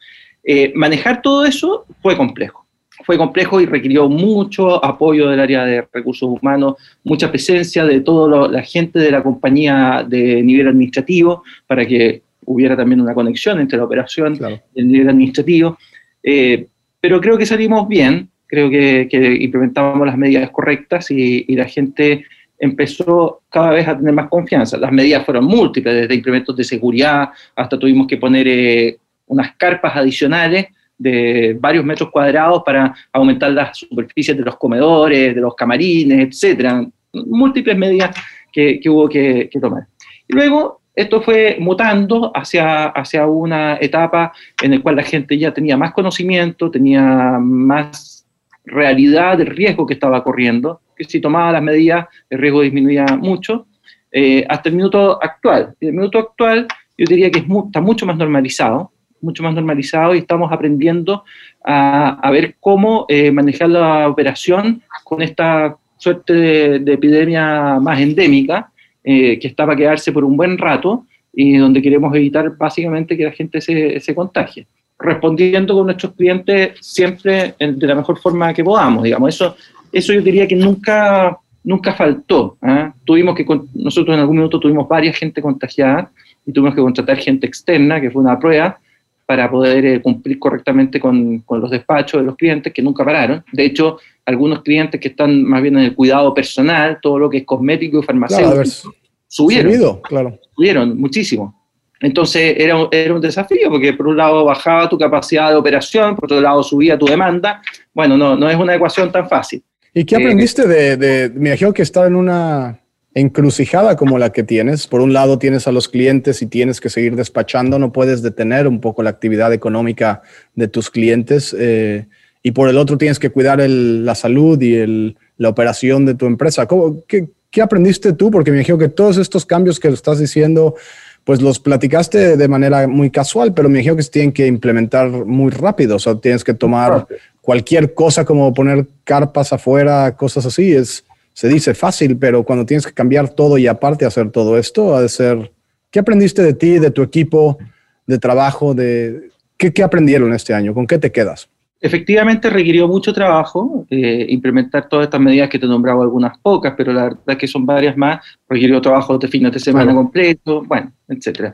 Eh, 0.44 0.72
manejar 0.74 1.22
todo 1.22 1.46
eso 1.46 1.86
fue 2.02 2.18
complejo. 2.18 2.66
Fue 3.02 3.16
complejo 3.16 3.62
y 3.62 3.66
requirió 3.66 4.10
mucho 4.10 4.84
apoyo 4.84 5.30
del 5.30 5.40
área 5.40 5.64
de 5.64 5.88
recursos 5.90 6.28
humanos, 6.28 6.74
mucha 7.02 7.30
presencia 7.30 7.86
de 7.86 8.02
toda 8.02 8.46
la 8.46 8.62
gente 8.62 8.98
de 8.98 9.10
la 9.10 9.22
compañía 9.22 10.04
de 10.06 10.42
nivel 10.42 10.68
administrativo 10.68 11.44
para 11.66 11.86
que 11.86 12.22
hubiera 12.44 12.76
también 12.76 13.00
una 13.00 13.14
conexión 13.14 13.58
entre 13.58 13.78
la 13.78 13.84
operación 13.84 14.38
y 14.74 14.80
el 14.80 14.88
nivel 14.88 15.08
administrativo. 15.08 15.78
Eh, 16.22 16.66
pero 17.00 17.22
creo 17.22 17.38
que 17.38 17.46
salimos 17.46 17.88
bien, 17.88 18.28
creo 18.46 18.68
que, 18.70 19.38
implementamos 19.40 20.06
las 20.06 20.18
medidas 20.18 20.50
correctas 20.50 21.10
y, 21.10 21.54
la 21.54 21.64
gente 21.64 22.24
empezó 22.64 23.42
cada 23.50 23.70
vez 23.70 23.86
a 23.86 23.96
tener 23.96 24.14
más 24.14 24.28
confianza. 24.28 24.78
Las 24.78 24.90
medidas 24.90 25.24
fueron 25.24 25.44
múltiples, 25.44 25.94
desde 25.94 26.14
implementos 26.14 26.56
de 26.56 26.64
seguridad 26.64 27.28
hasta 27.54 27.78
tuvimos 27.78 28.06
que 28.06 28.16
poner 28.16 28.48
eh, 28.48 28.96
unas 29.26 29.54
carpas 29.56 29.94
adicionales 29.96 30.66
de 30.96 31.56
varios 31.60 31.84
metros 31.84 32.10
cuadrados 32.10 32.62
para 32.64 32.94
aumentar 33.12 33.52
las 33.52 33.76
superficies 33.76 34.36
de 34.36 34.44
los 34.44 34.56
comedores, 34.56 35.34
de 35.34 35.40
los 35.40 35.54
camarines, 35.54 36.28
etcétera. 36.28 36.86
Múltiples 37.12 37.76
medidas 37.76 38.16
que, 38.50 38.80
hubo 38.86 39.08
que, 39.08 39.48
que, 39.50 39.60
tomar. 39.60 39.86
Y 40.26 40.34
luego 40.34 40.80
esto 40.94 41.20
fue 41.20 41.56
mutando 41.60 42.32
hacia, 42.34 42.86
hacia 42.86 43.26
una 43.26 43.76
etapa 43.80 44.32
en 44.62 44.70
la 44.70 44.80
cual 44.80 44.96
la 44.96 45.02
gente 45.02 45.36
ya 45.36 45.52
tenía 45.52 45.76
más 45.76 45.92
conocimiento, 45.92 46.70
tenía 46.70 47.02
más 47.40 48.26
realidad 48.64 49.36
del 49.36 49.48
riesgo 49.48 49.86
que 49.86 49.94
estaba 49.94 50.24
corriendo, 50.24 50.80
que 50.96 51.04
si 51.04 51.20
tomaba 51.20 51.52
las 51.52 51.62
medidas 51.62 52.06
el 52.30 52.38
riesgo 52.38 52.62
disminuía 52.62 53.06
mucho, 53.18 53.66
eh, 54.12 54.44
hasta 54.48 54.68
el 54.68 54.76
minuto 54.76 55.22
actual. 55.22 55.74
Y 55.80 55.86
el 55.86 55.92
minuto 55.92 56.18
actual 56.18 56.68
yo 56.96 57.06
diría 57.06 57.30
que 57.30 57.40
está 57.40 57.80
mucho 57.80 58.06
más 58.06 58.16
normalizado, 58.16 58.92
mucho 59.20 59.42
más 59.42 59.54
normalizado 59.54 60.14
y 60.14 60.18
estamos 60.18 60.52
aprendiendo 60.52 61.24
a, 61.64 62.30
ver 62.30 62.56
cómo 62.60 63.06
eh, 63.08 63.32
manejar 63.32 63.70
la 63.70 64.08
operación 64.08 64.82
con 65.02 65.22
esta 65.22 65.76
suerte 65.96 66.32
de, 66.78 66.92
epidemia 66.92 67.80
más 67.80 67.98
endémica, 67.98 68.70
eh, 69.02 69.38
que 69.38 69.48
está 69.48 69.64
para 69.64 69.76
quedarse 69.76 70.12
por 70.12 70.24
un 70.24 70.36
buen 70.36 70.58
rato 70.58 71.06
y 71.32 71.56
donde 71.56 71.82
queremos 71.82 72.14
evitar 72.14 72.56
básicamente 72.56 73.16
que 73.16 73.24
la 73.24 73.32
gente 73.32 73.60
se, 73.60 73.98
se 73.98 74.14
contagie 74.14 74.66
respondiendo 74.98 75.74
con 75.74 75.86
nuestros 75.86 76.12
clientes 76.14 76.78
siempre 76.80 77.54
de 77.58 77.86
la 77.86 77.94
mejor 77.94 78.18
forma 78.18 78.54
que 78.54 78.64
podamos, 78.64 79.02
digamos. 79.04 79.34
Eso, 79.34 79.56
eso 79.94 80.12
yo 80.12 80.20
diría 80.20 80.46
que 80.46 80.56
nunca, 80.56 81.38
nunca 81.62 81.94
faltó. 81.94 82.58
¿ah? 82.60 82.92
Tuvimos 83.04 83.34
que, 83.34 83.46
nosotros 83.74 84.14
en 84.14 84.20
algún 84.20 84.36
minuto 84.36 84.58
tuvimos 84.58 84.88
varias 84.88 85.16
gente 85.16 85.40
contagiada 85.40 86.10
y 86.44 86.52
tuvimos 86.52 86.74
que 86.74 86.82
contratar 86.82 87.16
gente 87.18 87.46
externa, 87.46 88.00
que 88.00 88.10
fue 88.10 88.20
una 88.20 88.38
prueba, 88.38 88.78
para 89.26 89.50
poder 89.50 89.86
eh, 89.86 90.02
cumplir 90.02 90.38
correctamente 90.38 91.00
con, 91.00 91.38
con, 91.40 91.60
los 91.60 91.70
despachos 91.70 92.20
de 92.20 92.26
los 92.26 92.36
clientes 92.36 92.72
que 92.72 92.82
nunca 92.82 93.04
pararon. 93.04 93.42
De 93.52 93.64
hecho, 93.64 93.98
algunos 94.26 94.62
clientes 94.62 95.00
que 95.00 95.08
están 95.08 95.44
más 95.44 95.62
bien 95.62 95.78
en 95.78 95.84
el 95.84 95.94
cuidado 95.94 96.34
personal, 96.34 96.98
todo 97.00 97.18
lo 97.18 97.30
que 97.30 97.38
es 97.38 97.44
cosmético 97.44 98.00
y 98.00 98.02
farmacéutico, 98.02 98.92
subieron. 99.28 100.00
claro. 100.02 100.38
Subieron 100.54 100.98
muchísimo. 100.98 101.64
Entonces 102.00 102.56
era, 102.58 102.76
era 102.90 103.14
un 103.14 103.20
desafío, 103.20 103.70
porque 103.70 103.94
por 103.94 104.08
un 104.08 104.16
lado 104.16 104.44
bajaba 104.44 104.88
tu 104.88 104.98
capacidad 104.98 105.50
de 105.50 105.56
operación, 105.56 106.14
por 106.14 106.26
otro 106.26 106.40
lado 106.40 106.62
subía 106.62 106.98
tu 106.98 107.06
demanda. 107.06 107.62
Bueno, 107.94 108.18
no, 108.18 108.36
no 108.36 108.50
es 108.50 108.56
una 108.56 108.74
ecuación 108.74 109.10
tan 109.10 109.26
fácil. 109.28 109.62
¿Y 109.94 110.04
qué 110.04 110.16
aprendiste 110.16 110.66
de, 110.66 110.96
de, 110.96 111.30
me 111.30 111.50
imagino 111.50 111.72
que 111.72 111.82
estar 111.82 112.06
en 112.06 112.16
una 112.16 112.80
encrucijada 113.14 113.96
como 113.96 114.18
la 114.18 114.32
que 114.32 114.42
tienes? 114.42 114.88
Por 114.88 115.00
un 115.00 115.12
lado 115.12 115.38
tienes 115.38 115.68
a 115.68 115.72
los 115.72 115.88
clientes 115.88 116.42
y 116.42 116.46
tienes 116.46 116.80
que 116.80 116.90
seguir 116.90 117.14
despachando, 117.14 117.78
no 117.78 117.92
puedes 117.92 118.20
detener 118.20 118.66
un 118.66 118.80
poco 118.80 119.04
la 119.04 119.10
actividad 119.10 119.52
económica 119.52 120.22
de 120.56 120.66
tus 120.66 120.90
clientes. 120.90 121.54
Eh, 121.56 122.06
y 122.42 122.50
por 122.50 122.68
el 122.68 122.76
otro 122.76 122.98
tienes 122.98 123.20
que 123.20 123.30
cuidar 123.30 123.60
el, 123.60 124.04
la 124.04 124.16
salud 124.16 124.60
y 124.60 124.74
el, 124.74 125.16
la 125.38 125.48
operación 125.48 126.04
de 126.04 126.14
tu 126.14 126.26
empresa. 126.26 126.66
¿Cómo, 126.66 127.04
qué, 127.06 127.28
qué, 127.50 127.62
aprendiste 127.62 128.12
tú? 128.14 128.32
Porque 128.32 128.50
me 128.50 128.58
imagino 128.58 128.78
que 128.78 128.88
todos 128.88 129.16
estos 129.16 129.46
cambios 129.46 129.78
que 129.78 129.88
estás 129.88 130.18
diciendo 130.18 130.74
pues 131.22 131.40
los 131.40 131.58
platicaste 131.58 132.36
de 132.36 132.48
manera 132.48 132.86
muy 132.86 133.10
casual, 133.10 133.54
pero 133.54 133.70
me 133.70 133.78
dijeron 133.78 133.96
que 133.96 134.02
se 134.02 134.10
tienen 134.10 134.32
que 134.32 134.46
implementar 134.46 135.08
muy 135.08 135.50
rápido. 135.50 135.96
O 135.96 135.98
sea, 135.98 136.16
tienes 136.16 136.44
que 136.44 136.52
tomar 136.52 137.06
cualquier 137.44 137.92
cosa 137.92 138.24
como 138.24 138.54
poner 138.54 138.86
carpas 139.04 139.52
afuera, 139.52 140.16
cosas 140.16 140.46
así. 140.46 140.72
Es, 140.72 141.04
se 141.34 141.46
dice 141.46 141.74
fácil, 141.74 142.16
pero 142.16 142.42
cuando 142.42 142.64
tienes 142.64 142.86
que 142.86 142.94
cambiar 142.94 143.28
todo 143.28 143.58
y 143.58 143.66
aparte 143.66 144.06
hacer 144.06 144.30
todo 144.30 144.58
esto, 144.58 144.96
ha 144.96 145.02
de 145.02 145.08
ser... 145.10 145.52
¿Qué 145.90 146.00
aprendiste 146.00 146.42
de 146.42 146.54
ti, 146.54 146.78
de 146.78 146.90
tu 146.90 147.02
equipo, 147.02 147.58
de 148.06 148.18
trabajo? 148.18 148.74
De, 148.74 149.28
¿qué, 149.58 149.72
¿Qué 149.72 149.82
aprendieron 149.82 150.32
este 150.32 150.54
año? 150.54 150.72
¿Con 150.72 150.86
qué 150.86 150.98
te 150.98 151.12
quedas? 151.12 151.48
Efectivamente 151.80 152.48
requirió 152.48 152.88
mucho 152.88 153.12
trabajo 153.12 153.84
eh, 153.90 154.24
implementar 154.30 154.88
todas 154.88 155.04
estas 155.04 155.20
medidas 155.20 155.50
que 155.50 155.58
te 155.58 155.66
he 155.66 155.68
nombrado 155.68 156.00
algunas 156.00 156.38
pocas, 156.38 156.72
pero 156.74 156.94
la 156.94 157.04
verdad 157.04 157.36
que 157.36 157.46
son 157.46 157.66
varias 157.66 157.94
más, 157.94 158.24
requirió 158.48 158.80
trabajo 158.80 159.18
de 159.18 159.28
fines 159.28 159.52
de 159.52 159.60
semana 159.60 159.94
completo, 159.94 160.64
bueno, 160.66 160.90
etc. 161.08 161.52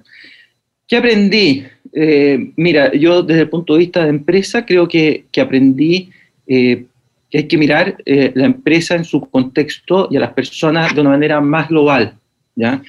¿Qué 0.86 0.96
aprendí? 0.96 1.66
Eh, 1.92 2.52
mira, 2.56 2.92
yo 2.92 3.22
desde 3.22 3.42
el 3.42 3.48
punto 3.48 3.74
de 3.74 3.80
vista 3.80 4.02
de 4.02 4.10
empresa 4.10 4.64
creo 4.64 4.86
que, 4.86 5.24
aprendí 5.40 6.10
eh, 6.46 6.86
que 7.28 7.38
hay 7.38 7.48
que 7.48 7.58
mirar 7.58 7.96
la 8.06 8.46
empresa 8.46 8.96
en 8.96 9.04
su 9.04 9.20
contexto 9.20 10.08
y 10.10 10.16
a 10.16 10.20
las 10.20 10.32
personas 10.32 10.94
de 10.94 11.00
una 11.00 11.10
manera 11.10 11.40
más 11.40 11.68
global, 11.68 12.14
¿ya? 12.56 12.82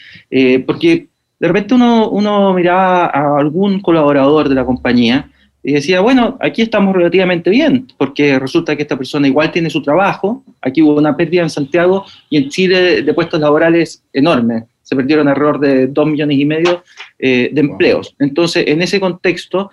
porque 0.65 1.07
de 1.39 1.47
repente 1.47 1.75
uno, 1.75 2.09
uno 2.09 2.51
miraba 2.53 3.05
a 3.05 3.37
algún 3.37 3.79
colaborador 3.81 4.49
de 4.49 4.55
la 4.55 4.65
compañía 4.65 5.29
y 5.63 5.73
decía, 5.73 6.01
bueno, 6.01 6.37
aquí 6.39 6.61
estamos 6.61 6.95
relativamente 6.95 7.49
bien, 7.49 7.87
porque 7.97 8.39
resulta 8.39 8.75
que 8.75 8.81
esta 8.81 8.97
persona 8.97 9.27
igual 9.27 9.51
tiene 9.51 9.69
su 9.69 9.81
trabajo, 9.81 10.43
aquí 10.61 10.81
hubo 10.81 10.95
una 10.95 11.15
pérdida 11.15 11.43
en 11.43 11.49
Santiago 11.49 12.05
y 12.29 12.37
en 12.37 12.49
Chile 12.49 13.03
de 13.03 13.13
puestos 13.13 13.39
laborales 13.39 14.03
enormes, 14.11 14.63
se 14.91 14.95
perdieron 14.97 15.29
alrededor 15.29 15.57
de 15.57 15.87
dos 15.87 16.05
millones 16.05 16.37
y 16.37 16.43
medio 16.43 16.83
eh, 17.17 17.49
de 17.53 17.61
empleos. 17.61 18.13
Entonces, 18.19 18.65
en 18.67 18.81
ese 18.81 18.99
contexto, 18.99 19.71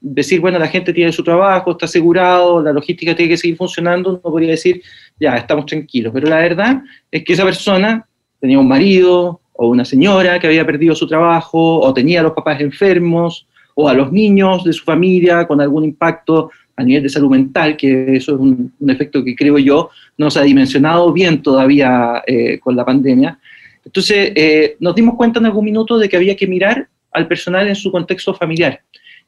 decir, 0.00 0.40
bueno, 0.40 0.60
la 0.60 0.68
gente 0.68 0.92
tiene 0.92 1.10
su 1.10 1.24
trabajo, 1.24 1.72
está 1.72 1.86
asegurado, 1.86 2.62
la 2.62 2.72
logística 2.72 3.16
tiene 3.16 3.30
que 3.30 3.36
seguir 3.36 3.56
funcionando, 3.56 4.10
uno 4.10 4.20
podría 4.20 4.50
decir, 4.50 4.80
ya, 5.18 5.34
estamos 5.34 5.66
tranquilos, 5.66 6.12
pero 6.14 6.28
la 6.28 6.36
verdad 6.36 6.82
es 7.10 7.24
que 7.24 7.32
esa 7.32 7.42
persona 7.42 8.06
tenía 8.38 8.60
un 8.60 8.68
marido 8.68 9.40
o 9.54 9.66
una 9.66 9.84
señora 9.84 10.38
que 10.38 10.46
había 10.46 10.64
perdido 10.64 10.94
su 10.94 11.08
trabajo 11.08 11.80
o 11.80 11.92
tenía 11.92 12.20
a 12.20 12.22
los 12.22 12.32
papás 12.32 12.60
enfermos 12.60 13.48
o 13.74 13.88
a 13.88 13.94
los 13.94 14.12
niños 14.12 14.62
de 14.62 14.72
su 14.72 14.84
familia 14.84 15.48
con 15.48 15.60
algún 15.60 15.82
impacto 15.82 16.52
a 16.76 16.84
nivel 16.84 17.02
de 17.02 17.08
salud 17.08 17.30
mental, 17.30 17.76
que 17.76 18.14
eso 18.14 18.34
es 18.34 18.40
un, 18.40 18.72
efecto 18.86 19.24
que 19.24 19.34
creo 19.34 19.58
yo 19.58 19.90
no 20.16 20.30
se 20.30 20.38
ha 20.38 20.42
dimensionado 20.42 21.12
bien 21.12 21.42
todavía 21.42 22.22
eh, 22.24 22.60
con 22.60 22.76
la 22.76 22.84
pandemia. 22.84 23.36
Entonces, 23.84 24.32
eh, 24.34 24.76
nos 24.80 24.94
dimos 24.94 25.14
cuenta 25.16 25.40
en 25.40 25.46
algún 25.46 25.64
minuto 25.64 25.98
de 25.98 26.08
que 26.08 26.16
había 26.16 26.36
que 26.36 26.46
mirar 26.46 26.88
al 27.12 27.26
personal 27.26 27.66
en 27.68 27.74
su 27.74 27.90
contexto 27.90 28.34
familiar 28.34 28.80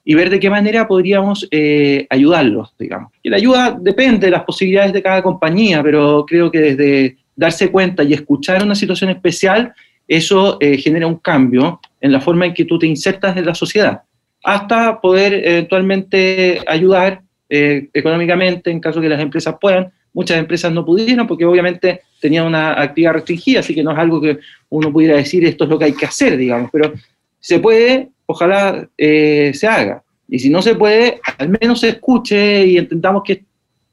y 0.05 0.15
ver 0.15 0.31
de 0.31 0.41
qué 0.41 0.51
manera 0.51 0.87
podríamos 0.87 1.47
eh, 1.51 2.07
ayudarlos, 2.11 2.75
digamos. 2.79 3.13
Y 3.23 3.31
la 3.31 3.37
ayuda 3.37 3.77
depende 3.81 4.27
de 4.27 4.33
las 4.33 4.45
posibilidades 4.45 4.93
de 4.93 5.03
cada 5.03 5.23
compañía, 5.23 5.83
pero 5.83 6.25
creo 6.27 6.51
que 6.51 6.59
desde 6.59 7.17
darse 7.37 7.71
cuenta 7.71 8.03
y 8.03 8.13
escuchar 8.13 8.63
una 8.63 8.75
situación 8.75 9.11
especial, 9.11 9.73
eso 10.07 10.59
genera 10.61 11.07
un 11.07 11.17
cambio 11.17 11.81
en 12.01 12.13
la 12.13 12.21
forma 12.21 12.47
en 12.47 12.53
que 12.53 12.65
tú 12.65 12.79
te 12.79 12.87
insertas 12.87 13.37
en 13.37 13.47
la 13.47 13.55
sociedad 13.55 14.03
hasta 14.43 15.01
poder 15.01 15.35
eventualmente 15.35 16.61
ayudar 16.67 17.23
eh, 17.49 17.89
económicamente 17.93 18.71
en 18.71 18.81
caso 18.81 19.01
que 19.01 19.09
las 19.09 19.21
empresas 19.21 19.57
puedan 19.61 19.93
muchas 20.13 20.39
empresas 20.39 20.73
no 20.73 20.85
pudieron 20.85 21.27
porque 21.27 21.45
obviamente 21.45 22.03
tenían 22.21 22.47
una 22.47 22.81
actividad 22.81 23.15
restringida, 23.15 23.61
así 23.61 23.75
que 23.75 23.83
no 23.83 23.93
es 23.93 23.99
algo 23.99 24.21
que 24.21 24.39
uno 24.69 24.93
pudiera 24.93 25.17
decir 25.17 25.45
esto 25.45 25.65
es 25.65 25.71
lo 25.71 25.79
que 25.79 25.87
hay 25.87 25.95
que 25.95 26.07
hacer, 26.07 26.37
digamos, 26.37 26.71
pero 26.71 26.93
se 27.41 27.59
puede, 27.59 28.09
ojalá 28.27 28.89
eh, 28.97 29.53
se 29.55 29.67
haga. 29.67 30.03
Y 30.29 30.39
si 30.39 30.49
no 30.49 30.63
se 30.63 30.75
puede, 30.75 31.21
al 31.39 31.49
menos 31.49 31.81
se 31.81 31.91
escuche 31.91 32.67
y 32.67 32.79
entendamos 32.79 33.23
que 33.25 33.45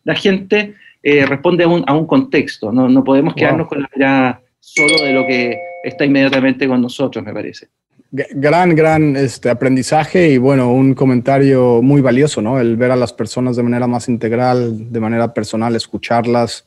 la 0.03 0.15
gente 0.15 0.75
eh, 1.03 1.25
responde 1.25 1.63
a 1.63 1.67
un, 1.67 1.83
a 1.87 1.93
un, 1.93 2.05
contexto. 2.05 2.71
No, 2.71 2.87
no 2.87 3.03
podemos 3.03 3.33
quedarnos 3.33 3.67
con 3.67 3.81
la 3.81 3.89
mirada 3.93 4.41
solo 4.59 5.03
de 5.03 5.13
lo 5.13 5.25
que 5.25 5.57
está 5.83 6.05
inmediatamente 6.05 6.67
con 6.67 6.81
nosotros, 6.81 7.25
me 7.25 7.33
parece. 7.33 7.67
Gran, 8.11 8.75
gran 8.75 9.15
este, 9.15 9.51
aprendizaje 9.51 10.29
y 10.29 10.39
bueno, 10.39 10.71
un 10.71 10.95
comentario 10.95 11.81
muy 11.83 12.01
valioso, 12.01 12.41
¿no? 12.41 12.59
El 12.59 12.75
ver 12.75 12.89
a 12.89 12.95
las 12.95 13.13
personas 13.13 13.55
de 13.55 13.61
manera 13.61 13.85
más 13.85 14.09
integral, 14.09 14.91
de 14.91 14.99
manera 14.99 15.31
personal, 15.31 15.75
escucharlas, 15.75 16.65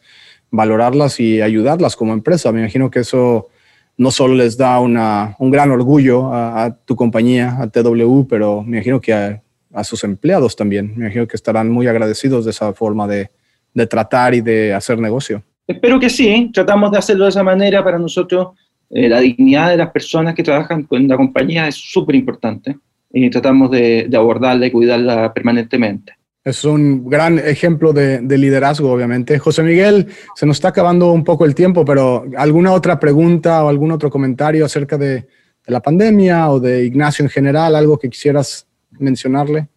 valorarlas 0.53 1.19
y 1.19 1.43
ayudarlas 1.43 1.97
como 1.97 2.13
empresa. 2.13 2.53
Me 2.53 2.61
imagino 2.61 2.91
que 2.91 3.01
eso 3.01 3.49
no 3.97 4.13
solo 4.13 4.35
les 4.35 4.57
da 4.57 4.79
una, 4.79 5.35
un 5.41 5.51
gran 5.51 5.73
orgullo 5.73 6.33
a, 6.33 6.77
tu 6.85 6.95
compañía, 6.95 7.57
a 7.61 7.67
TW, 7.67 8.27
pero 8.29 8.63
me 8.63 8.77
imagino 8.77 9.01
que 9.01 9.13
a, 9.13 9.43
a, 9.73 9.83
sus 9.83 10.05
empleados 10.05 10.55
también. 10.55 10.93
Me 10.95 11.07
imagino 11.07 11.27
que 11.27 11.37
estarán 11.37 11.71
muy 11.71 11.89
agradecidos 11.89 12.45
de 12.45 12.53
esa 12.53 12.73
forma 12.73 13.09
de, 13.09 13.31
de 13.75 13.87
tratar 13.89 14.35
y 14.35 14.43
de 14.43 14.75
hacer 14.75 14.99
negocio. 14.99 15.43
Espero 15.67 15.99
que 15.99 16.11
sí, 16.11 16.51
tratamos 16.53 16.93
de 16.93 16.99
hacerlo 16.99 17.25
de 17.25 17.31
esa 17.31 17.43
manera. 17.43 17.83
Para 17.83 17.99
nosotros, 17.99 18.49
eh, 18.93 19.09
la 19.09 19.21
dignidad 19.21 19.71
de 19.71 19.79
las 19.79 19.91
personas 19.91 20.35
que 20.35 20.43
trabajan 20.43 20.83
con 20.83 21.09
la 21.09 21.17
compañía 21.17 21.67
es 21.67 21.77
súper 21.77 22.15
importante 22.15 22.77
y 23.11 23.31
tratamos 23.31 23.71
de, 23.71 24.07
de, 24.09 24.17
abordarla 24.17 24.67
y 24.67 24.71
cuidarla 24.71 25.33
permanentemente. 25.33 26.13
Es 26.45 26.65
un 26.65 27.09
gran 27.09 27.39
ejemplo 27.39 27.93
de, 27.93 28.19
de, 28.21 28.39
liderazgo, 28.39 28.93
obviamente. 28.93 29.39
José 29.39 29.63
Miguel, 29.63 30.09
se 30.35 30.45
nos 30.45 30.57
está 30.57 30.69
acabando 30.69 31.13
un 31.13 31.25
poco 31.25 31.45
el 31.45 31.55
tiempo, 31.55 31.85
pero 31.85 32.27
¿alguna 32.37 32.73
otra 32.73 33.01
pregunta 33.01 33.65
o 33.65 33.69
algún 33.69 33.93
otro 33.93 34.11
comentario 34.11 34.67
acerca 34.67 34.99
de, 34.99 35.15
de 35.15 35.27
la 35.67 35.81
pandemia 35.81 36.51
o 36.51 36.61
de 36.61 36.85
Ignacio 36.85 37.25
en 37.25 37.31
general? 37.31 37.77
¿Algo 37.77 37.99
que 37.99 38.11
quisieras 38.11 38.67
mencionarle? 38.99 39.69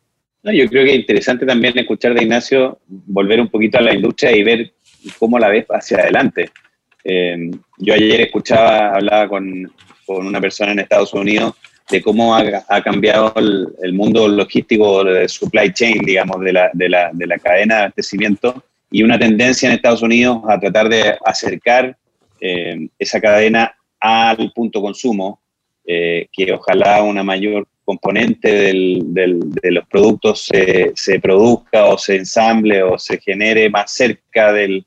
No, 0.43 0.51
yo 0.51 0.68
creo 0.68 0.84
que 0.86 0.91
es 0.91 0.99
interesante 0.99 1.45
también 1.45 1.78
escuchar 1.78 2.13
de 2.13 2.24
Ignacio 2.24 2.80
volver 2.88 3.39
un 3.39 3.47
poquito 3.47 3.78
a 3.78 3.82
la 3.82 3.95
industria 3.95 4.36
y 4.36 4.43
ver 4.43 4.74
cómo 5.18 5.39
la 5.39 5.49
ves 5.49 5.66
hacia 5.70 5.99
adelante. 5.99 6.49
Eh, 7.08 7.51
yo 7.78 7.93
ayer 7.93 8.22
escuchaba, 8.22 8.95
hablaba 8.95 9.30
con, 9.30 9.72
con, 10.08 10.26
una 10.26 10.41
persona 10.41 10.72
en 10.72 10.80
Estados 10.80 11.14
Unidos 11.14 11.53
de 11.89 12.01
cómo 12.01 12.36
ha, 12.36 12.82
cambiado 12.84 13.32
el, 13.36 13.93
mundo 13.93 14.28
logístico 14.28 15.03
de 15.03 15.30
supply 15.30 15.72
chain, 15.72 15.99
digamos, 16.03 16.41
de 16.41 16.51
la, 16.51 16.72
de, 16.74 16.89
la, 16.89 17.12
de 17.14 17.28
la, 17.28 17.38
cadena 17.38 17.76
de 17.76 17.82
abastecimiento. 17.82 18.64
Y 18.89 19.03
una 19.03 19.20
tendencia 19.20 19.70
en 19.70 19.76
Estados 19.76 20.01
Unidos 20.01 20.41
a 20.47 20.60
tratar 20.60 20.89
de 20.89 21.16
acercar 21.24 21.95
eh, 22.41 22.88
esa 22.97 23.22
cadena 23.22 23.76
al 23.99 24.51
punto 24.51 24.82
consumo, 24.82 25.41
eh, 25.86 26.28
que 26.32 26.51
ojalá 26.53 27.03
una 27.03 27.24
mayor 27.24 27.68
componente 27.84 28.74
de 28.74 29.72
los 29.72 29.86
productos 29.88 30.45
se, 30.45 30.91
se, 30.95 31.20
produzca 31.20 31.86
o 31.86 31.99
se 31.99 32.16
ensamble 32.16 32.82
o 32.82 32.97
se 32.97 33.20
genere 33.20 33.70
más 33.70 33.91
cerca 33.91 34.51
del, 34.51 34.84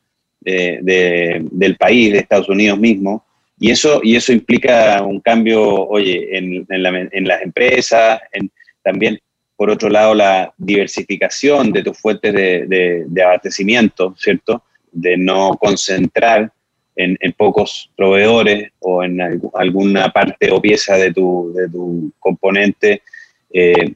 de, 0.51 0.79
de, 0.83 1.47
del 1.51 1.77
país, 1.77 2.13
de 2.13 2.19
Estados 2.19 2.49
Unidos 2.49 2.79
mismo, 2.79 3.25
y 3.61 3.71
eso, 3.71 4.01
y 4.03 4.17
eso 4.17 4.33
implica 4.33 5.03
un 5.03 5.21
cambio, 5.21 5.63
oye, 5.89 6.37
en, 6.37 6.67
en, 6.69 6.83
la, 6.83 7.09
en 7.11 7.27
las 7.27 7.43
empresas, 7.43 8.21
en, 8.33 8.51
también, 8.83 9.19
por 9.57 9.71
otro 9.71 9.89
lado, 9.89 10.15
la 10.15 10.53
diversificación 10.57 11.73
de 11.73 11.83
tus 11.83 11.99
fuentes 11.99 12.33
de, 12.33 13.05
de 13.07 13.23
abastecimiento, 13.23 14.15
¿cierto? 14.17 14.63
De 14.93 15.17
no 15.17 15.57
concentrar 15.61 16.53
en, 16.99 17.17
en, 17.21 17.33
pocos 17.33 17.91
proveedores 17.97 18.71
o 18.81 19.03
en 19.03 19.21
alguna 19.55 20.13
parte 20.13 20.51
o 20.51 20.61
pieza 20.61 20.97
de 20.97 21.13
tu, 21.13 21.53
de 21.55 21.69
tu 21.69 22.13
componente, 22.19 23.03
eh, 23.51 23.93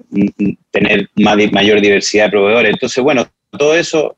tener 0.70 1.08
más, 1.16 1.36
mayor 1.52 1.80
diversidad 1.80 2.26
de 2.26 2.30
proveedores. 2.30 2.72
Entonces, 2.72 3.02
bueno, 3.02 3.26
todo 3.50 3.74
eso 3.74 4.16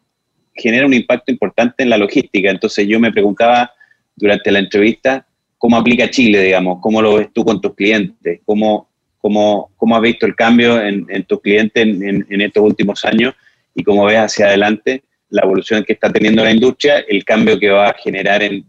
genera 0.55 0.87
un 0.87 0.95
impacto 0.95 1.33
importante 1.33 1.83
en 1.83 1.91
la 1.91 1.99
logística. 1.99 2.51
Entonces 2.51 2.87
yo 2.87 3.01
me 3.01 3.13
preguntaba 3.13 3.73
durante 4.15 4.51
la 4.53 4.61
entrevista 4.61 5.27
cómo 5.59 5.77
aplica 5.77 6.11
Chile, 6.11 6.43
digamos, 6.43 6.79
cómo 6.81 7.03
lo 7.03 7.15
ves 7.15 7.29
tú 7.33 7.45
con 7.45 7.61
tus 7.61 7.75
clientes, 7.75 8.41
cómo, 8.45 8.89
cómo, 9.19 9.73
cómo 9.77 9.97
has 9.97 10.03
visto 10.03 10.27
el 10.27 10.37
cambio 10.37 10.81
en, 10.81 11.25
tus 11.25 11.41
clientes 11.41 11.83
en, 11.85 12.41
estos 12.41 12.63
últimos 12.63 13.05
años 13.05 13.35
y 13.75 13.83
cómo 13.83 14.05
ves 14.05 14.19
hacia 14.19 14.47
adelante 14.47 15.03
la 15.31 15.43
evolución 15.43 15.83
que 15.85 15.95
está 15.95 16.13
teniendo 16.13 16.45
la 16.45 16.53
industria, 16.53 16.99
el 17.09 17.25
cambio 17.25 17.59
que 17.59 17.71
va 17.71 17.89
a 17.89 17.95
generar 17.95 18.43
en, 18.43 18.65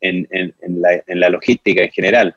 en 0.00 1.20
la 1.20 1.28
logística 1.28 1.82
en 1.82 1.90
general. 1.90 2.36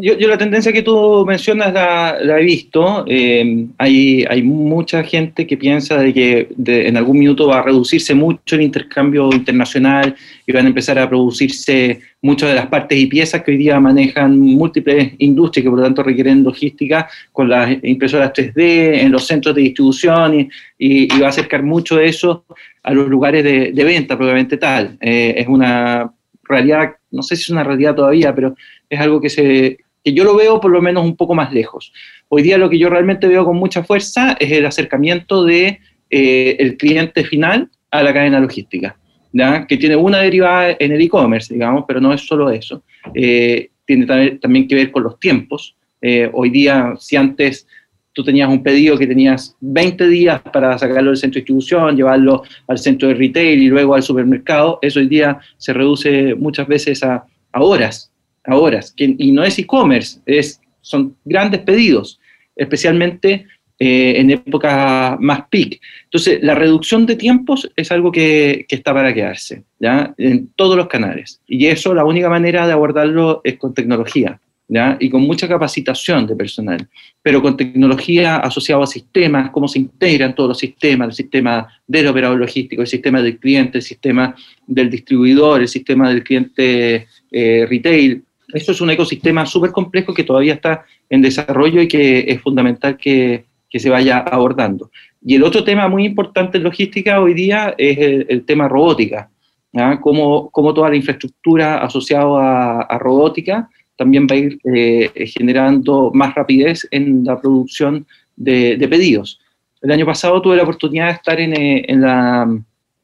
Yo, 0.00 0.18
yo, 0.18 0.26
la 0.28 0.36
tendencia 0.36 0.72
que 0.72 0.82
tú 0.82 1.24
mencionas 1.24 1.72
la, 1.72 2.18
he 2.40 2.44
visto. 2.44 3.04
Eh, 3.06 3.66
hay, 3.78 4.24
hay, 4.28 4.42
mucha 4.42 5.04
gente 5.04 5.46
que 5.46 5.56
piensa 5.56 5.98
de 5.98 6.12
que 6.12 6.48
de, 6.56 6.88
en 6.88 6.96
algún 6.96 7.18
minuto 7.18 7.46
va 7.46 7.60
a 7.60 7.62
reducirse 7.62 8.12
mucho 8.12 8.56
el 8.56 8.62
intercambio 8.62 9.30
internacional 9.32 10.16
y 10.44 10.52
van 10.52 10.64
a 10.66 10.68
empezar 10.68 10.98
a 10.98 11.08
producirse 11.08 12.00
muchas 12.20 12.48
de 12.48 12.56
las 12.56 12.66
partes 12.66 12.98
y 12.98 13.06
piezas 13.06 13.42
que 13.42 13.52
hoy 13.52 13.58
día 13.58 13.78
manejan 13.78 14.36
múltiples 14.38 15.12
industrias 15.18 15.62
que 15.62 15.70
por 15.70 15.78
lo 15.78 15.84
tanto 15.84 16.02
requieren 16.02 16.42
logística 16.42 17.08
con 17.30 17.48
las 17.48 17.76
impresoras 17.84 18.32
3D 18.32 19.02
en 19.02 19.12
los 19.12 19.26
centros 19.26 19.54
de 19.54 19.62
distribución 19.62 20.40
y, 20.40 20.48
y, 20.78 21.20
va 21.20 21.26
a 21.26 21.30
acercar 21.30 21.62
mucho 21.62 22.00
eso 22.00 22.44
a 22.82 22.92
los 22.92 23.08
lugares 23.08 23.44
de, 23.44 23.70
de 23.72 23.84
venta, 23.84 24.16
probablemente 24.16 24.56
tal. 24.56 24.96
Eh, 25.00 25.34
es 25.36 25.46
una 25.46 26.10
realidad, 26.48 26.96
no 27.10 27.22
sé 27.22 27.36
si 27.36 27.42
es 27.42 27.50
una 27.50 27.64
realidad 27.64 27.94
todavía, 27.94 28.34
pero 28.34 28.56
es 28.88 29.00
algo 29.00 29.20
que, 29.20 29.28
se, 29.28 29.78
que 30.04 30.12
yo 30.12 30.24
lo 30.24 30.36
veo 30.36 30.60
por 30.60 30.70
lo 30.70 30.80
menos 30.80 31.04
un 31.04 31.16
poco 31.16 31.34
más 31.34 31.52
lejos. 31.52 31.92
Hoy 32.28 32.42
día 32.42 32.58
lo 32.58 32.70
que 32.70 32.78
yo 32.78 32.88
realmente 32.88 33.28
veo 33.28 33.44
con 33.44 33.56
mucha 33.56 33.82
fuerza 33.82 34.36
es 34.38 34.50
el 34.52 34.66
acercamiento 34.66 35.44
de 35.44 35.80
eh, 36.10 36.56
el 36.58 36.76
cliente 36.76 37.24
final 37.24 37.68
a 37.90 38.02
la 38.02 38.14
cadena 38.14 38.40
logística, 38.40 38.96
¿ya? 39.32 39.66
que 39.66 39.76
tiene 39.76 39.96
una 39.96 40.18
derivada 40.18 40.76
en 40.78 40.92
el 40.92 41.00
e-commerce, 41.00 41.52
digamos, 41.52 41.84
pero 41.86 42.00
no 42.00 42.12
es 42.12 42.20
solo 42.20 42.50
eso. 42.50 42.82
Eh, 43.14 43.70
tiene 43.84 44.06
también, 44.40 44.68
que 44.68 44.74
ver 44.74 44.90
con 44.90 45.04
los 45.04 45.18
tiempos. 45.18 45.76
Eh, 46.02 46.30
hoy 46.32 46.50
día, 46.50 46.94
si 46.98 47.16
antes 47.16 47.66
tú 48.12 48.24
tenías 48.24 48.48
un 48.48 48.62
pedido 48.62 48.96
que 48.96 49.06
tenías 49.06 49.56
20 49.60 50.08
días 50.08 50.40
para 50.40 50.78
sacarlo 50.78 51.10
del 51.10 51.18
centro 51.18 51.36
de 51.36 51.40
distribución, 51.40 51.96
llevarlo 51.96 52.42
al 52.66 52.78
centro 52.78 53.08
de 53.08 53.14
retail 53.14 53.62
y 53.62 53.68
luego 53.68 53.94
al 53.94 54.02
supermercado, 54.02 54.78
eso 54.82 55.00
hoy 55.00 55.06
día 55.06 55.38
se 55.58 55.72
reduce 55.72 56.34
muchas 56.34 56.66
veces 56.66 57.02
a, 57.02 57.24
a 57.52 57.62
horas, 57.62 58.10
a 58.46 58.56
horas, 58.56 58.92
que, 58.96 59.14
y 59.18 59.32
no 59.32 59.44
es 59.44 59.58
e-commerce, 59.58 60.20
es, 60.26 60.60
son 60.80 61.16
grandes 61.24 61.60
pedidos, 61.60 62.20
especialmente 62.54 63.46
eh, 63.78 64.14
en 64.16 64.30
épocas 64.30 65.20
más 65.20 65.42
peak. 65.50 65.80
Entonces, 66.04 66.42
la 66.42 66.54
reducción 66.54 67.04
de 67.04 67.16
tiempos 67.16 67.70
es 67.76 67.92
algo 67.92 68.10
que, 68.10 68.64
que, 68.66 68.76
está 68.76 68.94
para 68.94 69.12
quedarse, 69.12 69.64
¿ya? 69.78 70.14
En 70.16 70.48
todos 70.56 70.78
los 70.78 70.86
canales. 70.86 71.42
Y 71.46 71.66
eso, 71.66 71.92
la 71.92 72.04
única 72.04 72.30
manera 72.30 72.66
de 72.66 72.72
abordarlo 72.72 73.42
es 73.44 73.58
con 73.58 73.74
tecnología, 73.74 74.40
¿ya? 74.68 74.96
Y 74.98 75.10
con 75.10 75.22
mucha 75.22 75.46
capacitación 75.46 76.26
de 76.26 76.34
personal, 76.34 76.88
pero 77.22 77.42
con 77.42 77.56
tecnología 77.56 78.36
asociada 78.36 78.84
a 78.84 78.86
sistemas, 78.86 79.50
cómo 79.50 79.68
se 79.68 79.80
integran 79.80 80.34
todos 80.34 80.48
los 80.48 80.58
sistemas, 80.58 81.08
el 81.08 81.14
sistema 81.14 81.68
del 81.86 82.06
operador 82.08 82.38
logístico, 82.38 82.82
el 82.82 82.88
sistema 82.88 83.20
del 83.20 83.38
cliente, 83.38 83.78
el 83.78 83.84
sistema 83.84 84.34
del 84.66 84.88
distribuidor, 84.88 85.60
el 85.60 85.68
sistema 85.68 86.08
del 86.08 86.24
cliente 86.24 87.08
eh, 87.30 87.66
retail, 87.68 88.22
eso 88.52 88.72
es 88.72 88.80
un 88.80 88.90
ecosistema 88.90 89.46
súper 89.46 89.72
complejo 89.72 90.14
que 90.14 90.24
todavía 90.24 90.54
está 90.54 90.84
en 91.08 91.22
desarrollo 91.22 91.80
y 91.80 91.88
que 91.88 92.24
es 92.28 92.40
fundamental 92.40 92.96
que, 92.96 93.44
que, 93.68 93.78
se 93.78 93.90
vaya 93.90 94.18
abordando. 94.18 94.90
Y 95.24 95.34
el 95.34 95.42
otro 95.42 95.64
tema 95.64 95.88
muy 95.88 96.04
importante 96.04 96.58
en 96.58 96.64
logística 96.64 97.20
hoy 97.20 97.34
día 97.34 97.74
es 97.76 97.98
el, 98.28 98.44
tema 98.44 98.68
robótica, 98.68 99.30
¿ya? 99.72 100.00
Cómo, 100.00 100.50
toda 100.74 100.90
la 100.90 100.96
infraestructura 100.96 101.78
asociada 101.78 102.80
a, 102.80 102.80
a 102.82 102.98
robótica 102.98 103.68
también 103.96 104.26
va 104.30 104.34
a 104.34 104.38
ir 104.38 104.58
eh, 104.64 105.10
generando 105.26 106.10
más 106.14 106.34
rapidez 106.34 106.86
en 106.90 107.24
la 107.24 107.40
producción 107.40 108.06
de, 108.36 108.76
de, 108.76 108.88
pedidos. 108.88 109.40
El 109.80 109.90
año 109.90 110.06
pasado 110.06 110.40
tuve 110.40 110.56
la 110.56 110.62
oportunidad 110.62 111.06
de 111.06 111.12
estar 111.12 111.40
en, 111.40 111.54
eh, 111.54 111.84
en, 111.88 112.00
la, 112.02 112.46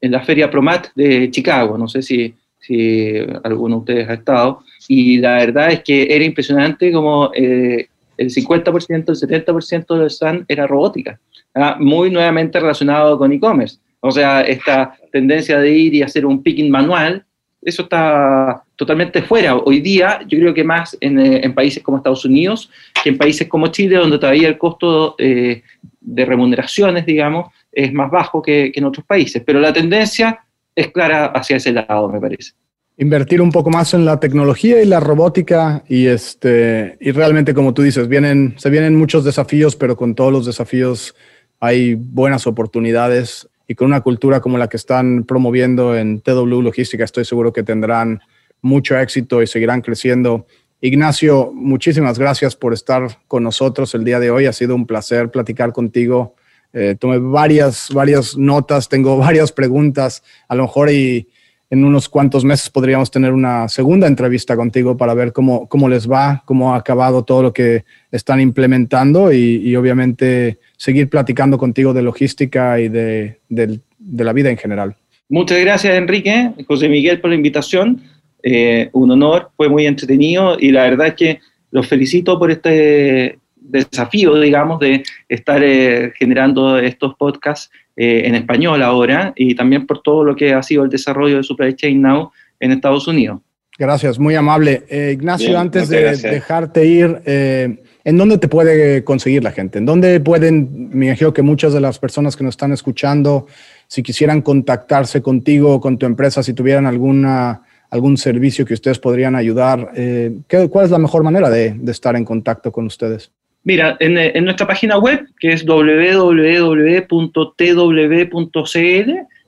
en 0.01 0.11
la 0.11 0.21
feria 0.21 0.49
Promat 0.49 0.87
de 0.95 1.29
Chicago, 1.31 1.77
no 1.77 1.87
sé 1.87 2.01
si, 2.01 2.33
si 2.59 3.13
alguno 3.43 3.77
de 3.77 3.79
ustedes 3.79 4.09
ha 4.09 4.13
estado, 4.13 4.63
y 4.87 5.17
la 5.17 5.35
verdad 5.35 5.71
es 5.71 5.83
que 5.83 6.07
era 6.09 6.23
impresionante 6.23 6.91
como 6.91 7.31
eh, 7.33 7.87
el 8.17 8.29
50%, 8.29 8.89
el 8.91 9.45
70% 9.45 9.97
del 9.97 10.07
stand 10.07 10.45
era 10.47 10.67
robótica, 10.67 11.19
¿ah? 11.55 11.77
muy 11.79 12.09
nuevamente 12.09 12.59
relacionado 12.59 13.17
con 13.17 13.31
e-commerce. 13.31 13.77
O 13.99 14.11
sea, 14.11 14.41
esta 14.41 14.95
tendencia 15.11 15.59
de 15.59 15.71
ir 15.71 15.95
y 15.95 16.01
hacer 16.01 16.25
un 16.25 16.43
picking 16.43 16.69
manual, 16.69 17.25
eso 17.61 17.83
está 17.83 18.61
totalmente 18.75 19.21
fuera. 19.21 19.55
Hoy 19.55 19.79
día, 19.79 20.19
yo 20.27 20.37
creo 20.39 20.53
que 20.53 20.63
más 20.63 20.97
en, 20.99 21.19
eh, 21.19 21.49
países 21.51 21.81
como 21.81 21.97
Estados 21.97 22.25
Unidos 22.25 22.69
que 23.01 23.09
en 23.09 23.17
países 23.17 23.47
como 23.47 23.67
Chile, 23.67 23.95
donde 23.95 24.19
todavía 24.19 24.49
el 24.49 24.57
costo 24.57 25.15
eh, 25.17 25.63
de 26.01 26.25
remuneraciones, 26.25 27.05
digamos, 27.05 27.53
es 27.71 27.93
más 27.93 28.11
bajo 28.11 28.41
que, 28.41 28.71
que, 28.73 28.79
en 28.79 28.85
otros 28.85 29.05
países. 29.05 29.41
Pero 29.45 29.61
la 29.61 29.71
tendencia 29.71 30.43
es 30.75 30.91
clara 30.91 31.27
hacia 31.27 31.55
ese 31.55 31.71
lado, 31.71 32.09
me 32.09 32.19
parece. 32.19 32.51
Invertir 32.97 33.41
un 33.41 33.51
poco 33.51 33.69
más 33.71 33.93
en 33.93 34.05
la 34.05 34.19
tecnología 34.19 34.81
y 34.81 34.85
la 34.85 34.99
robótica 34.99 35.83
y 35.89 36.05
este 36.07 36.97
y 36.99 37.11
realmente 37.11 37.53
como 37.53 37.73
tú 37.73 37.81
dices, 37.81 38.07
vienen 38.07 38.53
se 38.57 38.69
vienen 38.69 38.95
muchos 38.95 39.23
desafíos, 39.23 39.75
pero 39.75 39.97
con 39.97 40.13
todos 40.13 40.31
los 40.31 40.45
desafíos 40.45 41.15
hay 41.59 41.95
buenas 41.95 42.45
oportunidades 42.45 43.49
y 43.67 43.75
con 43.75 43.87
una 43.87 44.01
cultura 44.01 44.41
como 44.41 44.57
la 44.57 44.67
que 44.67 44.77
están 44.77 45.23
promoviendo 45.23 45.97
en 45.97 46.21
TW 46.21 46.61
Logística, 46.61 47.03
estoy 47.03 47.25
seguro 47.25 47.51
que 47.51 47.63
tendrán 47.63 48.21
mucho 48.61 48.97
éxito 48.97 49.41
y 49.41 49.47
seguirán 49.47 49.81
creciendo. 49.81 50.45
Ignacio, 50.81 51.51
muchísimas 51.53 52.19
gracias 52.19 52.55
por 52.55 52.73
estar 52.73 53.19
con 53.27 53.43
nosotros 53.43 53.95
el 53.95 54.03
día 54.03 54.19
de 54.19 54.31
hoy. 54.31 54.47
Ha 54.47 54.53
sido 54.53 54.75
un 54.75 54.85
placer 54.85 55.31
platicar 55.31 55.71
contigo. 55.71 56.35
Eh, 56.73 56.95
tomé 56.99 57.19
varias, 57.19 57.89
varias 57.93 58.35
notas, 58.35 58.89
tengo 58.89 59.17
varias 59.29 59.51
preguntas. 59.51 60.23
A 60.47 60.55
lo 60.55 60.63
mejor 60.63 60.91
y 60.91 61.29
en 61.73 61.83
unos 61.83 62.07
cuantos 62.07 62.45
meses 62.45 62.69
podríamos 62.69 63.09
tener 63.09 63.33
una 63.33 63.67
segunda 63.67 64.05
entrevista 64.05 64.55
contigo 64.55 64.95
para 64.95 65.15
ver 65.15 65.33
cómo, 65.33 65.67
cómo 65.67 65.89
les 65.89 66.07
va, 66.07 66.43
cómo 66.45 66.75
ha 66.75 66.77
acabado 66.77 67.23
todo 67.23 67.41
lo 67.41 67.51
que 67.51 67.83
están 68.11 68.39
implementando 68.39 69.33
y, 69.33 69.75
obviamente 69.75 70.59
seguir 70.77 71.09
platicando 71.09 71.57
contigo 71.57 71.91
de 71.91 72.03
logística 72.03 72.79
y 72.79 72.89
de, 72.89 73.39
de 73.49 74.23
la 74.23 74.33
vida 74.33 74.51
en 74.51 74.57
general. 74.57 74.95
Muchas 75.29 75.59
gracias, 75.61 75.95
Enrique, 75.95 76.51
José 76.67 76.87
Miguel, 76.89 77.19
por 77.19 77.31
la 77.31 77.37
invitación. 77.37 78.03
Eh, 78.43 78.89
un 78.93 79.09
honor, 79.09 79.49
fue 79.57 79.67
muy 79.67 79.87
entretenido 79.87 80.57
y 80.59 80.71
la 80.71 80.83
verdad 80.83 81.15
que 81.15 81.39
los 81.71 81.87
felicito 81.87 82.37
por 82.37 82.51
este 82.51 83.39
desafío, 83.55 84.39
digamos, 84.39 84.79
de 84.79 85.01
estar 85.27 85.63
eh, 85.63 86.13
generando 86.19 86.77
estos 86.77 87.15
podcasts 87.15 87.71
eh, 87.95 88.23
en 88.25 88.35
español 88.35 88.81
ahora 88.81 89.33
y 89.35 89.55
también 89.55 89.85
por 89.85 90.01
todo 90.01 90.23
lo 90.23 90.35
que 90.35 90.53
ha 90.53 90.63
sido 90.63 90.83
el 90.83 90.89
desarrollo 90.89 91.37
de 91.37 91.43
Supply 91.43 91.75
Chain 91.75 92.01
Now 92.01 92.31
en 92.59 92.71
Estados 92.71 93.07
Unidos. 93.07 93.39
Gracias, 93.77 94.19
muy 94.19 94.35
amable. 94.35 94.83
Ignacio, 95.11 95.57
antes 95.59 95.89
de 95.89 96.15
dejarte 96.15 96.85
ir, 96.85 97.21
¿en 97.25 98.17
dónde 98.17 98.37
te 98.37 98.47
puede 98.47 99.03
conseguir 99.03 99.43
la 99.43 99.51
gente? 99.51 99.79
¿En 99.79 99.85
dónde 99.87 100.19
pueden, 100.19 100.89
me 100.91 101.07
imagino 101.07 101.33
que 101.33 101.41
muchas 101.41 101.73
de 101.73 101.81
las 101.81 101.97
personas 101.97 102.35
que 102.35 102.43
nos 102.43 102.53
están 102.53 102.71
escuchando, 102.71 103.47
si 103.87 104.03
quisieran 104.03 104.43
contactarse 104.43 105.23
contigo, 105.23 105.81
con 105.81 105.97
tu 105.97 106.05
empresa, 106.05 106.43
si 106.43 106.53
tuvieran 106.53 106.85
alguna 106.85 107.63
algún 107.93 108.17
servicio 108.17 108.65
que 108.65 108.73
ustedes 108.73 108.97
podrían 108.97 109.35
ayudar. 109.35 109.91
Eh, 109.95 110.39
¿Cuál 110.71 110.85
es 110.85 110.91
la 110.91 110.97
mejor 110.97 111.21
manera 111.21 111.51
de, 111.51 111.79
estar 111.87 112.15
en 112.15 112.25
contacto 112.25 112.71
con 112.71 112.87
ustedes? 112.87 113.31
Mira, 113.63 113.95
en, 113.99 114.43
nuestra 114.43 114.67
página 114.67 114.97
web, 114.97 115.25
que 115.39 115.53
es 115.53 115.65
www.tw.cl, 115.65 115.91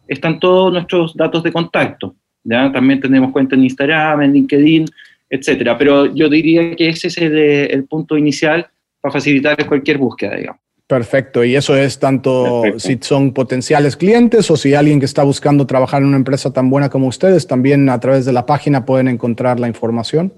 están 0.08 0.40
todos 0.40 0.72
nuestros 0.72 1.16
datos 1.16 1.44
de 1.44 1.52
contacto. 1.52 2.16
¿ya? 2.44 2.72
También 2.72 3.02
tenemos 3.02 3.32
cuenta 3.32 3.56
en 3.56 3.64
Instagram, 3.64 4.22
en 4.22 4.34
LinkedIn, 4.34 4.86
etcétera. 5.30 5.78
Pero 5.78 6.06
yo 6.14 6.30
diría 6.30 6.76
que 6.76 6.90
ese 6.90 7.08
es 7.08 7.18
el, 7.18 7.38
el 7.38 7.84
punto 7.86 8.18
inicial 8.18 8.68
para 9.02 9.12
facilitar 9.12 9.68
cualquier 9.68 9.98
búsqueda, 9.98 10.36
digamos. 10.36 10.62
Perfecto, 10.88 11.44
y 11.44 11.56
eso 11.56 11.76
es 11.76 11.98
tanto 11.98 12.62
si 12.78 13.00
son 13.02 13.34
potenciales 13.34 13.98
clientes 13.98 14.52
o 14.52 14.56
si 14.56 14.76
alguien 14.76 15.00
que 15.00 15.08
está 15.08 15.24
buscando 15.24 15.66
trabajar 15.66 16.04
en 16.04 16.10
una 16.10 16.18
empresa 16.18 16.54
tan 16.54 16.70
buena 16.70 16.90
como 16.90 17.08
ustedes, 17.08 17.48
también 17.48 17.90
a 17.90 18.00
través 18.00 18.24
de 18.26 18.34
la 18.34 18.46
página 18.46 18.86
pueden 18.86 19.08
encontrar 19.08 19.60
la 19.60 19.68
información. 19.68 20.32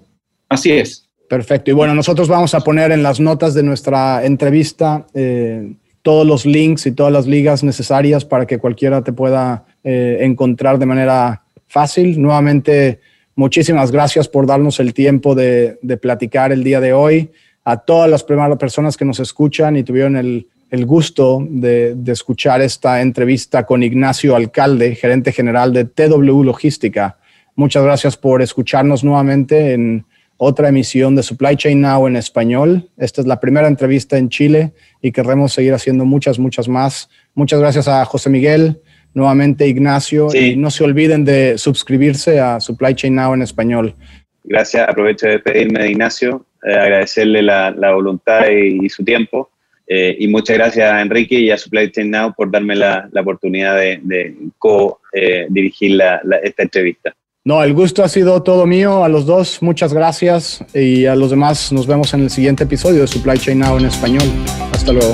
Así 0.47 0.71
es. 0.71 1.07
Perfecto, 1.30 1.71
y 1.71 1.73
bueno, 1.73 1.93
nosotros 1.93 2.28
vamos 2.28 2.53
a 2.53 2.61
poner 2.61 2.91
en 2.91 3.03
las 3.03 3.19
notas 3.19 3.53
de 3.53 3.63
nuestra 3.63 4.25
entrevista 4.25 5.05
eh, 5.13 5.73
todos 6.01 6.25
los 6.25 6.45
links 6.45 6.86
y 6.86 6.91
todas 6.91 7.11
las 7.11 7.28
ligas 7.28 7.63
necesarias 7.63 8.23
para 8.23 8.45
que 8.45 8.59
cualquiera 8.59 9.03
te 9.03 9.11
pueda 9.11 9.65
eh, 9.84 10.19
encontrar 10.21 10.80
de 10.80 10.86
manera 10.86 11.43
fácil. 11.67 12.21
Nuevamente, 12.21 13.01
muchísimas 13.36 13.91
gracias 13.91 14.30
por 14.30 14.45
darnos 14.45 14.80
el 14.80 14.93
tiempo 14.93 15.36
de, 15.36 15.80
de 15.82 15.97
platicar 15.97 16.53
el 16.53 16.63
día 16.63 16.80
de 16.80 16.93
hoy 16.93 17.30
a 17.67 17.75
todas 17.75 18.09
las 18.09 18.23
primeras 18.23 18.57
personas 18.57 18.95
que 18.95 19.03
nos 19.03 19.19
escuchan 19.19 19.75
y 19.75 19.84
tuvieron 19.84 20.15
el, 20.15 20.47
gusto 20.86 21.45
de, 21.49 21.97
escuchar 22.07 22.61
esta 22.61 23.01
entrevista 23.01 23.65
con 23.65 23.84
Ignacio 23.84 24.38
Alcalde, 24.38 24.95
gerente 24.95 25.34
general 25.34 25.73
de 25.73 25.84
TW 25.84 26.43
Logística. 26.43 27.17
Muchas 27.57 27.84
gracias 27.84 28.15
por 28.15 28.41
escucharnos 28.41 29.03
nuevamente 29.03 29.73
en 29.73 30.05
otra 30.38 30.69
emisión 30.69 31.15
de 31.15 31.23
Supply 31.23 31.55
Chain 31.55 31.81
Now 31.81 32.07
en 32.07 32.15
español. 32.15 32.89
Esta 32.97 33.21
es 33.21 33.27
la 33.27 33.39
primera 33.39 33.67
entrevista 33.67 34.17
en 34.17 34.29
Chile 34.29 34.73
y 35.01 35.11
queremos 35.11 35.53
seguir 35.53 35.73
haciendo 35.73 36.05
muchas, 36.05 36.39
muchas 36.39 36.67
más. 36.67 37.09
Muchas 37.33 37.59
gracias 37.59 37.88
a 37.88 38.05
José 38.05 38.29
Miguel, 38.29 38.79
nuevamente 39.13 39.67
Ignacio, 39.67 40.29
y 40.33 40.55
no 40.55 40.71
se 40.71 40.83
olviden 40.83 41.25
de 41.25 41.57
suscribirse 41.57 42.39
a 42.39 42.59
Supply 42.59 42.95
Chain 42.95 43.15
Now 43.15 43.33
en 43.33 43.41
español. 43.41 43.95
Gracias, 44.43 44.88
aprovecho 44.88 45.27
de 45.27 45.39
pedirme 45.39 45.81
de 45.81 45.91
Ignacio 45.91 46.45
eh, 46.63 46.73
agradecerle 46.73 47.41
la, 47.41 47.71
voluntad 47.93 48.49
y, 48.49 48.89
su 48.89 49.03
tiempo. 49.03 49.51
Eh, 49.88 50.17
y 50.19 50.27
muchas 50.27 50.57
gracias 50.57 50.91
a 50.91 51.01
Enrique 51.01 51.39
y 51.39 51.49
a 51.49 51.57
Supply 51.57 51.91
Chain 51.91 52.11
Now 52.11 52.33
por 52.35 52.51
darme 52.51 52.75
la, 52.75 53.09
oportunidad 53.15 53.77
de, 53.77 54.35
co-dirigir 54.57 56.01
eh, 56.01 56.39
esta 56.43 56.63
entrevista. 56.63 57.15
No, 57.47 57.63
el 57.63 57.73
gusto 57.73 58.03
ha 58.03 58.09
sido 58.09 58.43
todo 58.43 58.65
mío. 58.65 59.05
A 59.05 59.07
los 59.07 59.25
dos, 59.25 59.59
muchas 59.61 59.93
gracias. 59.93 60.61
Y 60.73 61.05
a 61.05 61.15
los 61.15 61.29
demás, 61.29 61.71
nos 61.71 61.87
vemos 61.87 62.13
en 62.13 62.23
el 62.23 62.29
siguiente 62.29 62.65
episodio 62.65 62.99
de 62.99 63.07
Supply 63.07 63.39
Chain 63.39 63.59
Now 63.59 63.77
en 63.77 63.85
español. 63.85 64.27
Hasta 64.73 64.91
luego. 64.91 65.13